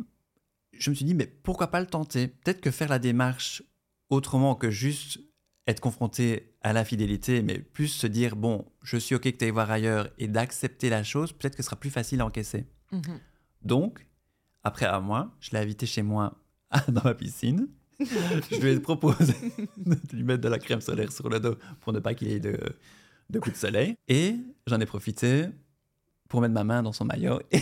je 0.73 0.89
me 0.89 0.95
suis 0.95 1.05
dit, 1.05 1.13
mais 1.13 1.27
pourquoi 1.27 1.67
pas 1.67 1.81
le 1.81 1.87
tenter? 1.87 2.29
Peut-être 2.29 2.63
que 2.63 2.71
faire 2.71 2.89
la 2.89 2.99
démarche 2.99 3.63
autrement 4.09 4.55
que 4.55 4.71
juste 4.71 5.21
être 5.67 5.81
confronté 5.81 6.55
à 6.63 6.73
l'infidélité, 6.73 7.43
mais 7.43 7.59
plus 7.59 7.89
se 7.89 8.07
dire, 8.07 8.37
bon, 8.37 8.65
je 8.83 8.97
suis 8.97 9.15
OK 9.15 9.25
que 9.25 9.29
tu 9.29 9.45
ailles 9.45 9.51
voir 9.51 9.71
ailleurs 9.71 10.09
et 10.17 10.29
d'accepter 10.29 10.89
la 10.89 11.05
chose, 11.05 11.35
peut-être 11.35 11.57
que 11.57 11.63
ce 11.63 11.67
sera 11.67 11.77
plus 11.77 11.91
facile 11.91 12.23
à 12.23 12.25
encaisser. 12.25 12.65
Mhm. 12.91 13.21
Donc, 13.61 14.09
après 14.65 14.87
un 14.87 15.01
mois, 15.01 15.37
je 15.41 15.51
l'ai 15.51 15.59
invité 15.59 15.85
chez 15.85 16.01
moi 16.01 16.43
dans 16.89 17.05
ma 17.05 17.15
piscine. 17.15 17.69
je 18.51 18.61
lui 18.61 18.71
ai 18.73 18.81
proposé 18.81 19.35
de 19.77 20.17
lui 20.17 20.25
mettre 20.25 20.41
de 20.43 20.49
la 20.49 20.59
crème 20.59 20.81
solaire 20.81 21.11
sur 21.13 21.29
le 21.29 21.41
dos 21.41 21.57
pour 21.81 21.93
ne 21.93 21.99
pas 22.01 22.15
qu'il 22.15 22.31
ait 22.31 22.41
de, 22.41 22.59
de 23.31 23.39
coups 23.41 23.55
de 23.55 23.61
soleil. 23.61 23.97
Et 24.09 24.37
j'en 24.67 24.81
ai 24.81 24.87
profité 24.87 25.47
pour 26.29 26.41
mettre 26.43 26.53
ma 26.55 26.63
main 26.65 26.83
dans 26.83 26.93
son 26.93 27.07
maillot. 27.07 27.41
Et 27.51 27.61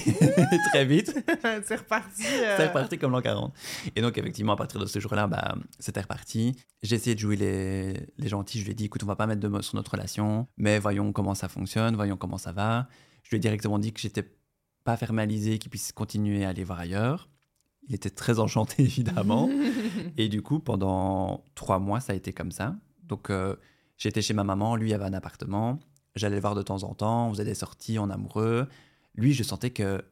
très 0.73 0.85
vite, 0.85 1.15
c'est 1.65 1.77
reparti. 1.77 2.25
euh, 2.27 2.57
c'est 2.57 2.67
reparti 2.67 2.99
comme 2.99 3.13
l'an 3.13 3.23
40. 3.23 3.55
Et 3.95 4.03
donc, 4.03 4.19
effectivement, 4.19 4.55
à 4.55 4.57
partir 4.57 4.81
de 4.81 4.87
ce 4.87 4.99
jour-là, 4.99 5.27
bah, 5.29 5.55
c'était 5.79 6.01
reparti. 6.01 6.57
J'ai 6.83 6.97
essayé 6.97 7.15
de 7.15 7.21
jouer 7.21 7.37
les, 7.37 7.95
les 8.19 8.29
gentils. 8.29 8.59
Je 8.59 8.65
lui 8.65 8.73
ai 8.73 8.75
dit, 8.75 8.87
écoute, 8.87 9.03
on 9.05 9.07
va 9.07 9.15
pas 9.17 9.27
mettre 9.29 9.41
de 9.41 9.49
mots 9.49 9.63
sur 9.63 9.77
notre 9.77 9.93
relation, 9.93 10.49
mais 10.57 10.79
voyons 10.81 11.13
comment 11.13 11.35
ça 11.35 11.49
fonctionne, 11.49 11.95
voyons 11.95 12.17
comment 12.17 12.39
ça 12.39 12.51
va. 12.53 12.89
Je 13.23 13.31
lui 13.31 13.37
ai 13.37 13.41
directement 13.41 13.79
dit 13.79 13.93
que 13.93 14.01
j'étais 14.01 14.29
pas 14.85 14.97
fermalisé, 14.97 15.59
qu'il 15.59 15.71
puisse 15.71 15.93
continuer 15.93 16.45
à 16.45 16.49
aller 16.49 16.65
voir 16.65 16.81
ailleurs. 16.81 17.29
Il 17.89 17.95
était 17.95 18.11
très 18.11 18.39
enchanté, 18.39 18.83
évidemment. 18.85 19.49
Et 20.17 20.29
du 20.29 20.43
coup, 20.43 20.59
pendant 20.61 21.45
trois 21.55 21.79
mois, 21.79 22.01
ça 22.01 22.13
a 22.13 22.17
été 22.17 22.33
comme 22.33 22.51
ça. 22.53 22.77
Donc, 23.05 23.31
euh, 23.31 23.57
j'étais 23.97 24.23
chez 24.23 24.35
ma 24.35 24.45
maman, 24.45 24.77
lui 24.77 24.93
avait 24.93 25.05
un 25.05 25.13
appartement. 25.15 25.79
J'allais 26.17 26.37
le 26.37 26.41
voir 26.41 26.55
de 26.55 26.63
temps 26.63 26.83
en 26.83 26.95
temps, 26.95 27.29
on 27.29 27.33
faisait 27.33 27.45
des 27.45 27.55
sorties 27.55 27.99
en 27.99 28.11
amoureux. 28.11 28.67
Lui, 29.15 29.33
je 29.35 29.43
sentais 29.43 29.71
que 29.71 30.03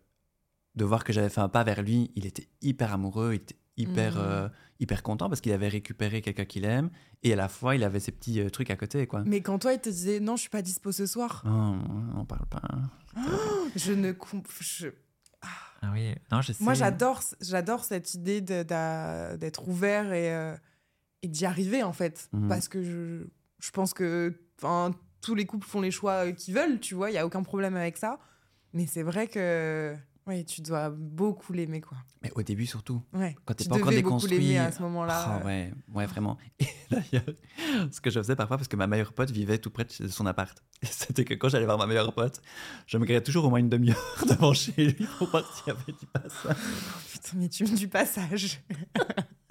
de 0.76 0.84
voir 0.84 1.02
que 1.04 1.12
j'avais 1.12 1.28
fait 1.30 1.40
un 1.40 1.48
pas 1.48 1.64
vers 1.64 1.82
lui, 1.82 2.10
il 2.14 2.26
était 2.26 2.48
hyper 2.60 2.92
amoureux, 2.92 3.32
il 3.32 3.36
était 3.36 3.56
hyper, 3.76 4.14
Mhm. 4.16 4.22
euh, 4.24 4.48
hyper 4.80 5.02
content 5.02 5.28
parce 5.28 5.40
qu'il 5.40 5.52
avait 5.52 5.68
récupéré 5.68 6.20
quelqu'un 6.20 6.44
qu'il 6.44 6.64
aime. 6.64 6.90
Et 7.22 7.32
à 7.32 7.36
la 7.36 7.48
fois, 7.48 7.74
il 7.74 7.82
avait 7.84 8.00
ses 8.00 8.12
petits 8.12 8.40
euh, 8.40 8.50
trucs 8.50 8.70
à 8.70 8.76
côté, 8.76 9.06
quoi. 9.06 9.22
Mais 9.24 9.40
quand 9.40 9.58
toi, 9.58 9.72
il 9.72 9.80
te 9.80 9.88
disait 9.88 10.20
non, 10.20 10.36
je 10.36 10.42
suis 10.42 10.50
pas 10.50 10.62
dispo 10.62 10.92
ce 10.92 11.06
soir, 11.06 11.42
Oh, 11.46 11.74
on 12.16 12.24
parle 12.24 12.46
pas. 12.46 12.62
je 13.76 13.92
ne 13.92 14.12
je- 14.60 14.88
Ah 15.84 15.90
oui, 15.92 16.14
non, 16.32 16.40
je 16.40 16.52
sais. 16.52 16.64
Moi, 16.64 16.74
j'adore, 16.74 17.20
j'adore 17.40 17.84
cette 17.84 18.14
idée 18.14 18.40
d'être 18.40 19.68
ouvert 19.68 20.12
et, 20.12 20.34
euh, 20.34 20.56
et 21.22 21.28
d'y 21.28 21.44
arriver, 21.44 21.82
en 21.82 21.92
fait. 21.92 22.28
Mhm. 22.32 22.48
Parce 22.48 22.68
que 22.68 22.82
je, 22.82 23.26
je 23.60 23.70
pense 23.70 23.92
que 23.92 24.34
enfin, 24.58 24.92
tous 25.20 25.34
les 25.34 25.46
couples 25.46 25.66
font 25.66 25.80
les 25.80 25.90
choix 25.90 26.26
euh, 26.26 26.32
qu'ils 26.32 26.54
veulent, 26.54 26.80
tu 26.80 26.94
vois, 26.94 27.10
il 27.10 27.14
y 27.14 27.18
a 27.18 27.26
aucun 27.26 27.42
problème 27.42 27.76
avec 27.76 27.96
ça. 27.96 28.18
Mais 28.72 28.86
c'est 28.86 29.02
vrai 29.02 29.28
que 29.28 29.94
oui, 30.26 30.44
tu 30.44 30.62
dois 30.62 30.90
beaucoup 30.90 31.52
l'aimer, 31.52 31.82
quoi. 31.82 31.98
Mais 32.22 32.30
au 32.34 32.42
début, 32.42 32.64
surtout. 32.64 33.02
Ouais. 33.12 33.36
Quand 33.44 33.52
t'es 33.54 33.64
tu 33.64 33.68
pas 33.68 33.76
encore 33.76 33.90
devais 33.90 34.02
beaucoup 34.02 34.16
déconstruit. 34.26 34.38
l'aimer 34.38 34.58
à 34.58 34.72
ce 34.72 34.80
moment-là. 34.82 35.40
Ah 35.42 35.44
ouais, 35.44 35.72
ouais, 35.92 36.06
vraiment. 36.06 36.38
Et 36.60 36.66
d'ailleurs, 36.90 37.24
ce 37.90 38.00
que 38.00 38.08
je 38.08 38.18
faisais 38.20 38.34
parfois, 38.34 38.56
parce 38.56 38.68
que 38.68 38.76
ma 38.76 38.86
meilleure 38.86 39.12
pote 39.12 39.30
vivait 39.30 39.58
tout 39.58 39.70
près 39.70 39.84
de 39.84 40.08
son 40.08 40.24
appart, 40.24 40.56
c'était 40.82 41.24
que 41.24 41.34
quand 41.34 41.50
j'allais 41.50 41.66
voir 41.66 41.76
ma 41.76 41.86
meilleure 41.86 42.14
pote, 42.14 42.40
je 42.86 42.96
me 42.96 43.04
gardais 43.04 43.22
toujours 43.22 43.44
au 43.44 43.50
moins 43.50 43.58
une 43.58 43.68
demi-heure 43.68 44.24
devant 44.28 44.54
chez 44.54 44.72
lui 44.86 45.06
pour 45.18 45.28
voir 45.28 45.44
s'il 45.54 45.74
y 45.74 45.76
avait 45.76 45.92
du 45.92 46.06
passage. 46.06 46.56
Putain, 47.12 47.36
mais 47.36 47.48
tu 47.48 47.64
du 47.64 47.88
passage. 47.88 48.60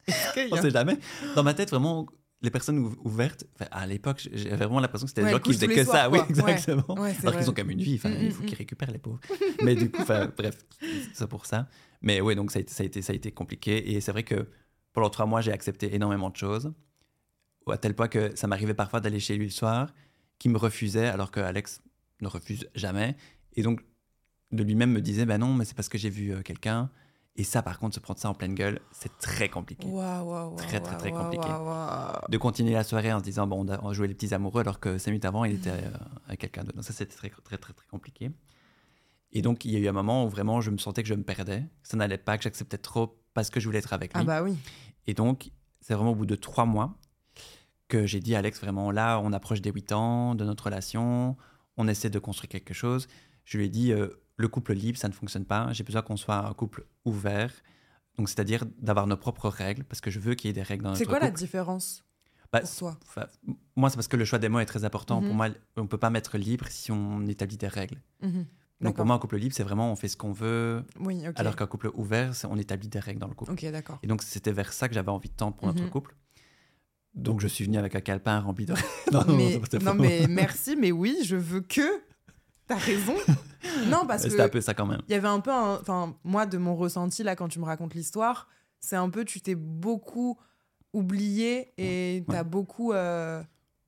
On 0.51 0.57
sait 0.57 0.71
jamais. 0.71 0.97
Dans 1.35 1.43
ma 1.43 1.53
tête, 1.53 1.69
vraiment, 1.69 2.07
les 2.43 2.51
personnes 2.51 2.79
ou- 2.79 2.95
ouvertes, 3.03 3.45
à 3.71 3.87
l'époque, 3.87 4.27
j'avais 4.31 4.55
vraiment 4.65 4.79
l'impression 4.81 5.05
que 5.05 5.09
c'était 5.09 5.21
Ouais, 5.23 5.27
des 5.29 5.31
gens 5.33 5.37
ils 5.39 5.41
qui 5.43 5.53
faisaient 5.53 5.67
que 5.67 5.83
ça. 5.85 6.09
Oui. 6.09 6.19
Ouais. 6.19 6.25
exactement. 6.29 6.99
Ouais, 7.01 7.15
Alors 7.23 7.37
qu'ils 7.37 7.49
ont 7.49 7.53
quand 7.53 7.63
même 7.63 7.71
une 7.71 7.81
vie, 7.81 7.99
Mm, 8.03 8.07
il 8.21 8.27
mm, 8.27 8.31
faut 8.31 8.43
mm. 8.43 8.45
qu'ils 8.45 8.57
récupèrent 8.57 8.91
les 8.91 8.99
pauvres. 8.99 9.19
Mais 9.63 9.75
du 9.75 9.89
coup, 9.89 10.03
bref, 10.05 10.65
c'est 11.13 11.27
pour 11.27 11.45
ça. 11.45 11.67
Mais 12.01 12.19
ouais, 12.21 12.35
donc 12.35 12.51
ça 12.51 12.59
a 12.59 12.61
été, 12.61 12.71
ça 12.73 12.83
a 12.83 12.85
été, 12.85 13.01
ça 13.01 13.13
a 13.13 13.15
été 13.15 13.31
compliqué. 13.31 13.93
Et 13.93 14.01
c'est 14.01 14.11
vrai 14.11 14.23
que 14.23 14.47
pendant 14.91 15.09
trois 15.09 15.25
mois, 15.25 15.41
j'ai 15.41 15.51
accepté 15.53 15.95
énormément 15.95 16.29
de 16.29 16.35
choses. 16.35 16.73
À 17.71 17.77
tel 17.77 17.95
point 17.95 18.09
que 18.09 18.35
ça 18.35 18.45
m'arrivait 18.47 18.73
parfois 18.73 18.99
d'aller 18.99 19.21
chez 19.21 19.37
lui 19.37 19.45
le 19.45 19.51
soir, 19.51 19.93
qui 20.37 20.49
me 20.49 20.57
refusait, 20.57 21.07
alors 21.07 21.31
que 21.31 21.39
Alex 21.39 21.81
ne 22.21 22.27
refuse 22.27 22.67
jamais. 22.75 23.15
Et 23.55 23.63
donc, 23.63 23.81
de 24.51 24.63
lui-même 24.63 24.91
me 24.91 24.99
disait, 25.01 25.25
ben 25.25 25.37
non, 25.37 25.53
mais 25.53 25.63
c'est 25.63 25.75
parce 25.75 25.87
que 25.89 25.97
j'ai 25.97 26.09
vu 26.09 26.33
euh, 26.33 26.41
quelqu'un. 26.41 26.91
Et 27.35 27.43
ça, 27.43 27.63
par 27.63 27.79
contre, 27.79 27.95
se 27.95 27.99
prendre 27.99 28.19
ça 28.19 28.29
en 28.29 28.35
pleine 28.35 28.53
gueule, 28.53 28.79
c'est 28.91 29.17
très 29.17 29.49
compliqué. 29.49 29.87
Très, 30.55 30.79
très, 30.79 30.97
très 30.97 31.11
compliqué. 31.11 31.47
De 32.29 32.37
continuer 32.37 32.73
la 32.73 32.83
soirée 32.83 33.11
en 33.11 33.19
se 33.19 33.23
disant, 33.23 33.47
bon, 33.47 33.65
on 33.67 33.69
a- 33.69 33.93
jouait 33.93 34.07
les 34.07 34.13
petits 34.13 34.33
amoureux, 34.35 34.61
alors 34.61 34.79
que 34.79 34.99
cinq 34.99 35.11
minutes 35.11 35.25
avant, 35.25 35.43
il 35.43 35.55
était 35.55 35.71
euh, 35.71 35.89
avec 36.27 36.41
quelqu'un 36.41 36.63
d'autre. 36.63 36.75
Donc 36.75 36.85
ça, 36.85 36.93
c'était 36.93 37.11
très, 37.15 37.29
très, 37.29 37.57
très, 37.57 37.73
très 37.73 37.87
compliqué. 37.87 38.29
Et 39.31 39.41
donc, 39.41 39.65
il 39.65 39.71
y 39.71 39.75
a 39.77 39.79
eu 39.79 39.87
un 39.87 39.93
moment 39.93 40.25
où 40.25 40.29
vraiment, 40.29 40.61
je 40.61 40.69
me 40.69 40.77
sentais 40.77 41.01
que 41.01 41.09
je 41.09 41.15
me 41.15 41.23
perdais, 41.23 41.61
que 41.81 41.87
ça 41.89 41.97
n'allait 41.97 42.19
pas, 42.19 42.37
que 42.37 42.43
j'acceptais 42.43 42.77
trop 42.77 43.19
parce 43.33 43.49
que 43.49 43.59
je 43.59 43.65
voulais 43.65 43.79
être 43.79 43.93
avec 43.93 44.13
lui. 44.13 44.21
Ah 44.21 44.25
bah 44.25 44.43
oui. 44.43 44.55
Et 45.07 45.15
donc, 45.15 45.49
c'est 45.81 45.95
vraiment 45.95 46.11
au 46.11 46.15
bout 46.15 46.27
de 46.27 46.35
trois 46.35 46.65
mois 46.65 46.99
que 47.87 48.05
j'ai 48.05 48.19
dit 48.19 48.35
à 48.35 48.39
Alex, 48.39 48.61
vraiment, 48.61 48.91
là, 48.91 49.19
on 49.19 49.33
approche 49.33 49.59
des 49.61 49.71
huit 49.71 49.91
ans 49.91 50.35
de 50.35 50.45
notre 50.45 50.65
relation, 50.65 51.35
on 51.77 51.87
essaie 51.87 52.11
de 52.11 52.19
construire 52.19 52.49
quelque 52.49 52.75
chose. 52.75 53.07
Je 53.43 53.57
lui 53.57 53.65
ai 53.65 53.69
dit, 53.69 53.91
euh, 53.91 54.07
le 54.37 54.47
couple 54.47 54.73
libre, 54.73 54.97
ça 54.97 55.07
ne 55.07 55.13
fonctionne 55.13 55.45
pas. 55.45 55.71
J'ai 55.73 55.83
besoin 55.83 56.01
qu'on 56.01 56.17
soit 56.17 56.47
un 56.47 56.53
couple 56.53 56.85
ouvert. 57.05 57.51
Donc, 58.17 58.29
c'est-à-dire 58.29 58.65
d'avoir 58.79 59.07
nos 59.07 59.17
propres 59.17 59.49
règles, 59.49 59.83
parce 59.85 60.01
que 60.01 60.11
je 60.11 60.19
veux 60.19 60.35
qu'il 60.35 60.47
y 60.47 60.51
ait 60.51 60.53
des 60.53 60.61
règles 60.63 60.83
dans 60.83 60.89
notre 60.89 60.99
C'est 60.99 61.05
couple. 61.05 61.17
quoi 61.19 61.25
la 61.27 61.31
différence 61.31 62.03
Bah, 62.51 62.61
pour 62.61 62.69
toi? 62.75 62.99
moi, 63.75 63.89
c'est 63.89 63.95
parce 63.95 64.07
que 64.07 64.17
le 64.17 64.25
choix 64.25 64.37
des 64.39 64.49
mots 64.49 64.59
est 64.59 64.65
très 64.65 64.85
important. 64.85 65.19
Mhm. 65.21 65.27
Pour 65.27 65.35
moi, 65.35 65.47
on 65.77 65.81
ne 65.83 65.87
peut 65.87 65.97
pas 65.97 66.09
mettre 66.11 66.37
libre 66.37 66.65
si 66.69 66.91
on 66.91 67.25
établit 67.25 67.57
des 67.57 67.67
règles. 67.67 68.01
Mhm. 68.21 68.45
Donc, 68.81 68.95
pour 68.97 69.05
moi, 69.05 69.15
un 69.15 69.19
couple 69.19 69.37
libre, 69.37 69.55
c'est 69.55 69.63
vraiment 69.63 69.91
on 69.91 69.95
fait 69.95 70.09
ce 70.09 70.17
qu'on 70.17 70.33
veut, 70.33 70.83
Oui, 70.99 71.23
alors 71.35 71.55
qu'un 71.55 71.67
couple 71.67 71.89
ouvert, 71.93 72.35
c'est 72.35 72.47
on 72.47 72.57
établit 72.57 72.89
des 72.89 72.99
règles 72.99 73.19
dans 73.19 73.29
le 73.29 73.33
couple. 73.33 73.51
Ok, 73.53 73.65
d'accord. 73.71 73.97
Et 74.03 74.07
donc, 74.07 74.21
c'était 74.23 74.51
vers 74.51 74.73
ça 74.73 74.89
que 74.89 74.93
j'avais 74.93 75.09
envie 75.11 75.29
de 75.29 75.35
tendre 75.35 75.55
pour 75.55 75.67
notre 75.67 75.81
Mhm. 75.83 75.89
couple. 75.89 76.15
Donc, 77.15 77.39
je 77.41 77.47
suis 77.47 77.63
venu 77.65 77.77
avec 77.77 77.95
un 77.95 78.01
calepin 78.01 78.39
rempli 78.39 78.65
de. 78.65 78.73
mais, 79.37 79.53
c'était 79.63 79.79
non, 79.79 79.93
faux. 79.95 80.01
mais 80.01 80.25
merci, 80.27 80.75
mais 80.75 80.91
oui, 80.91 81.17
je 81.23 81.35
veux 81.35 81.61
que 81.61 81.81
T'as 82.67 82.75
raison. 82.75 83.15
non, 83.87 84.05
parce 84.07 84.23
que. 84.23 84.29
C'était 84.29 84.41
un 84.43 84.49
peu 84.49 84.61
ça 84.61 84.73
quand 84.73 84.85
même. 84.85 85.01
Il 85.07 85.11
y 85.11 85.15
avait 85.15 85.27
un 85.27 85.39
peu. 85.39 85.51
Enfin, 85.51 86.15
moi, 86.23 86.45
de 86.45 86.57
mon 86.57 86.75
ressenti, 86.75 87.23
là, 87.23 87.35
quand 87.35 87.47
tu 87.49 87.59
me 87.59 87.65
racontes 87.65 87.93
l'histoire, 87.93 88.47
c'est 88.79 88.95
un 88.95 89.09
peu. 89.09 89.25
Tu 89.25 89.41
t'es 89.41 89.55
beaucoup 89.55 90.37
oublié 90.93 91.73
et 91.77 92.23
t'as 92.29 92.43
beaucoup. 92.43 92.93
euh, 92.93 93.41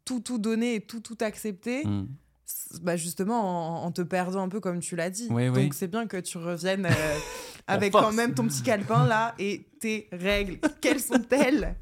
tout, 0.06 0.20
tout 0.20 0.38
donné 0.38 0.76
et 0.76 0.82
tout, 0.82 1.00
tout 1.00 1.18
accepté. 1.22 1.84
Mm. 1.86 2.08
S- 2.48 2.80
Bah 2.84 2.96
justement, 2.96 3.82
en, 3.84 3.86
en 3.88 3.92
te 3.92 4.02
perdant 4.04 4.44
un 4.44 4.50
peu, 4.50 4.60
comme 4.60 4.80
tu 4.80 4.96
l'as 4.96 5.10
dit. 5.10 5.28
Oui, 5.32 5.50
oui. 5.50 5.64
Donc, 5.64 5.74
c'est 5.74 5.88
bien 5.88 6.06
que 6.06 6.18
tu 6.18 6.38
reviennes 6.38 6.86
euh, 6.86 7.18
avec 7.68 7.92
quand 7.92 8.12
même 8.14 8.36
ton 8.36 8.46
petit 8.46 8.62
calepin, 8.62 9.08
là, 9.08 9.34
et 9.40 9.68
tes 9.80 10.08
règles. 10.12 10.60
Quelles 10.82 11.00
sont-elles? 11.00 11.76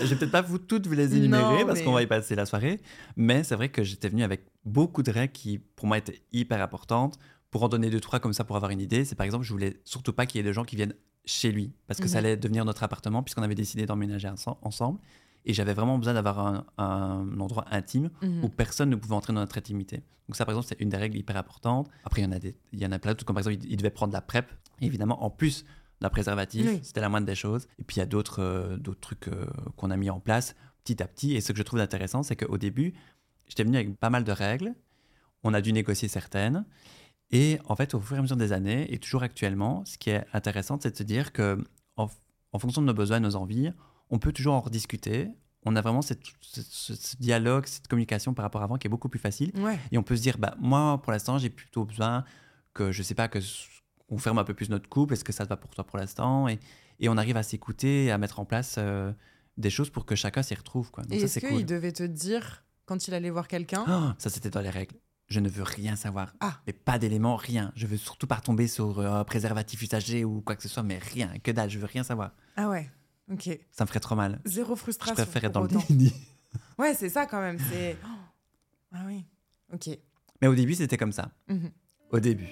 Je 0.00 0.06
vais 0.06 0.16
peut-être 0.16 0.30
pas 0.32 0.42
vous 0.42 0.58
toutes 0.58 0.86
vous 0.86 0.92
les 0.94 1.16
énumérer 1.16 1.60
Non, 1.60 1.66
parce 1.66 1.78
mais- 1.80 1.84
qu'on 1.84 1.92
va 1.92 2.02
y 2.02 2.06
passer 2.06 2.34
la 2.34 2.46
soirée, 2.46 2.80
mais 3.16 3.42
c'est 3.44 3.54
vrai 3.54 3.68
que 3.68 3.82
j'étais 3.84 4.08
venu 4.08 4.22
avec 4.22 4.44
beaucoup 4.64 5.02
de 5.02 5.10
règles 5.10 5.32
qui 5.32 5.58
pour 5.58 5.86
moi 5.86 5.98
étaient 5.98 6.20
hyper 6.32 6.62
importantes. 6.62 7.18
Pour 7.50 7.64
en 7.64 7.68
donner 7.68 7.90
deux 7.90 8.00
trois 8.00 8.20
comme 8.20 8.32
ça 8.32 8.44
pour 8.44 8.54
avoir 8.56 8.70
une 8.70 8.80
idée, 8.80 9.04
c'est 9.04 9.16
par 9.16 9.24
exemple 9.26 9.44
je 9.44 9.52
voulais 9.52 9.80
surtout 9.84 10.12
pas 10.12 10.24
qu'il 10.26 10.38
y 10.38 10.40
ait 10.40 10.44
des 10.46 10.52
gens 10.52 10.64
qui 10.64 10.76
viennent 10.76 10.94
chez 11.24 11.50
lui 11.52 11.72
parce 11.86 12.00
que 12.00 12.06
ça 12.08 12.18
allait 12.18 12.36
devenir 12.36 12.64
notre 12.64 12.82
appartement 12.84 13.22
puisqu'on 13.22 13.42
avait 13.42 13.54
décidé 13.56 13.86
d'emménager 13.86 14.28
ense- 14.28 14.46
ensemble 14.62 15.00
et 15.44 15.52
j'avais 15.52 15.74
vraiment 15.74 15.98
besoin 15.98 16.14
d'avoir 16.14 16.38
un, 16.38 16.64
un 16.78 17.40
endroit 17.40 17.64
intime 17.70 18.10
Mhm. 18.22 18.44
où 18.44 18.48
personne 18.48 18.88
ne 18.90 18.96
pouvait 18.96 19.14
entrer 19.14 19.32
dans 19.32 19.40
notre 19.40 19.58
intimité. 19.58 20.02
Donc 20.28 20.36
ça, 20.36 20.44
par 20.44 20.52
exemple, 20.54 20.68
c'est 20.68 20.80
une 20.80 20.90
des 20.90 20.96
règles 20.96 21.16
hyper 21.18 21.36
importantes. 21.36 21.90
Après, 22.04 22.22
il 22.22 22.24
y 22.24 22.28
en 22.28 22.32
a, 22.32 22.38
des, 22.38 22.54
il 22.72 22.78
y 22.78 22.86
en 22.86 22.92
a 22.92 22.98
plein 23.00 23.10
d'autres, 23.12 23.24
comme 23.24 23.34
par 23.34 23.40
exemple, 23.40 23.64
il, 23.66 23.72
il 23.72 23.76
devait 23.76 23.90
prendre 23.90 24.12
la 24.12 24.20
PrEP, 24.20 24.46
et 24.80 24.86
évidemment, 24.86 25.24
en 25.24 25.30
plus 25.30 25.64
d'un 26.00 26.08
préservatif, 26.10 26.66
Oui. 26.66 26.80
c'était 26.82 27.00
la 27.00 27.08
moindre 27.08 27.26
des 27.26 27.34
choses. 27.34 27.66
Et 27.78 27.84
puis, 27.84 27.96
il 27.96 27.98
y 28.00 28.02
a 28.02 28.06
d'autres 28.06 28.40
euh, 28.42 28.76
d'autres 28.76 29.00
trucs 29.00 29.28
euh, 29.28 29.46
qu'on 29.76 29.90
a 29.90 29.96
mis 29.96 30.10
en 30.10 30.20
place 30.20 30.54
petit 30.84 31.02
à 31.02 31.06
petit. 31.06 31.34
Et 31.34 31.40
ce 31.40 31.52
que 31.52 31.58
je 31.58 31.62
trouve 31.62 31.80
intéressant, 31.80 32.22
c'est 32.22 32.36
qu'au 32.36 32.56
début, 32.58 32.94
j'étais 33.48 33.64
venu 33.64 33.76
avec 33.76 33.96
pas 33.98 34.10
mal 34.10 34.24
de 34.24 34.32
règles. 34.32 34.74
On 35.42 35.52
a 35.54 35.60
dû 35.60 35.72
négocier 35.72 36.08
certaines. 36.08 36.64
Et 37.32 37.58
en 37.66 37.76
fait, 37.76 37.94
au 37.94 38.00
fur 38.00 38.16
et 38.16 38.18
à 38.18 38.22
mesure 38.22 38.36
des 38.36 38.52
années, 38.52 38.92
et 38.92 38.98
toujours 38.98 39.22
actuellement, 39.22 39.84
ce 39.84 39.98
qui 39.98 40.10
est 40.10 40.24
intéressant, 40.32 40.78
c'est 40.80 40.90
de 40.92 40.96
se 40.96 41.02
dire 41.02 41.32
que 41.32 41.62
en, 41.96 42.08
en 42.52 42.58
fonction 42.58 42.80
de 42.82 42.86
nos 42.86 42.94
besoins, 42.94 43.20
de 43.20 43.26
nos 43.26 43.36
envies, 43.36 43.70
on 44.10 44.18
peut 44.18 44.32
toujours 44.32 44.54
en 44.54 44.60
rediscuter. 44.60 45.28
On 45.64 45.76
a 45.76 45.82
vraiment 45.82 46.02
cette- 46.02 46.22
ce, 46.40 47.16
dialogue, 47.18 47.66
cette 47.66 47.86
communication 47.86 48.32
par 48.34 48.42
rapport 48.44 48.62
à 48.62 48.64
avant 48.64 48.78
qui 48.78 48.86
est 48.86 48.90
beaucoup 48.90 49.08
plus 49.10 49.20
facile. 49.20 49.52
Ouais. 49.56 49.78
Et 49.92 49.98
on 49.98 50.02
peut 50.02 50.16
se 50.16 50.22
dire, 50.22 50.38
bah, 50.38 50.56
moi, 50.58 51.00
pour 51.02 51.12
l'instant, 51.12 51.36
j'ai 51.38 51.50
plutôt 51.50 51.84
besoin 51.84 52.24
que, 52.74 52.90
je 52.90 53.02
sais 53.02 53.14
pas, 53.14 53.28
que 53.28 53.38
on 54.10 54.18
ferme 54.18 54.38
un 54.38 54.44
peu 54.44 54.54
plus 54.54 54.68
notre 54.68 54.88
couple. 54.88 55.14
Est-ce 55.14 55.24
que 55.24 55.32
ça 55.32 55.44
te 55.44 55.48
va 55.48 55.56
pour 55.56 55.70
toi 55.74 55.84
pour 55.84 55.98
l'instant 55.98 56.48
et, 56.48 56.58
et 56.98 57.08
on 57.08 57.16
arrive 57.16 57.36
à 57.36 57.42
s'écouter 57.42 58.04
et 58.06 58.10
à 58.10 58.18
mettre 58.18 58.40
en 58.40 58.44
place 58.44 58.74
euh, 58.78 59.12
des 59.56 59.70
choses 59.70 59.90
pour 59.90 60.04
que 60.06 60.14
chacun 60.14 60.42
s'y 60.42 60.54
retrouve. 60.54 60.90
Quoi. 60.90 61.04
Donc 61.04 61.12
Et 61.18 61.22
est-ce 61.22 61.38
qu'il 61.40 61.48
cool. 61.48 61.64
devait 61.64 61.92
te 61.92 62.02
dire, 62.02 62.64
quand 62.86 63.08
il 63.08 63.14
allait 63.14 63.30
voir 63.30 63.48
quelqu'un, 63.48 63.84
Oh, 63.88 64.12
ça, 64.18 64.28
c'était 64.30 64.50
dans 64.50 64.60
les 64.60 64.70
règles. 64.70 64.96
Je 65.28 65.38
ne 65.38 65.48
veux 65.48 65.62
rien 65.62 65.94
savoir. 65.96 66.34
Ah. 66.40 66.60
Mais 66.66 66.72
pas 66.72 66.98
d'éléments, 66.98 67.36
rien. 67.36 67.70
Je 67.76 67.86
veux 67.86 67.96
surtout 67.96 68.26
pas 68.26 68.34
retomber 68.36 68.66
sur 68.66 68.98
euh, 68.98 69.22
préservatif 69.24 69.80
usagé 69.80 70.24
ou 70.24 70.40
quoi 70.40 70.56
que 70.56 70.62
ce 70.62 70.68
soit, 70.68 70.82
mais 70.82 70.98
rien. 70.98 71.32
Que 71.44 71.52
dalle, 71.52 71.70
je 71.70 71.78
veux 71.78 71.86
rien 71.86 72.02
savoir. 72.02 72.32
Ah 72.56 72.68
ouais, 72.68 72.90
ok. 73.32 73.48
Ça 73.70 73.84
me 73.84 73.88
ferait 73.88 74.00
trop 74.00 74.16
mal. 74.16 74.40
Zéro 74.44 74.74
Je 74.74 74.80
frustration. 74.80 75.14
préfère 75.14 75.44
être 75.44 75.52
dans 75.52 75.62
le 75.62 75.68
déni. 75.68 76.12
Ouais, 76.78 76.94
c'est 76.94 77.10
ça 77.10 77.26
quand 77.26 77.40
même. 77.40 77.58
C'est. 77.70 77.96
Oh. 78.04 78.08
Ah 78.92 79.04
oui. 79.06 79.24
Ok. 79.72 79.88
Mais 80.42 80.48
au 80.48 80.54
début, 80.56 80.74
c'était 80.74 80.96
comme 80.96 81.12
ça. 81.12 81.30
Mhm. 81.48 81.70
Au 82.10 82.18
début. 82.18 82.48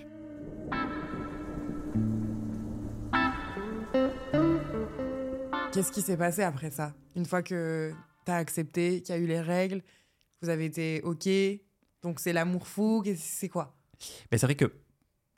Qu'est-ce 5.79 5.93
qui 5.93 6.03
s'est 6.03 6.17
passé 6.17 6.43
après 6.43 6.73
ça? 6.73 6.93
Une 7.15 7.25
fois 7.25 7.41
que 7.41 7.93
t'as 8.25 8.35
accepté, 8.35 9.01
qu'il 9.01 9.15
y 9.15 9.19
a 9.19 9.21
eu 9.21 9.29
les 9.29 9.41
règles, 9.41 9.81
vous 10.43 10.49
avez 10.49 10.65
été 10.65 11.01
ok, 11.05 11.29
donc 12.03 12.19
c'est 12.19 12.33
l'amour 12.33 12.67
fou, 12.67 13.05
c'est 13.15 13.49
quoi? 13.49 13.79
Mais 14.33 14.39
c'est 14.39 14.47
vrai 14.47 14.57
que 14.57 14.73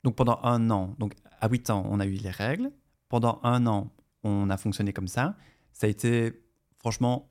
donc 0.03 0.15
pendant 0.15 0.39
un 0.41 0.71
an, 0.71 0.95
donc 0.97 1.13
à 1.41 1.47
8 1.47 1.69
ans, 1.69 1.85
on 1.91 1.99
a 1.99 2.07
eu 2.07 2.13
les 2.13 2.31
règles. 2.31 2.71
Pendant 3.07 3.39
un 3.43 3.67
an, 3.67 3.91
on 4.23 4.49
a 4.49 4.57
fonctionné 4.57 4.93
comme 4.93 5.07
ça. 5.07 5.37
Ça 5.73 5.85
a 5.85 5.91
été 5.91 6.41
franchement 6.79 7.29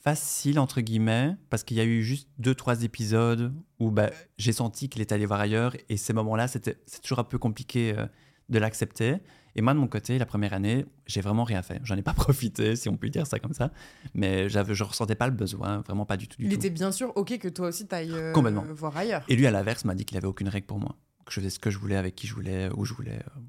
facile 0.00 0.58
entre 0.58 0.80
guillemets 0.80 1.36
parce 1.48 1.62
qu'il 1.62 1.76
y 1.76 1.80
a 1.80 1.84
eu 1.84 2.02
juste 2.02 2.28
deux 2.38 2.56
trois 2.56 2.82
épisodes 2.82 3.54
où 3.78 3.92
bah, 3.92 4.10
j'ai 4.36 4.52
senti 4.52 4.88
qu'il 4.88 5.00
est 5.00 5.12
allé 5.12 5.26
voir 5.26 5.38
ailleurs 5.38 5.76
et 5.88 5.96
ces 5.96 6.12
moments-là, 6.12 6.48
c'est 6.48 6.76
toujours 7.02 7.20
un 7.20 7.24
peu 7.24 7.38
compliqué 7.38 7.96
euh, 7.96 8.06
de 8.48 8.58
l'accepter. 8.58 9.18
Et 9.56 9.62
moi 9.62 9.74
de 9.74 9.78
mon 9.78 9.88
côté, 9.88 10.18
la 10.18 10.26
première 10.26 10.52
année, 10.52 10.86
j'ai 11.06 11.20
vraiment 11.20 11.44
rien 11.44 11.62
fait. 11.62 11.80
J'en 11.84 11.96
ai 11.96 12.02
pas 12.02 12.12
profité, 12.14 12.76
si 12.76 12.88
on 12.88 12.96
peut 12.96 13.08
dire 13.08 13.26
ça 13.26 13.38
comme 13.38 13.52
ça. 13.54 13.70
Mais 14.14 14.48
j'avais, 14.48 14.74
je 14.74 14.84
ressentais 14.84 15.14
pas 15.16 15.26
le 15.26 15.32
besoin, 15.34 15.80
vraiment 15.80 16.06
pas 16.06 16.16
du 16.16 16.28
tout. 16.28 16.36
Du 16.38 16.44
Il 16.44 16.48
tout. 16.50 16.54
était 16.56 16.70
bien 16.70 16.92
sûr 16.92 17.12
ok 17.16 17.38
que 17.38 17.48
toi 17.48 17.68
aussi 17.68 17.86
t'ailles 17.86 18.12
euh, 18.12 18.32
Complètement. 18.32 18.64
voir 18.74 18.96
ailleurs. 18.96 19.24
Et 19.28 19.36
lui, 19.36 19.46
à 19.46 19.50
l'inverse, 19.50 19.84
m'a 19.84 19.94
dit 19.94 20.04
qu'il 20.04 20.16
avait 20.16 20.26
aucune 20.28 20.48
règle 20.48 20.66
pour 20.66 20.78
moi. 20.78 20.96
Que 21.26 21.32
je 21.32 21.40
faisais 21.40 21.50
ce 21.50 21.58
que 21.58 21.70
je 21.70 21.78
voulais, 21.78 21.96
avec 21.96 22.14
qui 22.14 22.26
je 22.26 22.34
voulais, 22.34 22.68
où 22.76 22.84
je 22.84 22.94
voulais. 22.94 23.18
euh. 23.18 23.40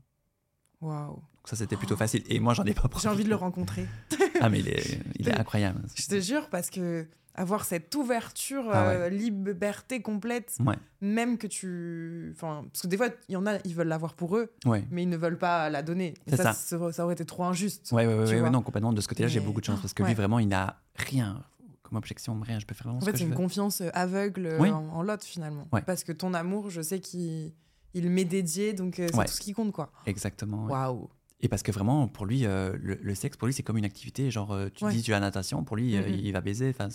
Waouh. 0.82 1.16
Donc 1.16 1.48
ça, 1.48 1.56
c'était 1.56 1.76
plutôt 1.76 1.96
facile. 1.96 2.24
Et 2.28 2.40
moi, 2.40 2.54
j'en 2.54 2.64
ai 2.66 2.74
pas 2.74 2.82
J'ai 2.84 2.90
profité. 2.90 3.08
envie 3.08 3.24
de 3.24 3.30
le 3.30 3.36
rencontrer. 3.36 3.86
Ah, 4.42 4.50
mais 4.50 4.60
il 4.60 4.68
est, 4.68 5.00
il 5.20 5.28
est 5.30 5.34
incroyable. 5.40 5.82
Je 5.96 6.06
te 6.08 6.20
jure 6.20 6.50
parce 6.50 6.70
que 6.70 7.08
avoir 7.36 7.64
cette 7.66 7.94
ouverture, 7.96 8.66
Ah 8.72 8.90
euh, 8.90 9.10
liberté 9.10 10.02
complète, 10.02 10.58
Ouais, 10.66 10.76
même 11.02 11.38
que 11.38 11.48
tu, 11.48 12.32
enfin, 12.36 12.66
parce 12.72 12.82
que 12.84 12.88
des 12.88 12.98
fois 12.98 13.08
il 13.30 13.34
y 13.34 13.36
en 13.36 13.46
a, 13.48 13.58
ils 13.66 13.74
veulent 13.74 13.88
l'avoir 13.88 14.14
pour 14.16 14.38
eux, 14.38 14.52
ouais. 14.66 14.86
mais 14.92 15.04
ils 15.04 15.10
ne 15.10 15.18
veulent 15.18 15.38
pas 15.38 15.70
la 15.70 15.82
donner. 15.82 16.14
Et 16.28 16.36
ça, 16.36 16.54
ça. 16.54 16.78
aurait 16.78 17.14
été 17.14 17.26
trop 17.26 17.44
injuste. 17.46 17.92
Ouais, 17.92 18.06
ouais, 18.06 18.50
non, 18.50 18.62
complètement. 18.62 18.94
De 18.94 19.02
ce 19.02 19.08
côté-là, 19.08 19.30
j'ai 19.30 19.40
beaucoup 19.40 19.62
de 19.62 19.66
chance 19.66 19.80
parce 19.80 19.94
que 19.94 20.04
lui, 20.04 20.14
vraiment, 20.14 20.40
il 20.40 20.48
n'a 20.48 20.82
rien 20.96 21.44
comme 21.84 21.98
objection, 21.98 22.40
rien. 22.42 22.60
Je 22.60 22.66
peux 22.66 22.74
faire 22.76 22.86
vraiment 22.88 23.00
En 23.00 23.02
ce 23.02 23.06
fait, 23.12 23.18
c'est 23.18 23.24
une 23.24 23.32
veux. 23.32 23.36
confiance 23.36 23.82
aveugle 23.94 24.46
euh, 24.46 24.60
en, 24.72 24.88
en 24.90 25.02
l'autre 25.04 25.26
finalement. 25.26 25.68
Parce 25.86 26.04
que 26.04 26.12
ton 26.12 26.34
amour, 26.34 26.70
je 26.70 26.82
sais 26.82 27.00
qu'il 27.00 27.54
il 27.94 28.10
m'est 28.10 28.24
dédié, 28.26 28.72
donc 28.74 29.00
euh, 29.00 29.08
c'est 29.14 29.26
tout 29.26 29.32
ce 29.34 29.42
qui 29.42 29.52
compte 29.54 29.74
quoi. 29.74 29.92
Exactement. 30.06 30.68
Waouh. 30.68 31.10
Et 31.42 31.48
parce 31.50 31.64
que 31.64 31.72
vraiment, 31.72 32.08
pour 32.08 32.26
lui, 32.26 32.46
euh, 32.46 32.78
le, 32.80 32.96
le 33.02 33.16
sexe, 33.16 33.36
pour 33.38 33.48
lui, 33.48 33.54
c'est 33.54 33.64
comme 33.64 33.78
une 33.78 33.86
activité. 33.86 34.30
Genre, 34.32 34.52
euh, 34.52 34.70
tu 34.74 34.86
Ouais. 34.86 34.92
dis, 34.94 35.02
tu 35.02 35.12
as 35.14 35.18
la 35.20 35.26
natation, 35.28 35.64
pour 35.64 35.76
lui, 35.76 35.96
euh, 35.98 36.08
il 36.08 36.32
va 36.34 36.42
baiser. 36.42 36.70
Enfin, 36.70 36.90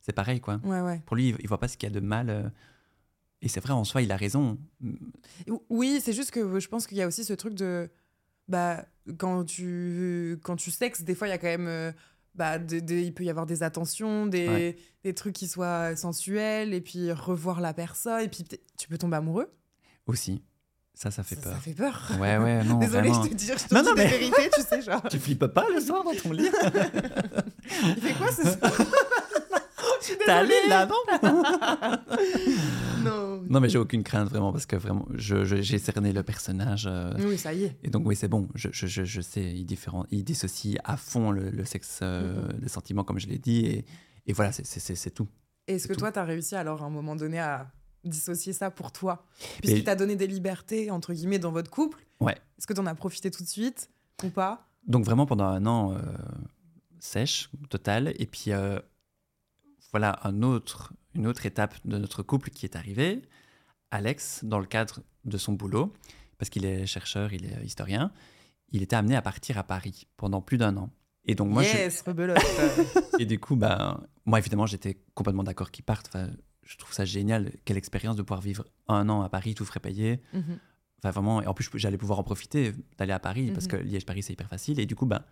c'est 0.00 0.12
pareil, 0.12 0.40
quoi. 0.40 0.60
Ouais, 0.64 0.80
ouais. 0.80 1.02
Pour 1.06 1.16
lui, 1.16 1.34
il- 1.40 1.48
voit 1.48 1.58
pas 1.58 1.68
ce 1.68 1.76
qu'il 1.76 1.88
y 1.88 1.92
a 1.92 1.94
de 1.94 2.04
mal. 2.04 2.52
Et 3.42 3.48
c'est 3.48 3.60
vrai, 3.60 3.72
en 3.72 3.84
soi, 3.84 4.02
il 4.02 4.10
a 4.12 4.16
raison. 4.16 4.58
Oui, 5.68 6.00
c'est 6.02 6.12
juste 6.12 6.30
que 6.30 6.58
je 6.60 6.68
pense 6.68 6.86
qu'il 6.86 6.96
y 6.98 7.02
a 7.02 7.06
aussi 7.06 7.24
ce 7.24 7.32
truc 7.32 7.54
de. 7.54 7.90
Bah, 8.48 8.86
quand 9.18 9.44
tu, 9.44 10.38
quand 10.42 10.56
tu 10.56 10.70
sexes, 10.70 11.02
des 11.02 11.14
fois, 11.14 11.26
il 11.28 11.30
y 11.30 11.34
a 11.34 11.38
quand 11.38 11.46
même. 11.58 11.92
bah, 12.34 12.60
de- 12.60 12.78
de- 12.78 12.94
il 12.94 13.12
peut 13.12 13.24
y 13.24 13.30
avoir 13.30 13.46
des 13.46 13.64
attentions, 13.64 14.26
des, 14.28 14.48
Ouais. 14.48 14.76
des 15.02 15.12
trucs 15.12 15.34
qui 15.34 15.48
soient 15.48 15.96
sensuels, 15.96 16.72
et 16.72 16.80
puis 16.80 17.10
revoir 17.10 17.60
la 17.60 17.74
personne, 17.74 18.20
et 18.20 18.28
puis 18.28 18.44
tu 18.78 18.86
peux 18.88 18.96
tomber 18.96 19.16
amoureux. 19.16 19.52
Aussi. 20.06 20.40
Ça, 21.00 21.12
ça 21.12 21.22
fait 21.22 21.36
ça, 21.36 21.42
peur. 21.42 21.52
ça 21.52 21.58
fait 21.60 21.74
peur. 21.74 22.10
Ouais, 22.18 22.38
ouais, 22.38 22.64
non, 22.64 22.78
Désolée, 22.78 23.10
vraiment. 23.10 23.22
je 23.24 23.28
te 23.30 23.34
dis, 23.34 23.46
je 23.46 23.52
te 23.68 23.72
Non, 23.72 23.82
dis 23.82 23.86
non, 23.88 23.94
des 23.94 24.02
mais- 24.02 24.08
vérités, 24.08 24.50
tu 24.52 24.62
sais, 24.62 24.82
genre. 24.82 25.00
Tu 25.10 25.18
flippes 25.20 25.46
pas 25.46 25.64
le 25.72 25.80
soir 25.80 26.02
dans 26.02 26.12
ton 26.12 26.32
lit? 26.32 26.48
Il 27.84 27.94
fait 28.02 28.14
quoi 28.14 28.32
ce 28.32 28.42
soir? 28.42 28.72
Je 30.02 30.14
T'es 30.14 30.30
allé 30.30 30.54
là, 30.68 30.86
non 30.86 30.96
Non. 33.04 33.42
Non, 33.48 33.60
mais 33.60 33.68
j'ai 33.68 33.78
aucune 33.78 34.02
crainte 34.02 34.28
vraiment 34.28 34.52
parce 34.52 34.66
que 34.66 34.74
vraiment, 34.76 35.06
je- 35.14 35.44
je- 35.44 35.62
j'ai 35.62 35.78
cerné 35.78 36.12
le 36.12 36.22
personnage. 36.22 36.86
euh, 36.90 37.12
Oui, 37.20 37.38
ça 37.38 37.52
y 37.52 37.64
est. 37.64 37.76
Et 37.84 37.90
donc, 37.90 38.06
oui, 38.06 38.16
c'est 38.16 38.28
bon. 38.28 38.48
Je, 38.54 38.68
je, 38.72 38.86
je, 38.86 39.04
je 39.04 39.20
sais, 39.20 39.42
il, 39.42 39.64
différen- 39.66 40.06
il 40.10 40.24
dissocie 40.24 40.78
à 40.84 40.96
fond 40.96 41.30
le, 41.30 41.50
le 41.50 41.64
sexe, 41.64 42.00
euh, 42.02 42.42
les 42.60 42.68
sentiments, 42.68 43.04
comme 43.04 43.18
je 43.20 43.28
l'ai 43.28 43.38
dit. 43.38 43.66
Et, 43.66 43.84
et 44.26 44.32
voilà, 44.32 44.50
c'est- 44.52 45.10
tout. 45.14 45.28
Est-ce 45.66 45.86
que 45.86 45.92
tout. 45.92 46.00
toi, 46.00 46.10
t'as 46.12 46.24
réussi 46.24 46.56
alors 46.56 46.82
à 46.82 46.86
un 46.86 46.90
moment 46.90 47.14
donné 47.14 47.38
à 47.38 47.70
dissocier 48.08 48.52
ça 48.52 48.70
pour 48.70 48.92
toi 48.92 49.24
Puisqu'il 49.60 49.84
t'a 49.84 49.96
donné 49.96 50.16
des 50.16 50.26
libertés, 50.26 50.90
entre 50.90 51.12
guillemets, 51.12 51.38
dans 51.38 51.52
votre 51.52 51.70
couple. 51.70 52.04
Ouais. 52.20 52.36
Est-ce 52.58 52.66
que 52.66 52.72
t'en 52.72 52.86
as 52.86 52.94
profité 52.94 53.30
tout 53.30 53.42
de 53.42 53.48
suite 53.48 53.90
ou 54.24 54.30
pas? 54.30 54.68
Donc, 54.86 55.04
vraiment, 55.04 55.26
pendant 55.26 55.44
un 55.44 55.66
an, 55.66 55.94
euh, 55.94 55.98
sèche, 56.98 57.50
total. 57.68 58.12
Et 58.18 58.26
puis, 58.26 58.52
euh, 58.52 58.78
voilà 59.90 60.18
un 60.24 60.42
autre, 60.42 60.92
une 61.14 61.26
autre 61.26 61.46
étape 61.46 61.74
de 61.84 61.98
notre 61.98 62.22
couple 62.22 62.50
qui 62.50 62.66
est 62.66 62.76
arrivée. 62.76 63.22
Alex, 63.90 64.44
dans 64.44 64.58
le 64.58 64.66
cadre 64.66 65.00
de 65.24 65.38
son 65.38 65.52
boulot, 65.52 65.92
parce 66.38 66.50
qu'il 66.50 66.64
est 66.64 66.86
chercheur, 66.86 67.32
il 67.32 67.46
est 67.46 67.64
historien, 67.64 68.12
il 68.70 68.82
était 68.82 68.96
amené 68.96 69.16
à 69.16 69.22
partir 69.22 69.58
à 69.58 69.62
Paris 69.64 70.06
pendant 70.16 70.40
plus 70.42 70.58
d'un 70.58 70.76
an. 70.76 70.90
Et 71.24 71.34
donc, 71.34 71.48
moi, 71.50 71.62
je, 71.62 71.76
Yes, 71.76 72.02
rebelote. 72.02 72.38
Et 73.18 73.26
du 73.26 73.38
coup, 73.38 73.56
ben, 73.56 74.00
moi, 74.24 74.38
évidemment, 74.38 74.66
j'étais 74.66 74.98
complètement 75.14 75.42
d'accord 75.42 75.70
qu'ils 75.70 75.84
partent. 75.84 76.08
Enfin, 76.08 76.28
je 76.68 76.76
trouve 76.76 76.92
ça 76.92 77.06
génial. 77.06 77.50
Quelle 77.64 77.78
expérience 77.78 78.14
de 78.16 78.22
pouvoir 78.22 78.42
vivre 78.42 78.66
un 78.88 79.08
an 79.08 79.22
à 79.22 79.30
Paris, 79.30 79.54
tout 79.54 79.64
frais 79.64 79.80
payé. 79.80 80.20
Mhm. 80.34 80.58
Enfin, 80.98 81.10
vraiment. 81.12 81.40
Et 81.40 81.46
en 81.46 81.54
plus, 81.54 81.70
j'allais 81.76 81.96
pouvoir 81.96 82.18
en 82.18 82.22
profiter 82.22 82.74
d'aller 82.98 83.12
à 83.14 83.18
Paris 83.18 83.50
parce 83.52 83.64
Mhm. 83.64 83.70
que 83.70 83.76
Liège-Paris, 83.78 84.22
c'est 84.22 84.34
hyper 84.34 84.48
facile. 84.50 84.78
Et 84.78 84.84
du 84.84 84.94
coup, 84.94 85.06
ben, 85.06 85.24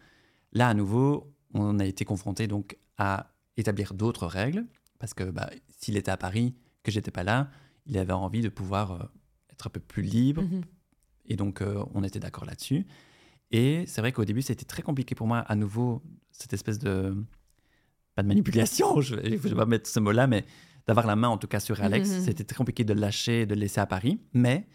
là, 0.53 0.69
à 0.69 0.73
nouveau, 0.75 1.35
on 1.53 1.79
a 1.79 1.85
été 1.85 2.07
confronté 2.07 2.47
donc 2.47 2.79
à 2.97 3.35
établir 3.59 3.93
d'autres 3.93 4.27
règles 4.27 4.65
parce 4.99 5.13
que 5.13 5.25
bah, 5.25 5.51
s'il 5.79 5.99
était 5.99 6.11
à 6.11 6.17
Paris, 6.17 6.55
que 6.83 6.91
j'étais 6.91 7.11
pas 7.11 7.23
là, 7.23 7.51
il 7.85 7.99
avait 7.99 8.15
envie 8.15 8.41
de 8.41 8.49
pouvoir 8.49 8.93
euh, 8.93 9.05
être 9.53 9.67
un 9.67 9.71
peu 9.71 9.81
plus 9.81 10.03
libre. 10.03 10.41
Mhm. 10.43 10.63
Et 11.27 11.37
donc, 11.37 11.61
euh, 11.61 11.85
on 11.95 12.03
était 12.03 12.21
d'accord 12.21 12.47
là-dessus. 12.47 12.87
Et 13.51 13.85
c'est 13.87 14.01
vrai 14.01 14.11
qu'au 14.13 14.25
début, 14.25 14.41
c'était 14.41 14.65
très 14.65 14.83
compliqué 14.83 15.15
pour 15.15 15.27
moi, 15.27 15.41
à 15.41 15.55
nouveau, 15.55 16.03
cette 16.33 16.55
espèce 16.55 16.79
de 16.79 17.15
pas 18.15 18.23
de 18.23 18.29
manipulation, 18.29 19.01
je 19.03 19.17
ne 19.17 19.37
vais 19.37 19.55
pas 19.55 19.67
mettre 19.67 19.89
ce 19.91 20.01
mot-là, 20.01 20.27
mais 20.27 20.47
d'avoir 20.87 21.07
la 21.07 21.17
main 21.17 21.29
en 21.29 21.39
tout 21.39 21.49
cas 21.49 21.61
sur 21.61 21.81
Alex. 21.83 22.09
Mhm. 22.11 22.21
C'était 22.21 22.45
très 22.45 22.57
compliqué 22.57 22.85
de 22.85 22.95
le 22.95 23.01
lâcher, 23.01 23.47
de 23.47 23.55
le 23.55 23.61
laisser 23.61 23.81
à 23.81 23.87
Paris. 23.87 24.21
Mais 24.33 24.67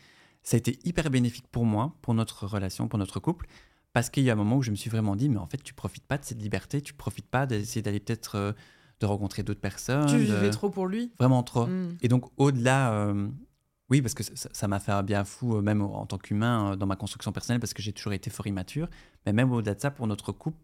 ça 0.44 0.56
a 0.56 0.58
été 0.58 0.80
hyper 0.84 1.10
bénéfique 1.10 1.48
pour 1.52 1.66
moi, 1.66 1.96
pour 2.02 2.14
notre 2.14 2.46
relation, 2.46 2.88
pour 2.88 3.00
notre 3.00 3.20
couple. 3.20 3.48
Parce 3.94 4.10
qu'il 4.10 4.24
y 4.24 4.30
a 4.30 4.34
un 4.34 4.38
moment 4.38 4.58
où 4.58 4.62
je 4.62 4.72
me 4.72 4.76
suis 4.76 4.90
vraiment 4.90 5.16
dit, 5.16 5.28
mais 5.28 5.38
en 5.38 5.48
fait, 5.48 5.62
tu 5.62 5.74
profites 5.74 6.06
pas 6.06 6.18
de 6.18 6.24
cette 6.24 6.42
liberté, 6.42 6.82
tu 6.82 6.94
profites 6.94 7.28
pas 7.28 7.46
d'essayer 7.46 7.82
d'aller 7.82 8.00
peut-être 8.00 8.36
euh, 8.36 8.52
de 9.02 9.06
rencontrer 9.06 9.44
d'autres 9.44 9.60
personnes. 9.60 10.06
Tu 10.06 10.16
de- 10.16 10.20
vivais 10.34 10.50
trop 10.50 10.70
pour 10.70 10.88
lui. 10.88 11.12
Vraiment 11.20 11.44
trop. 11.44 11.68
Mm. 11.68 11.98
Et 12.02 12.08
donc, 12.08 12.26
au-delà, 12.38 12.94
euh, 12.94 13.28
oui, 13.90 14.02
parce 14.02 14.14
que 14.14 14.24
ça 14.24 14.68
m'a 14.70 14.80
fait 14.80 14.94
un 14.94 15.04
bien 15.04 15.26
fou, 15.26 15.58
euh, 15.58 15.62
même 15.62 15.82
en 15.82 16.06
tant 16.06 16.18
qu'humain, 16.18 16.78
dans 16.78 16.86
ma 16.86 16.96
construction 16.96 17.34
personnelle, 17.34 17.60
parce 17.60 17.74
que 17.74 17.82
j'ai 17.82 17.92
toujours 17.92 18.14
été 18.14 18.30
fort 18.30 18.48
immature. 18.48 18.90
Mais 19.26 19.34
même 19.34 19.52
au-delà 19.52 19.76
de 19.76 19.82
ça, 19.82 19.92
pour 19.92 20.08
notre 20.08 20.32
couple, 20.32 20.58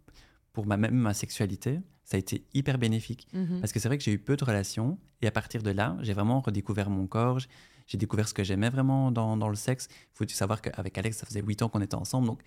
pour 0.57 0.65
ma, 0.65 0.75
même 0.75 0.95
ma 0.95 1.13
sexualité, 1.13 1.79
ça 2.03 2.17
a 2.17 2.19
été 2.19 2.43
hyper 2.55 2.79
bénéfique. 2.79 3.27
Mhm. 3.31 3.59
Parce 3.59 3.71
que 3.71 3.79
c'est 3.79 3.87
vrai 3.89 3.99
que 3.99 4.03
j'ai 4.03 4.11
eu 4.11 4.17
peu 4.17 4.35
de 4.35 4.43
relations. 4.43 4.97
Et 5.21 5.27
à 5.27 5.31
partir 5.31 5.61
de 5.61 5.69
là, 5.69 5.95
j'ai 6.01 6.13
vraiment 6.13 6.39
redécouvert 6.41 6.89
mon 6.89 7.05
corps. 7.05 7.37
J'ai 7.85 7.99
découvert 7.99 8.27
ce 8.27 8.33
que 8.33 8.43
j'aimais 8.43 8.71
vraiment 8.71 9.11
dans, 9.11 9.37
dans 9.37 9.49
le 9.49 9.55
sexe. 9.55 9.87
Il 9.91 10.17
faut 10.17 10.27
savoir 10.27 10.63
qu'avec 10.63 10.97
Alex, 10.97 11.17
ça 11.17 11.27
faisait 11.27 11.43
8 11.43 11.61
ans 11.61 11.69
qu'on 11.69 11.81
était 11.81 11.93
ensemble. 11.93 12.25
Donc, 12.25 12.41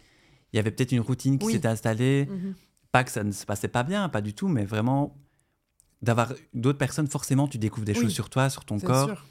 il 0.52 0.56
y 0.56 0.58
avait 0.58 0.72
peut-être 0.72 0.90
une 0.90 0.98
routine 1.02 1.38
qui 1.38 1.46
Oui. 1.46 1.52
s'était 1.52 1.68
installée. 1.68 2.26
Mhm. 2.28 2.54
Pas 2.90 3.04
que 3.04 3.12
ça 3.12 3.22
ne 3.22 3.30
se 3.30 3.46
passait 3.46 3.68
pas 3.68 3.84
bien, 3.84 4.08
pas 4.08 4.22
du 4.22 4.34
tout, 4.34 4.48
mais 4.48 4.64
vraiment 4.64 5.16
d'avoir 6.02 6.32
d'autres 6.52 6.78
personnes, 6.78 7.06
forcément, 7.06 7.46
tu 7.46 7.58
découvres 7.58 7.86
des 7.86 7.92
Oui. 7.92 8.00
choses 8.02 8.12
sur 8.12 8.28
toi, 8.28 8.50
sur 8.50 8.64
ton 8.64 8.80
corps. 8.80 9.06
sûr. 9.10 9.26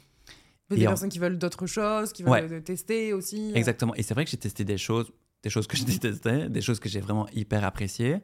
Et 0.70 0.76
des 0.76 0.86
en- 0.86 0.90
personnes 0.92 1.10
qui 1.10 1.18
veulent 1.18 1.36
d'autres 1.36 1.66
choses, 1.66 2.14
qui 2.14 2.22
veulent 2.22 2.32
Ouais. 2.50 2.60
tester 2.62 3.12
aussi. 3.12 3.52
Exactement. 3.54 3.94
Et 3.96 4.02
c'est 4.02 4.14
vrai 4.14 4.24
que 4.24 4.30
j'ai 4.30 4.38
testé 4.38 4.64
des 4.64 4.78
choses, 4.78 5.12
des 5.42 5.50
choses 5.50 5.66
que 5.66 5.76
je 5.76 5.84
détestais, 6.00 6.48
des 6.48 6.62
choses 6.62 6.80
que 6.80 6.88
j'ai 6.88 7.00
vraiment 7.00 7.28
hyper 7.34 7.62
appréciées. 7.64 8.20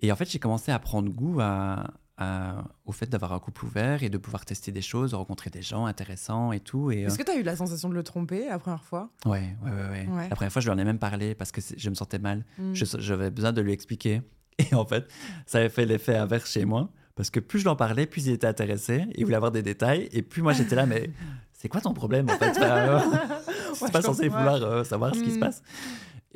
Et 0.00 0.12
en 0.12 0.16
fait, 0.16 0.30
j'ai 0.30 0.38
commencé 0.38 0.70
à 0.72 0.78
prendre 0.78 1.08
goût 1.10 1.38
à, 1.40 1.84
à- 2.18 2.64
au 2.84 2.92
fait 2.92 3.06
d'avoir 3.08 3.32
un 3.32 3.38
couple 3.38 3.64
ouvert 3.64 4.02
et 4.02 4.08
de 4.10 4.18
pouvoir 4.18 4.44
tester 4.44 4.72
des 4.72 4.82
choses, 4.82 5.14
rencontrer 5.14 5.50
des 5.50 5.62
gens 5.62 5.86
intéressants 5.86 6.52
et 6.52 6.60
tout. 6.60 6.90
Et, 6.90 7.04
euh, 7.04 7.08
Est-ce 7.08 7.18
que 7.18 7.22
tu 7.24 7.30
as 7.30 7.36
eu 7.36 7.42
la 7.42 7.56
sensation 7.56 7.88
de 7.88 7.94
le 7.94 8.02
tromper 8.02 8.46
la 8.48 8.58
première 8.58 8.84
fois? 8.84 9.10
Ouais, 9.24 9.56
ouais, 9.64 9.70
ouais, 9.70 9.88
ouais. 9.90 10.08
Ouais. 10.10 10.28
La 10.28 10.36
première 10.36 10.52
fois, 10.52 10.60
je 10.62 10.68
lui 10.68 10.74
en 10.74 10.78
ai 10.78 10.84
même 10.84 10.98
parlé 10.98 11.34
parce 11.34 11.50
que 11.52 11.60
je 11.76 11.90
me 11.90 11.94
sentais 11.94 12.18
mal. 12.18 12.44
Mm. 12.58 12.74
Je- 12.74 12.84
J'avais 12.98 13.30
besoin 13.30 13.52
de 13.52 13.60
lui 13.62 13.72
expliquer. 13.72 14.22
Et 14.58 14.74
en 14.74 14.84
fait, 14.86 15.06
ça 15.46 15.58
avait 15.58 15.68
fait 15.68 15.84
l'effet 15.86 16.16
inverse 16.16 16.50
chez 16.50 16.64
moi. 16.64 16.90
Parce 17.14 17.30
que 17.30 17.40
plus 17.40 17.60
je 17.60 17.64
l'en 17.64 17.76
parlais, 17.76 18.04
plus 18.06 18.26
il 18.26 18.32
était 18.32 18.46
intéressé. 18.46 19.04
Il 19.14 19.24
voulait 19.24 19.36
avoir 19.36 19.50
des 19.52 19.62
détails. 19.62 20.08
Et 20.12 20.20
plus 20.20 20.42
moi, 20.42 20.52
j'étais 20.52 20.74
là, 20.76 20.84
mais 20.84 21.10
c'est 21.54 21.68
quoi 21.68 21.80
ton 21.80 21.94
problème 21.94 22.28
en 22.28 22.36
fait? 22.36 22.50
Enfin, 22.50 22.62
euh, 22.62 22.98
Ouais, 22.98 23.88
C'est 23.88 23.92
pas 23.92 24.00
censé 24.02 24.28
vouloir 24.28 24.54
euh, 24.62 24.84
savoir 24.84 25.14
ce 25.14 25.22
qui 25.22 25.30
se 25.30 25.36
Mm. 25.36 25.40
passe. 25.40 25.62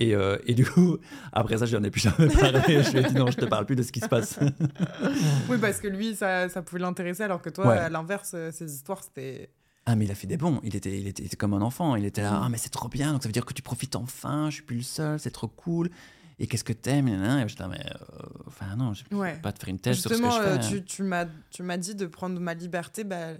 Et, 0.00 0.14
euh, 0.14 0.38
et 0.46 0.54
du 0.54 0.64
coup, 0.64 0.96
après 1.32 1.58
ça, 1.58 1.66
je 1.66 1.76
n'en 1.76 1.84
ai 1.84 1.90
plus 1.90 2.00
jamais 2.00 2.28
parlé. 2.28 2.82
je 2.82 2.90
lui 2.90 2.98
ai 2.98 3.02
dit 3.04 3.14
non, 3.14 3.30
je 3.30 3.36
te 3.36 3.44
parle 3.44 3.66
plus 3.66 3.76
de 3.76 3.82
ce 3.82 3.92
qui 3.92 4.00
se 4.00 4.08
passe. 4.08 4.38
Oui, 5.48 5.58
parce 5.60 5.78
que 5.78 5.88
lui, 5.88 6.14
ça, 6.14 6.48
ça 6.48 6.62
pouvait 6.62 6.80
l'intéresser, 6.80 7.22
alors 7.22 7.42
que 7.42 7.50
toi, 7.50 7.68
Ouais. 7.68 7.78
à 7.78 7.88
l'inverse, 7.88 8.32
euh, 8.34 8.50
ces 8.50 8.72
histoires, 8.74 9.02
c'était. 9.02 9.50
ah, 9.86 9.96
mais 9.96 10.06
il 10.06 10.10
a 10.10 10.14
fait 10.14 10.26
des 10.26 10.36
bons. 10.36 10.60
Il 10.62 10.74
était, 10.76 10.98
il 10.98 11.06
était, 11.06 11.22
il 11.22 11.26
était 11.26 11.36
comme 11.36 11.54
un 11.54 11.60
enfant. 11.62 11.96
Il 11.96 12.04
était 12.04 12.22
là, 12.22 12.32
Mm. 12.32 12.42
ah, 12.44 12.48
mais 12.50 12.56
c'est 12.58 12.70
trop 12.70 12.88
bien. 12.88 13.12
Donc 13.12 13.22
ça 13.22 13.28
veut 13.28 13.32
dire 13.32 13.44
que 13.44 13.52
tu 13.54 13.62
profites 13.62 13.94
enfin. 13.96 14.48
Je 14.50 14.54
suis 14.56 14.62
plus 14.64 14.76
le 14.76 14.82
seul. 14.82 15.18
C'est 15.20 15.30
trop 15.30 15.48
cool. 15.48 15.90
Et 16.38 16.46
qu'est-ce 16.46 16.64
que 16.64 16.72
t'aimes 16.72 17.06
Et 17.08 17.48
j'étais 17.48 17.68
mais 17.68 17.78
euh, 17.84 18.24
enfin, 18.46 18.74
non, 18.76 18.94
je 18.94 19.04
Ouais. 19.14 19.38
pas 19.42 19.52
te 19.52 19.58
faire 19.60 19.68
une 19.68 19.78
thèse 19.78 19.98
sur 19.98 20.10
ce 20.10 20.16
que 20.16 20.22
Justement, 20.22 20.30
je 20.38 20.42
fais. 20.42 20.48
euh, 20.48 20.54
hein. 20.56 20.58
tu, 20.80 20.84
tu 20.84 21.02
m'as 21.02 21.26
tu 21.50 21.62
m'as 21.62 21.76
dit 21.76 21.94
de 21.94 22.06
prendre 22.06 22.40
ma 22.40 22.54
liberté, 22.54 23.04
bah, 23.04 23.32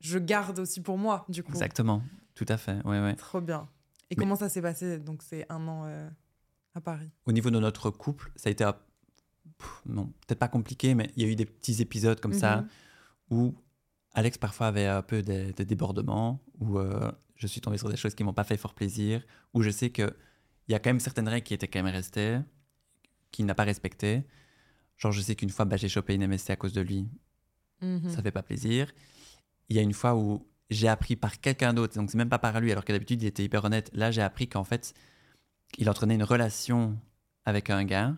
je 0.00 0.18
garde 0.18 0.58
aussi 0.58 0.82
pour 0.82 0.98
moi, 0.98 1.24
du 1.30 1.42
coup. 1.42 1.52
Exactement. 1.52 2.02
Tout 2.34 2.44
à 2.48 2.58
fait. 2.58 2.76
Ouais, 2.84 3.00
ouais. 3.00 3.14
Trop 3.14 3.40
bien. 3.40 3.66
Et 4.12 4.16
Mais- 4.16 4.22
comment 4.24 4.36
ça 4.36 4.48
s'est 4.48 4.60
passé 4.62 4.98
Donc, 4.98 5.22
c'est 5.22 5.46
un 5.50 5.66
an 5.68 5.84
euh, 5.86 6.08
à 6.74 6.80
Paris? 6.80 7.10
Au 7.24 7.32
niveau 7.32 7.50
de 7.50 7.58
notre 7.58 7.90
couple, 7.90 8.30
ça 8.36 8.48
a 8.48 8.52
été, 8.52 8.64
pff, 9.58 9.82
non, 9.86 10.06
peut-être 10.26 10.38
pas 10.38 10.48
compliqué, 10.48 10.94
mais 10.94 11.10
il 11.16 11.22
y 11.22 11.26
a 11.26 11.28
eu 11.28 11.34
des 11.36 11.46
petits 11.46 11.80
épisodes 11.80 12.20
comme 12.20 12.34
ça 12.34 12.58
Mhm. 12.60 12.68
où 13.30 13.54
Alex 14.14 14.36
parfois 14.36 14.66
avait 14.66 14.86
un 14.86 15.00
peu 15.02 15.22
des, 15.22 15.52
des 15.54 15.64
débordements, 15.64 16.40
où 16.60 16.78
euh, 16.78 17.10
je 17.36 17.46
suis 17.46 17.62
tombé 17.62 17.78
sur 17.78 17.88
des 17.88 17.96
choses 17.96 18.14
qui 18.14 18.22
m'ont 18.24 18.34
pas 18.34 18.44
fait 18.44 18.58
fort 18.58 18.74
plaisir, 18.74 19.24
où 19.54 19.62
je 19.62 19.70
sais 19.70 19.88
que 19.90 20.14
il 20.68 20.72
y 20.72 20.74
a 20.74 20.78
quand 20.78 20.90
même 20.90 21.00
certaines 21.00 21.28
règles 21.28 21.44
qui 21.46 21.54
étaient 21.54 21.66
quand 21.68 21.82
même 21.82 21.92
restées, 21.92 22.38
qu'il 23.30 23.46
n'a 23.46 23.54
pas 23.54 23.64
respectées. 23.64 24.24
Genre, 24.98 25.10
je 25.10 25.20
sais 25.22 25.34
qu'une 25.34 25.50
fois, 25.50 25.64
bah, 25.64 25.76
j'ai 25.78 25.88
chopé 25.88 26.14
une 26.14 26.22
MST 26.28 26.50
à 26.50 26.56
cause 26.56 26.72
de 26.74 26.82
lui, 26.82 27.08
Mhm. 27.80 28.10
ça 28.10 28.22
fait 28.22 28.30
pas 28.30 28.42
plaisir. 28.42 28.92
Il 29.70 29.76
y 29.76 29.78
a 29.78 29.82
une 29.82 29.94
fois 29.94 30.14
où 30.14 30.46
j'ai 30.72 30.88
appris 30.88 31.16
par 31.16 31.40
quelqu'un 31.40 31.72
d'autre, 31.74 31.94
donc 31.94 32.10
c'est 32.10 32.18
même 32.18 32.28
pas 32.28 32.38
par 32.38 32.60
lui, 32.60 32.72
alors 32.72 32.84
que 32.84 32.92
d'habitude 32.92 33.22
il 33.22 33.26
était 33.26 33.44
hyper 33.44 33.64
honnête. 33.64 33.90
Là, 33.94 34.10
j'ai 34.10 34.22
appris 34.22 34.48
qu'en 34.48 34.64
fait, 34.64 34.94
il 35.78 35.88
entretenait 35.88 36.14
une 36.14 36.22
relation 36.24 36.98
avec 37.44 37.70
un 37.70 37.84
gars, 37.84 38.16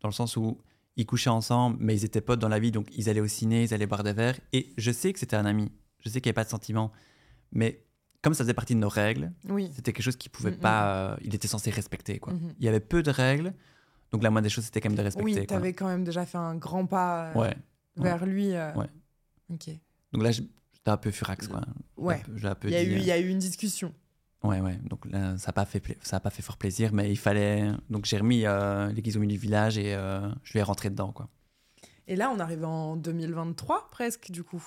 dans 0.00 0.08
le 0.08 0.14
sens 0.14 0.36
où 0.36 0.60
ils 0.96 1.06
couchaient 1.06 1.30
ensemble, 1.30 1.76
mais 1.80 1.94
ils 1.94 2.04
étaient 2.04 2.20
potes 2.20 2.40
dans 2.40 2.48
la 2.48 2.58
vie, 2.58 2.70
donc 2.72 2.88
ils 2.96 3.08
allaient 3.08 3.20
au 3.20 3.26
ciné, 3.28 3.62
ils 3.64 3.74
allaient 3.74 3.86
boire 3.86 4.02
des 4.02 4.12
verres. 4.12 4.38
Et 4.52 4.72
je 4.78 4.90
sais 4.90 5.12
que 5.12 5.18
c'était 5.18 5.36
un 5.36 5.44
ami, 5.46 5.70
je 6.00 6.08
sais 6.08 6.20
qu'il 6.20 6.28
n'y 6.28 6.30
avait 6.30 6.42
pas 6.42 6.44
de 6.44 6.50
sentiment, 6.50 6.92
mais 7.52 7.82
comme 8.22 8.34
ça 8.34 8.42
faisait 8.44 8.54
partie 8.54 8.74
de 8.74 8.80
nos 8.80 8.88
règles, 8.88 9.32
Oui. 9.48 9.70
c'était 9.74 9.92
quelque 9.92 10.04
chose 10.04 10.16
qu'il 10.16 10.30
pouvait 10.30 10.50
Mhm. 10.52 10.58
pas, 10.58 11.12
euh, 11.12 11.16
il 11.22 11.34
était 11.34 11.48
censé 11.48 11.70
respecter. 11.70 12.18
Quoi. 12.18 12.32
Mhm. 12.32 12.54
Il 12.58 12.64
y 12.64 12.68
avait 12.68 12.80
peu 12.80 13.02
de 13.02 13.10
règles, 13.10 13.52
donc 14.10 14.22
la 14.22 14.30
moindre 14.30 14.44
des 14.44 14.50
choses 14.50 14.64
c'était 14.64 14.80
quand 14.80 14.88
même 14.88 14.96
de 14.98 15.02
respecter. 15.02 15.24
Oui, 15.24 15.34
quoi. 15.34 15.44
t'avais 15.46 15.72
quand 15.74 15.86
même 15.88 16.02
déjà 16.04 16.24
fait 16.26 16.38
un 16.38 16.56
grand 16.56 16.86
pas 16.86 17.26
euh, 17.30 17.40
Ouais. 17.40 17.56
vers 17.96 18.24
lui. 18.26 18.52
euh. 18.54 18.72
Ouais. 18.74 18.88
Ok. 19.52 19.68
Donc 20.12 20.22
là, 20.22 20.30
j'étais 20.86 20.90
un 20.92 20.96
peu 20.96 21.10
furax, 21.10 21.48
quoi. 21.48 21.62
Ouais. 21.96 22.22
Il 22.64 22.70
y, 22.70 22.76
a 22.76 22.82
eu, 22.82 22.94
euh, 22.94 22.98
y 22.98 23.10
a 23.10 23.18
eu 23.18 23.28
une 23.28 23.38
discussion. 23.38 23.92
Ouais, 24.44 24.60
ouais. 24.60 24.78
Donc 24.88 25.04
là, 25.10 25.36
ça 25.38 25.48
n'a 25.48 25.52
pas, 25.52 25.64
fait 25.64 25.80
pla- 25.80 25.94
ça 26.02 26.18
a 26.18 26.20
pas 26.20 26.30
fait 26.30 26.42
fort 26.42 26.56
plaisir, 26.56 26.92
mais 26.92 27.10
il 27.10 27.16
fallait. 27.16 27.72
Donc 27.90 28.04
j'ai 28.04 28.18
remis 28.18 28.42
euh, 28.46 28.92
l'église 28.92 29.16
au 29.16 29.20
milieu 29.20 29.32
du 29.32 29.38
village 29.40 29.78
et 29.78 29.94
euh, 29.94 30.28
je 30.44 30.56
ai 30.58 30.62
rentré 30.62 30.90
dedans, 30.90 31.10
quoi. 31.12 31.28
Et 32.06 32.14
là, 32.14 32.30
on 32.30 32.38
arrive 32.38 32.64
en 32.64 32.94
2023 32.96 33.88
presque, 33.90 34.30
du 34.30 34.44
coup. 34.44 34.62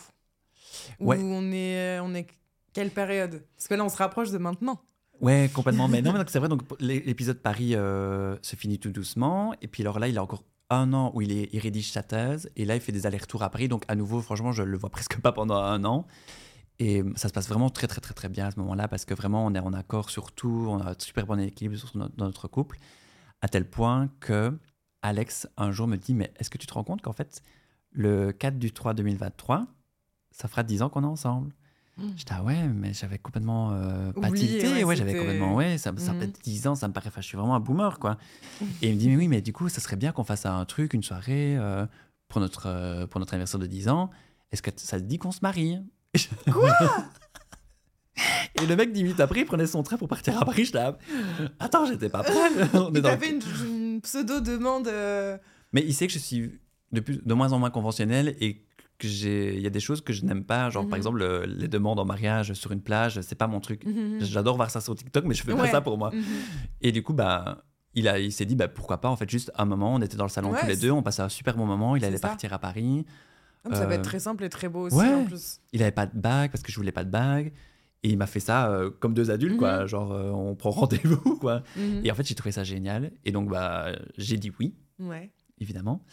Où 1.00 1.06
Ouais. 1.08 1.18
on 1.22 1.52
est, 1.54 2.00
on 2.02 2.14
est 2.14 2.28
quelle 2.74 2.90
période? 2.92 3.42
Parce 3.56 3.70
que 3.70 3.76
là, 3.76 3.86
on 3.86 3.90
se 3.90 3.96
rapproche 3.98 4.32
de 4.32 4.38
maintenant. 4.38 4.82
Ouais, 5.22 5.50
complètement. 5.54 5.88
mais 5.88 6.02
non, 6.02 6.12
mais 6.12 6.18
donc 6.20 6.30
c'est 6.30 6.40
vrai. 6.40 6.50
Donc 6.50 6.64
l'é- 6.82 7.02
l'épisode 7.06 7.38
Paris 7.40 7.76
euh, 7.76 8.36
se 8.42 8.58
finit 8.58 8.80
tout 8.80 8.92
doucement. 8.92 9.54
Et 9.62 9.68
puis 9.68 9.84
alors 9.84 10.00
là, 10.00 10.10
il 10.10 10.18
a 10.18 10.24
encore 10.24 10.44
un 10.70 10.94
an 10.94 11.12
où 11.14 11.22
il, 11.22 11.32
est, 11.32 11.50
il 11.52 11.60
rédige 11.60 11.92
sa 11.92 12.04
thèse. 12.04 12.50
Et 12.56 12.66
là, 12.66 12.76
il 12.76 12.82
fait 12.82 12.92
des 12.92 13.06
allers-retours 13.06 13.44
à 13.44 13.50
Paris. 13.50 13.68
Donc 13.68 13.84
à 13.88 13.96
nouveau, 13.96 14.22
franchement, 14.22 14.52
je 14.52 14.64
le 14.64 14.78
vois 14.78 14.90
presque 14.92 15.20
pas 15.20 15.32
pendant 15.32 15.58
un 15.58 15.84
an. 15.84 16.06
Et 16.80 17.04
ça 17.16 17.28
se 17.28 17.34
passe 17.34 17.50
vraiment 17.50 17.70
très, 17.70 17.88
très, 17.88 18.00
très, 18.00 18.14
très 18.14 18.30
bien 18.30 18.48
à 18.48 18.52
ce 18.52 18.60
moment-là 18.60 18.88
parce 18.88 19.04
que 19.04 19.14
vraiment, 19.14 19.46
on 19.46 19.54
est 19.54 19.60
en 19.60 19.74
accord 19.74 20.10
sur 20.10 20.32
tout. 20.32 20.68
On 20.70 20.80
a 20.80 20.92
un 20.92 20.96
super 20.98 21.26
bon 21.26 21.40
équilibre 21.40 21.78
dans 21.96 22.26
notre 22.26 22.48
couple. 22.48 22.78
À 23.42 23.50
tel 23.50 23.70
point 23.70 24.10
que 24.20 24.58
Alex, 25.02 25.48
un 25.58 25.72
jour, 25.72 25.88
me 25.88 25.98
dit 25.98 26.14
Mais 26.14 26.32
est-ce 26.38 26.50
que 26.50 26.58
tu 26.58 26.68
te 26.68 26.74
rends 26.74 26.84
compte 26.84 27.02
qu'en 27.02 27.14
fait, 27.14 27.42
le 27.92 28.32
4 28.32 28.58
du 28.58 28.72
3 28.72 28.94
2023, 28.94 29.68
ça 30.32 30.48
fera 30.48 30.64
10 30.64 30.82
ans 30.82 30.90
qu'on 30.90 31.04
est 31.04 31.08
ensemble? 31.08 31.54
J'étais 32.16 32.34
ah 32.36 32.44
ouais, 32.44 32.68
mais 32.68 32.94
j'avais 32.94 33.18
complètement 33.18 33.72
euh, 33.74 34.12
Oublié, 34.16 34.60
tilté. 34.60 34.74
ouais, 34.74 34.84
Ouais, 34.84 34.96
j'avais 34.96 35.16
complètement, 35.18 35.56
ouais, 35.56 35.78
ça, 35.78 35.92
ça 35.98 36.14
fait 36.14 36.32
10 36.44 36.68
ans, 36.68 36.76
ça 36.76 36.88
me 36.88 36.94
paraît, 36.94 37.08
enfin, 37.10 37.22
je 37.22 37.28
suis 37.28 37.38
vraiment 37.38 37.56
un 37.56 37.60
boomer, 37.60 38.00
quoi. 38.00 38.18
Et 38.82 38.90
il 38.90 38.96
me 38.96 39.00
dit, 39.00 39.10
mais 39.10 39.16
oui, 39.18 39.28
mais 39.28 39.42
du 39.42 39.54
coup, 39.54 39.70
ça 39.70 39.82
serait 39.82 39.96
bien 39.96 40.12
qu'on 40.12 40.24
fasse 40.24 40.46
un 40.46 40.64
truc, 40.66 40.94
une 40.94 41.04
soirée 41.04 41.56
euh, 41.58 41.86
pour, 42.28 42.42
notre, 42.42 42.68
euh, 42.68 43.08
pour 43.08 43.20
notre 43.20 43.34
anniversaire 43.34 43.60
de 43.60 43.68
10 43.68 43.90
ans. 43.90 44.10
Est-ce 44.52 44.62
que 44.62 44.72
ça 44.76 45.00
te 45.00 45.06
dit 45.06 45.18
qu'on 45.20 45.32
se 45.32 45.40
marie? 45.42 45.78
Quoi? 46.52 46.76
Et 48.62 48.66
le 48.66 48.76
mec, 48.76 48.92
10 48.92 49.04
minutes 49.04 49.20
après, 49.20 49.42
il 49.42 49.46
prenait 49.46 49.66
son 49.68 49.82
train 49.84 49.96
pour 49.98 50.08
partir 50.10 50.38
à 50.42 50.44
Paris. 50.46 50.70
Là, 50.74 50.98
attends, 51.60 51.86
j'étais 51.86 52.10
pas 52.10 52.24
prêt. 52.24 52.34
Il 52.94 53.06
avait 53.08 53.30
une, 53.30 53.42
une 53.66 54.02
pseudo-demande. 54.02 54.88
euh, 54.88 55.38
Mais 55.72 55.82
il 55.86 55.94
sait 55.94 56.08
que 56.08 56.14
je 56.14 56.20
suis 56.20 56.60
de, 56.92 57.00
plus, 57.00 57.22
de 57.24 57.34
moins 57.34 57.54
en 57.54 57.60
moins 57.60 57.70
conventionnel 57.70 58.36
et 58.42 58.66
que 59.00 59.08
j'ai, 59.08 59.56
il 59.56 59.62
y 59.62 59.66
a 59.68 59.72
des 59.72 59.80
choses 59.80 60.02
que 60.02 60.14
je 60.14 60.24
n'aime 60.26 60.44
pas. 60.44 60.70
Genre, 60.70 60.84
Mhm. 60.84 60.90
par 60.90 60.98
exemple, 60.98 61.18
le- 61.20 61.46
les 61.46 61.68
demandes 61.68 62.00
en 62.00 62.06
mariage 62.06 62.54
sur 62.54 62.72
une 62.72 62.82
plage, 62.82 63.20
c'est 63.22 63.36
pas 63.38 63.48
mon 63.48 63.60
truc. 63.60 63.84
mhm. 63.86 64.20
J'adore 64.22 64.56
voir 64.58 64.70
ça 64.70 64.82
sur 64.82 64.94
TikTok, 64.94 65.26
mais 65.26 65.34
je 65.34 65.42
fais 65.44 65.56
pas 65.56 65.68
ça 65.68 65.82
pour 65.82 65.98
moi. 65.98 66.12
Mhm. 66.14 66.22
Et 66.82 66.92
du 66.92 67.02
coup, 67.02 67.14
bah, 67.14 67.64
il, 67.96 68.08
a, 68.08 68.20
il 68.20 68.32
s'est 68.32 68.46
dit, 68.46 68.56
bah, 68.56 68.68
pourquoi 68.68 69.02
pas, 69.02 69.10
en 69.10 69.16
fait, 69.16 69.28
juste 69.30 69.52
un 69.58 69.66
moment, 69.66 69.96
on 69.96 70.02
était 70.02 70.18
dans 70.18 70.26
le 70.26 70.30
salon 70.30 70.52
Ouais, 70.52 70.60
tous 70.60 70.68
les 70.68 70.78
deux, 70.78 70.92
on 70.92 71.02
passait 71.02 71.24
un 71.24 71.30
super 71.30 71.56
bon 71.58 71.66
moment, 71.66 71.96
il 71.96 72.06
allait 72.06 72.18
ça. 72.18 72.28
partir 72.28 72.54
à 72.54 72.60
Paris. 72.60 73.06
Ah, 73.66 73.70
mais 73.72 73.76
Ça 73.76 73.86
va 73.88 73.96
être 73.96 74.02
Euh, 74.02 74.04
très 74.04 74.20
simple 74.20 74.44
et 74.44 74.50
très 74.50 74.70
beau 74.70 74.86
aussi 74.88 74.96
ouais. 74.96 75.14
en 75.14 75.26
plus. 75.26 75.60
Il 75.74 75.82
avait 75.82 75.92
pas 75.92 76.06
de 76.06 76.18
bague 76.18 76.52
parce 76.52 76.62
que 76.64 76.72
je 76.72 76.78
voulais 76.78 76.92
pas 76.92 77.04
de 77.04 77.10
bague. 77.10 77.52
Et 78.04 78.10
il 78.12 78.18
m'a 78.18 78.28
fait 78.28 78.40
ça 78.40 78.70
euh, 78.72 78.90
comme 79.02 79.14
deux 79.14 79.30
adultes, 79.32 79.58
quoi. 79.58 79.82
Mhm. 79.82 79.88
Genre, 79.88 80.12
euh, 80.14 80.30
on 80.32 80.56
prend 80.56 80.70
rendez-vous, 81.24 81.38
quoi. 81.40 81.64
Mhm. 81.76 82.02
Et 82.06 82.12
en 82.12 82.16
fait, 82.16 82.26
j'ai 82.26 82.36
trouvé 82.36 82.52
ça 82.54 82.64
génial. 82.64 83.12
Et 83.26 83.32
donc, 83.34 83.50
bah, 83.50 83.88
j'ai 84.18 84.38
dit 84.38 84.52
oui, 84.60 84.74
évidemment. 85.60 86.06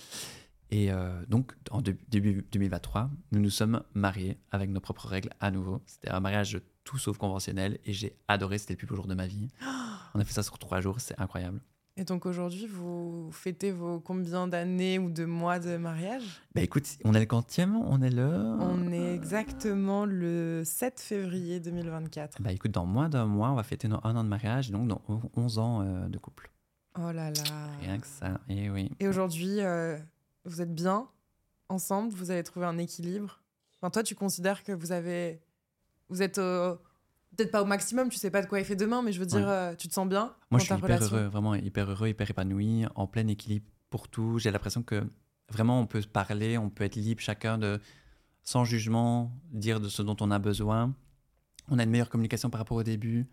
Et 0.70 0.90
euh, 0.90 1.24
donc, 1.28 1.52
en 1.70 1.80
dé- 1.80 1.96
début 2.08 2.44
2023, 2.52 3.10
nous 3.32 3.40
nous 3.40 3.50
sommes 3.50 3.82
mariés 3.94 4.38
avec 4.50 4.70
nos 4.70 4.80
propres 4.80 5.06
règles 5.06 5.30
à 5.40 5.50
nouveau. 5.50 5.80
C'était 5.86 6.10
un 6.10 6.20
mariage 6.20 6.60
tout 6.84 6.98
sauf 6.98 7.18
conventionnel 7.18 7.78
et 7.84 7.92
j'ai 7.92 8.16
adoré. 8.28 8.58
C'était 8.58 8.74
le 8.74 8.78
plus 8.78 8.86
beau 8.86 8.96
jour 8.96 9.06
de 9.06 9.14
ma 9.14 9.26
vie. 9.26 9.48
On 10.14 10.20
a 10.20 10.24
fait 10.24 10.32
ça 10.32 10.42
sur 10.42 10.58
trois 10.58 10.80
jours, 10.80 11.00
c'est 11.00 11.18
incroyable. 11.20 11.60
Et 11.98 12.04
donc 12.04 12.26
aujourd'hui, 12.26 12.66
vous 12.66 13.30
fêtez 13.32 13.70
vos 13.72 14.00
combien 14.00 14.46
d'années 14.48 14.98
ou 14.98 15.08
de 15.10 15.24
mois 15.24 15.58
de 15.58 15.78
mariage? 15.78 16.42
Bah 16.54 16.60
écoute, 16.60 16.84
on 17.04 17.14
est 17.14 17.20
le 17.20 17.24
quantième, 17.26 17.74
on 17.74 18.02
est 18.02 18.10
le. 18.10 18.26
On 18.60 18.92
est 18.92 19.14
exactement 19.14 20.04
le 20.04 20.60
7 20.62 21.00
février 21.00 21.58
2024. 21.58 22.42
Bah 22.42 22.52
écoute, 22.52 22.72
dans 22.72 22.84
moins 22.84 23.08
d'un 23.08 23.24
mois, 23.24 23.50
on 23.50 23.54
va 23.54 23.62
fêter 23.62 23.88
nos 23.88 23.98
un 24.04 24.14
an 24.14 24.24
de 24.24 24.28
mariage, 24.28 24.68
et 24.68 24.72
donc 24.72 24.88
dans 24.88 25.00
11 25.36 25.58
ans 25.58 25.80
euh, 25.82 26.06
de 26.08 26.18
couple. 26.18 26.50
Oh 26.98 27.12
là 27.12 27.30
là. 27.30 27.42
Rien 27.80 27.98
que 27.98 28.06
ça, 28.06 28.40
et 28.50 28.68
oui. 28.68 28.90
Et 29.00 29.08
aujourd'hui, 29.08 29.60
euh, 29.60 29.96
vous 30.47 30.62
êtes 30.62 30.74
bien 30.74 31.09
ensemble, 31.68 32.12
vous 32.14 32.30
avez 32.30 32.42
trouvé 32.42 32.66
un 32.66 32.78
équilibre 32.78 33.40
Enfin, 33.80 33.90
toi, 33.90 34.03
tu 34.03 34.14
considères 34.14 34.64
que 34.64 34.72
vous 34.72 34.90
avez, 34.92 35.40
vous 36.09 36.22
êtes 36.22 36.38
euh, 36.38 36.74
peut-être 37.36 37.51
pas 37.51 37.61
au 37.62 37.66
maximum, 37.66 38.09
tu 38.09 38.16
sais 38.16 38.30
pas 38.30 38.40
de 38.40 38.47
quoi 38.47 38.59
il 38.59 38.64
fait 38.64 38.74
demain, 38.76 39.03
mais 39.03 39.12
je 39.12 39.20
veux 39.20 39.26
dire, 39.26 39.40
Ouais. 39.47 39.53
euh, 39.53 39.74
tu 39.74 39.86
te 39.88 39.92
sens 39.92 40.09
bien 40.09 40.34
Moi, 40.51 40.53
dans 40.53 40.59
je 40.59 40.64
suis 40.64 40.68
ta 40.70 40.76
hyper 40.78 40.97
relation 40.97 41.16
heureux, 41.16 41.26
vraiment 41.26 41.55
hyper 41.55 41.90
heureux, 41.90 42.09
hyper 42.09 42.30
épanoui, 42.30 42.84
en 42.94 43.07
plein 43.07 43.26
équilibre 43.28 43.66
pour 43.90 44.09
tout. 44.09 44.38
J'ai 44.38 44.51
l'impression 44.51 44.82
que 44.82 45.05
vraiment, 45.51 45.78
on 45.78 45.86
peut 45.86 46.01
se 46.01 46.07
parler, 46.09 46.57
on 46.57 46.70
peut 46.70 46.84
être 46.84 46.97
libre 46.97 47.20
chacun 47.20 47.59
de, 47.59 47.78
sans 48.42 48.64
jugement, 48.64 49.30
dire 49.53 49.78
de 49.78 49.88
ce 49.90 50.01
dont 50.03 50.16
on 50.20 50.30
a 50.30 50.38
besoin. 50.38 50.94
On 51.68 51.78
a 51.78 51.82
une 51.82 51.90
meilleure 51.90 52.09
communication 52.11 52.49
par 52.49 52.61
rapport 52.61 52.78
au 52.78 52.82
début. 52.82 53.28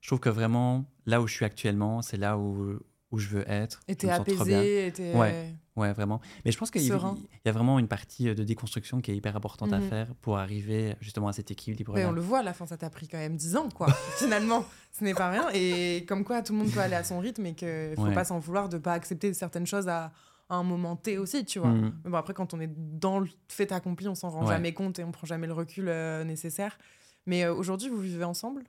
Je 0.00 0.08
trouve 0.08 0.20
que 0.20 0.28
vraiment, 0.30 0.84
là 1.06 1.20
où 1.20 1.26
je 1.28 1.34
suis 1.34 1.44
actuellement, 1.44 2.02
c'est 2.02 2.16
là 2.16 2.36
où, 2.38 2.78
où 3.10 3.18
je 3.18 3.28
veux 3.28 3.48
être. 3.50 3.80
Et 3.88 3.94
t'es 3.96 4.10
apaisé, 4.10 4.88
et. 4.88 5.14
Ouais. 5.14 5.54
Ouais, 5.76 5.92
vraiment. 5.92 6.20
Mais 6.44 6.52
je 6.52 6.56
pense 6.58 6.70
qu'il 6.70 6.82
y, 6.82 6.90
a 6.90 7.52
vraiment 7.52 7.78
une 7.78 7.86
partie 7.86 8.34
de 8.34 8.44
déconstruction 8.44 9.02
qui 9.02 9.10
est 9.10 9.16
hyper 9.16 9.36
importante 9.36 9.74
à 9.74 9.78
Mhm. 9.78 9.88
faire 9.90 10.14
pour 10.22 10.38
arriver 10.38 10.96
justement 11.02 11.28
à 11.28 11.34
cet 11.34 11.50
équilibre. 11.50 11.94
On 11.98 12.12
le 12.12 12.20
voit, 12.22 12.38
à 12.38 12.42
la 12.42 12.54
fin, 12.54 12.66
ça 12.66 12.78
t'a 12.78 12.88
pris 12.88 13.08
quand 13.08 13.18
même 13.18 13.36
10 13.36 13.56
ans, 13.56 13.68
quoi. 13.68 13.86
Finalement, 14.18 14.64
ce 14.92 15.04
n'est 15.04 15.12
pas 15.12 15.28
rien. 15.30 15.48
Et 15.52 16.06
comme 16.08 16.24
quoi, 16.24 16.40
tout 16.42 16.54
le 16.54 16.60
monde 16.60 16.70
peut 16.70 16.80
aller 16.80 16.94
à 16.94 17.04
son 17.04 17.18
rythme 17.18 17.44
et 17.44 17.54
qu'il 17.54 17.92
faut 17.96 18.04
Ouais. 18.04 18.14
pas 18.14 18.24
s'en 18.24 18.38
vouloir 18.38 18.70
de 18.70 18.78
pas 18.78 18.94
accepter 18.94 19.34
certaines 19.34 19.66
choses 19.66 19.86
à, 19.86 20.12
à 20.48 20.54
un 20.56 20.62
moment 20.62 20.96
T 20.96 21.18
aussi, 21.18 21.44
tu 21.44 21.58
vois. 21.58 21.68
Mhm. 21.68 21.92
Mais 22.04 22.10
bon, 22.10 22.16
après, 22.16 22.32
quand 22.32 22.54
on 22.54 22.60
est 22.60 22.70
dans 22.74 23.18
le 23.18 23.28
fait 23.48 23.70
accompli, 23.70 24.08
on 24.08 24.14
s'en 24.14 24.30
rend 24.30 24.46
Ouais. 24.46 24.54
jamais 24.54 24.72
compte 24.72 24.98
et 24.98 25.04
on 25.04 25.12
prend 25.12 25.26
jamais 25.26 25.46
le 25.46 25.52
recul 25.52 25.88
euh, 25.88 26.24
nécessaire. 26.24 26.78
Mais 27.26 27.44
euh, 27.44 27.52
aujourd'hui, 27.54 27.90
vous 27.90 27.98
vivez 28.00 28.24
ensemble? 28.24 28.64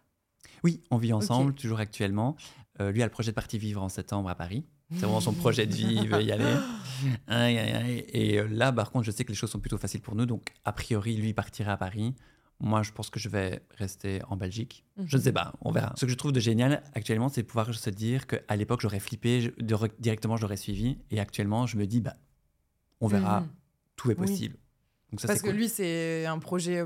Oui, 0.63 0.81
on 0.91 0.97
vit 0.97 1.13
ensemble, 1.13 1.53
toujours 1.53 1.79
actuellement. 1.79 2.35
Euh, 2.79 2.91
lui 2.91 3.01
a 3.01 3.05
le 3.05 3.11
projet 3.11 3.31
de 3.31 3.35
partir 3.35 3.59
vivre 3.59 3.81
en 3.81 3.89
septembre 3.89 4.29
à 4.29 4.35
Paris. 4.35 4.65
C'est 4.93 4.99
vraiment 5.01 5.19
son 5.19 5.33
projet 5.33 5.65
de 5.67 5.73
vie, 5.75 5.97
il 6.01 6.07
veut 6.07 6.23
y 6.23 6.31
aller. 6.31 6.45
Aïe, 7.27 7.57
aïe, 7.57 7.71
aïe. 7.73 8.05
Et 8.13 8.39
euh, 8.39 8.47
là, 8.47 8.71
par 8.71 8.89
contre, 8.91 9.05
je 9.05 9.11
sais 9.11 9.23
que 9.25 9.29
les 9.29 9.35
choses 9.35 9.51
sont 9.51 9.59
plutôt 9.59 9.77
faciles 9.77 10.01
pour 10.01 10.15
nous. 10.15 10.25
Donc, 10.25 10.53
a 10.65 10.71
priori, 10.71 11.15
lui 11.17 11.33
partira 11.33 11.73
à 11.73 11.77
Paris. 11.77 12.15
Moi, 12.59 12.81
je 12.83 12.91
pense 12.91 13.09
que 13.11 13.19
je 13.19 13.29
vais 13.29 13.61
rester 13.77 14.21
en 14.29 14.35
Belgique. 14.37 14.83
Je 15.05 15.17
ne 15.17 15.21
sais 15.21 15.31
pas, 15.33 15.53
on 15.61 15.71
verra. 15.71 15.93
Ce 15.97 16.05
que 16.05 16.11
je 16.11 16.15
trouve 16.15 16.31
de 16.31 16.39
génial 16.39 16.81
actuellement, 16.93 17.29
c'est 17.29 17.41
de 17.43 17.47
pouvoir 17.47 17.71
se 17.73 17.89
dire 17.91 18.25
qu'à 18.25 18.55
l'époque, 18.55 18.81
j'aurais 18.81 18.99
flippé, 18.99 19.41
je- 19.41 19.51
de 19.63 19.75
directement, 19.99 20.37
j'aurais 20.37 20.57
suivi. 20.57 20.97
Et 21.11 21.19
actuellement, 21.19 21.67
je 21.67 21.77
me 21.77 21.85
dis, 21.85 21.99
bah, 22.01 22.15
on 23.01 23.07
verra, 23.07 23.41
Mhm. 23.41 23.47
tout 23.97 24.09
est 24.11 24.17
Oui. 24.19 24.25
possible. 24.27 24.55
Donc, 25.11 25.21
ça, 25.21 25.27
Parce 25.27 25.41
que 25.41 25.47
cool. 25.49 25.55
lui, 25.57 25.69
c'est 25.69 26.25
un 26.25 26.39
projet 26.39 26.83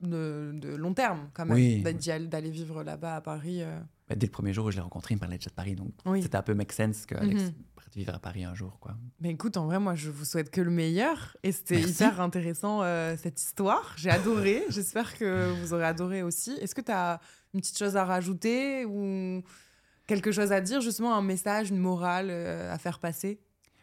de, 0.00 0.52
de 0.54 0.74
long 0.76 0.94
terme, 0.94 1.28
quand 1.34 1.44
même, 1.44 1.54
Oui. 1.54 1.82
d'aller 1.82 2.50
vivre 2.50 2.82
là-bas 2.84 3.16
à 3.16 3.20
Paris. 3.20 3.62
euh. 3.62 3.78
Bah, 4.08 4.14
dès 4.14 4.26
le 4.26 4.30
premier 4.32 4.52
jour 4.52 4.66
où 4.66 4.70
je 4.70 4.76
l'ai 4.76 4.82
rencontré, 4.82 5.14
il 5.14 5.16
me 5.16 5.20
parlait 5.20 5.36
déjà 5.38 5.50
de 5.50 5.54
Paris. 5.54 5.74
Donc, 5.74 5.92
Oui. 6.06 6.22
c'était 6.22 6.36
un 6.36 6.42
peu 6.42 6.54
make 6.54 6.72
sense 6.72 7.04
qu'Alex 7.04 7.42
Mhm. 7.42 7.52
parte 7.74 7.94
vivre 7.94 8.14
à 8.14 8.18
Paris 8.18 8.44
un 8.44 8.54
jour. 8.54 8.78
Quoi. 8.80 8.96
Mais 9.20 9.30
écoute, 9.30 9.56
en 9.56 9.66
vrai, 9.66 9.78
moi, 9.80 9.94
je 9.94 10.10
vous 10.10 10.24
souhaite 10.24 10.50
que 10.50 10.60
le 10.60 10.70
meilleur. 10.70 11.36
Et 11.42 11.52
c'était 11.52 11.80
hyper 11.80 12.20
intéressant, 12.20 12.82
euh, 12.82 13.16
cette 13.18 13.40
histoire. 13.40 13.94
J'ai 13.96 14.10
adoré. 14.10 14.62
J'espère 14.70 15.16
que 15.18 15.52
vous 15.60 15.74
aurez 15.74 15.84
adoré 15.84 16.22
aussi. 16.22 16.52
Est-ce 16.60 16.74
que 16.74 16.80
tu 16.80 16.92
as 16.92 17.20
une 17.54 17.60
petite 17.60 17.78
chose 17.78 17.96
à 17.96 18.04
rajouter 18.04 18.84
ou 18.86 19.42
quelque 20.06 20.32
chose 20.32 20.52
à 20.52 20.60
dire, 20.60 20.80
justement, 20.80 21.14
un 21.14 21.22
message, 21.22 21.70
une 21.70 21.78
morale 21.78 22.28
euh, 22.30 22.72
à 22.72 22.78
faire 22.78 22.98
passer? 23.00 23.40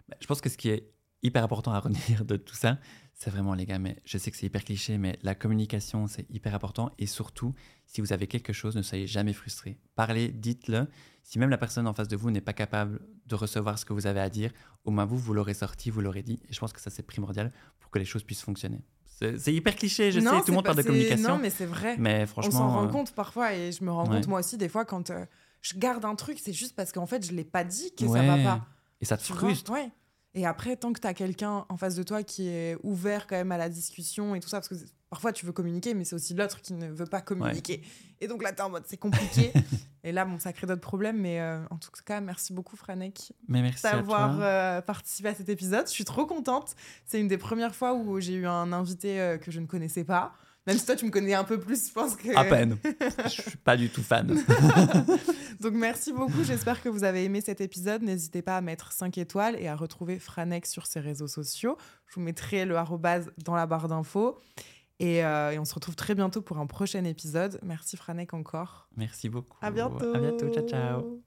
Bah, 0.09 0.15
Je 0.19 0.25
pense 0.27 0.41
que 0.41 0.49
ce 0.49 0.57
qui 0.57 0.69
est 0.69 0.89
hyper 1.23 1.43
important 1.43 1.71
à 1.73 1.79
retenir 1.79 2.25
de 2.25 2.35
tout 2.37 2.55
ça, 2.55 2.79
c'est 3.17 3.29
vraiment, 3.29 3.53
les 3.53 3.65
gars, 3.65 3.79
mais 3.79 3.95
je 4.03 4.17
sais 4.17 4.29
que 4.29 4.35
c'est 4.35 4.45
hyper 4.45 4.63
cliché, 4.65 4.97
mais 4.97 5.17
la 5.23 5.35
communication, 5.35 6.05
c'est 6.07 6.29
hyper 6.29 6.53
important. 6.53 6.91
Et 6.99 7.05
surtout, 7.07 7.53
si 7.85 8.01
vous 8.01 8.11
avez 8.11 8.27
quelque 8.27 8.51
chose, 8.51 8.75
ne 8.75 8.81
soyez 8.81 9.07
jamais 9.07 9.31
frustré. 9.31 9.77
Parlez, 9.95 10.27
dites-le. 10.27 10.87
Si 11.23 11.39
même 11.39 11.49
la 11.49 11.57
personne 11.57 11.87
en 11.87 11.93
face 11.93 12.09
de 12.09 12.17
vous 12.17 12.29
n'est 12.29 12.41
pas 12.41 12.51
capable 12.53 12.99
de 13.25 13.35
recevoir 13.35 13.79
ce 13.79 13.85
que 13.85 13.93
vous 13.93 14.05
avez 14.05 14.19
à 14.19 14.29
dire, 14.29 14.51
au 14.83 14.91
moins 14.91 15.05
vous, 15.05 15.17
vous 15.17 15.33
l'aurez 15.33 15.53
sorti, 15.53 15.89
vous 15.89 16.01
l'aurez 16.01 16.23
dit. 16.23 16.39
Et 16.49 16.53
je 16.53 16.59
pense 16.59 16.73
que 16.73 16.81
ça, 16.81 16.89
c'est 16.89 17.03
primordial 17.03 17.53
pour 17.79 17.89
que 17.89 17.99
les 17.99 18.05
choses 18.05 18.23
puissent 18.23 18.43
fonctionner. 18.43 18.83
C'est 19.05 19.53
hyper 19.53 19.75
cliché, 19.77 20.11
je 20.11 20.19
Non, 20.19 20.31
sais, 20.31 20.39
tout 20.41 20.47
le 20.49 20.55
monde 20.55 20.65
parle 20.65 20.77
de 20.77 20.83
communication. 20.83 21.29
Non, 21.29 21.37
mais 21.41 21.49
c'est 21.49 21.65
vrai. 21.65 21.95
mais 21.97 22.23
On 22.23 22.27
franchement. 22.27 22.51
s'en 22.51 22.69
rend 22.69 22.83
euh, 22.85 22.89
compte 22.89 23.13
parfois 23.15 23.53
et 23.55 23.71
je 23.71 23.81
me 23.85 23.91
rends 23.91 24.05
ouais. 24.09 24.17
compte 24.17 24.27
moi 24.27 24.39
aussi 24.41 24.57
des 24.57 24.67
fois 24.67 24.83
quand 24.83 25.09
euh, 25.09 25.25
je 25.61 25.77
garde 25.77 26.03
un 26.03 26.15
truc, 26.15 26.37
c'est 26.37 26.51
juste 26.51 26.75
parce 26.75 26.91
qu'en 26.91 27.05
fait, 27.05 27.25
je 27.25 27.31
l'ai 27.31 27.45
pas 27.45 27.63
dit 27.63 27.95
que 27.95 28.05
ça 28.05 28.11
ouais. 28.11 28.27
va 28.27 28.37
pas. 28.43 28.67
Et 28.99 29.05
ça 29.05 29.15
te 29.15 29.23
Tu 29.23 29.31
vois? 29.31 29.41
Frustre. 29.43 29.71
Ouais. 29.71 29.89
Et 30.35 30.45
après, 30.45 30.75
tant 30.75 30.91
que 30.91 30.99
tu 30.99 31.07
as 31.07 31.13
quelqu'un 31.13 31.65
en 31.69 31.77
face 31.77 31.95
de 31.95 32.03
toi 32.03 32.21
qui 32.21 32.49
est 32.49 32.77
ouvert 32.83 33.25
quand 33.25 33.37
même 33.37 33.53
à 33.53 33.57
la 33.57 33.69
discussion 33.69 34.35
et 34.35 34.41
tout 34.41 34.49
ça, 34.49 34.57
parce 34.57 34.67
que 34.67 34.75
parfois 35.09 35.31
tu 35.31 35.45
veux 35.45 35.53
communiquer, 35.53 35.93
mais 35.93 36.03
c'est 36.03 36.15
aussi 36.15 36.33
l'autre 36.33 36.61
qui 36.61 36.73
ne 36.73 36.89
veut 36.89 37.05
pas 37.05 37.21
communiquer. 37.21 37.81
Et 38.19 38.27
donc 38.27 38.43
là, 38.43 38.51
t'es 38.51 38.61
en 38.61 38.69
mode 38.69 38.83
c'est 38.85 38.97
compliqué. 38.97 39.53
et 40.03 40.11
là, 40.11 40.25
bon, 40.25 40.37
ça 40.37 40.51
crée 40.51 40.67
d'autres 40.67 40.81
problèmes, 40.81 41.21
mais 41.21 41.39
euh, 41.39 41.63
en 41.69 41.77
tout 41.77 41.89
cas, 42.05 42.19
merci 42.19 42.51
beaucoup, 42.51 42.75
Franek, 42.75 43.31
d'avoir 43.81 44.37
euh, 44.41 44.81
participé 44.81 45.29
à 45.29 45.33
cet 45.33 45.47
épisode. 45.47 45.87
Je 45.87 45.93
suis 45.93 46.05
trop 46.05 46.25
contente. 46.25 46.75
C'est 47.05 47.21
une 47.21 47.29
des 47.29 47.37
premières 47.37 47.73
fois 47.73 47.93
où 47.93 48.19
j'ai 48.19 48.33
eu 48.33 48.45
un 48.45 48.73
invité 48.73 49.21
euh, 49.21 49.37
que 49.37 49.51
je 49.51 49.61
ne 49.61 49.67
connaissais 49.67 50.03
pas. 50.03 50.33
Même 50.67 50.79
si 50.79 50.85
toi, 50.85 50.95
tu 50.95 51.05
me 51.05 51.11
connais 51.11 51.35
un 51.35 51.43
peu 51.43 51.59
plus, 51.59 51.87
je 51.87 51.93
pense 51.93 52.15
que. 52.15 52.35
À 52.35 52.43
peine. 52.43 52.77
je 53.25 53.29
suis 53.29 53.57
pas 53.57 53.77
du 53.77 53.89
tout 53.89 54.01
fan. 54.01 54.27
Donc 55.61 55.73
merci 55.73 56.11
beaucoup, 56.11 56.43
j'espère 56.43 56.81
que 56.81 56.89
vous 56.89 57.03
avez 57.03 57.23
aimé 57.23 57.41
cet 57.41 57.61
épisode. 57.61 58.01
N'hésitez 58.01 58.41
pas 58.41 58.57
à 58.57 58.61
mettre 58.61 58.91
5 58.91 59.17
étoiles 59.17 59.55
et 59.59 59.67
à 59.67 59.75
retrouver 59.75 60.17
Franek 60.17 60.65
sur 60.65 60.87
ses 60.87 60.99
réseaux 60.99 61.27
sociaux. 61.27 61.77
Je 62.07 62.15
vous 62.15 62.21
mettrai 62.21 62.65
le 62.65 62.75
arrobase 62.77 63.31
dans 63.43 63.55
la 63.55 63.67
barre 63.67 63.87
d'infos. 63.87 64.39
Et, 64.99 65.23
euh, 65.23 65.51
et 65.51 65.59
on 65.59 65.65
se 65.65 65.73
retrouve 65.75 65.95
très 65.95 66.15
bientôt 66.15 66.41
pour 66.41 66.57
un 66.57 66.65
prochain 66.65 67.03
épisode. 67.03 67.59
Merci 67.61 67.95
Franek 67.95 68.33
encore. 68.33 68.87
Merci 68.95 69.29
beaucoup. 69.29 69.57
À 69.61 69.69
bientôt. 69.69 70.15
À 70.15 70.19
bientôt. 70.19 70.49
Ciao, 70.51 70.67
ciao. 70.67 71.21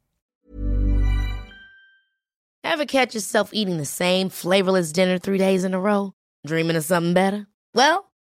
Ever 2.65 2.87
catch 2.87 3.15
yourself 3.15 3.51
eating 3.53 3.79
the 3.79 3.87
same 3.87 4.31
flavorless 4.31 4.93
dinner 4.93 5.19
three 5.19 5.39
days 5.39 5.65
in 5.65 5.75
a 5.75 5.79
row? 5.79 6.13
Dreaming 6.47 6.77
of 6.77 6.85
something 6.85 7.15
better? 7.15 7.47
Well, 7.75 8.08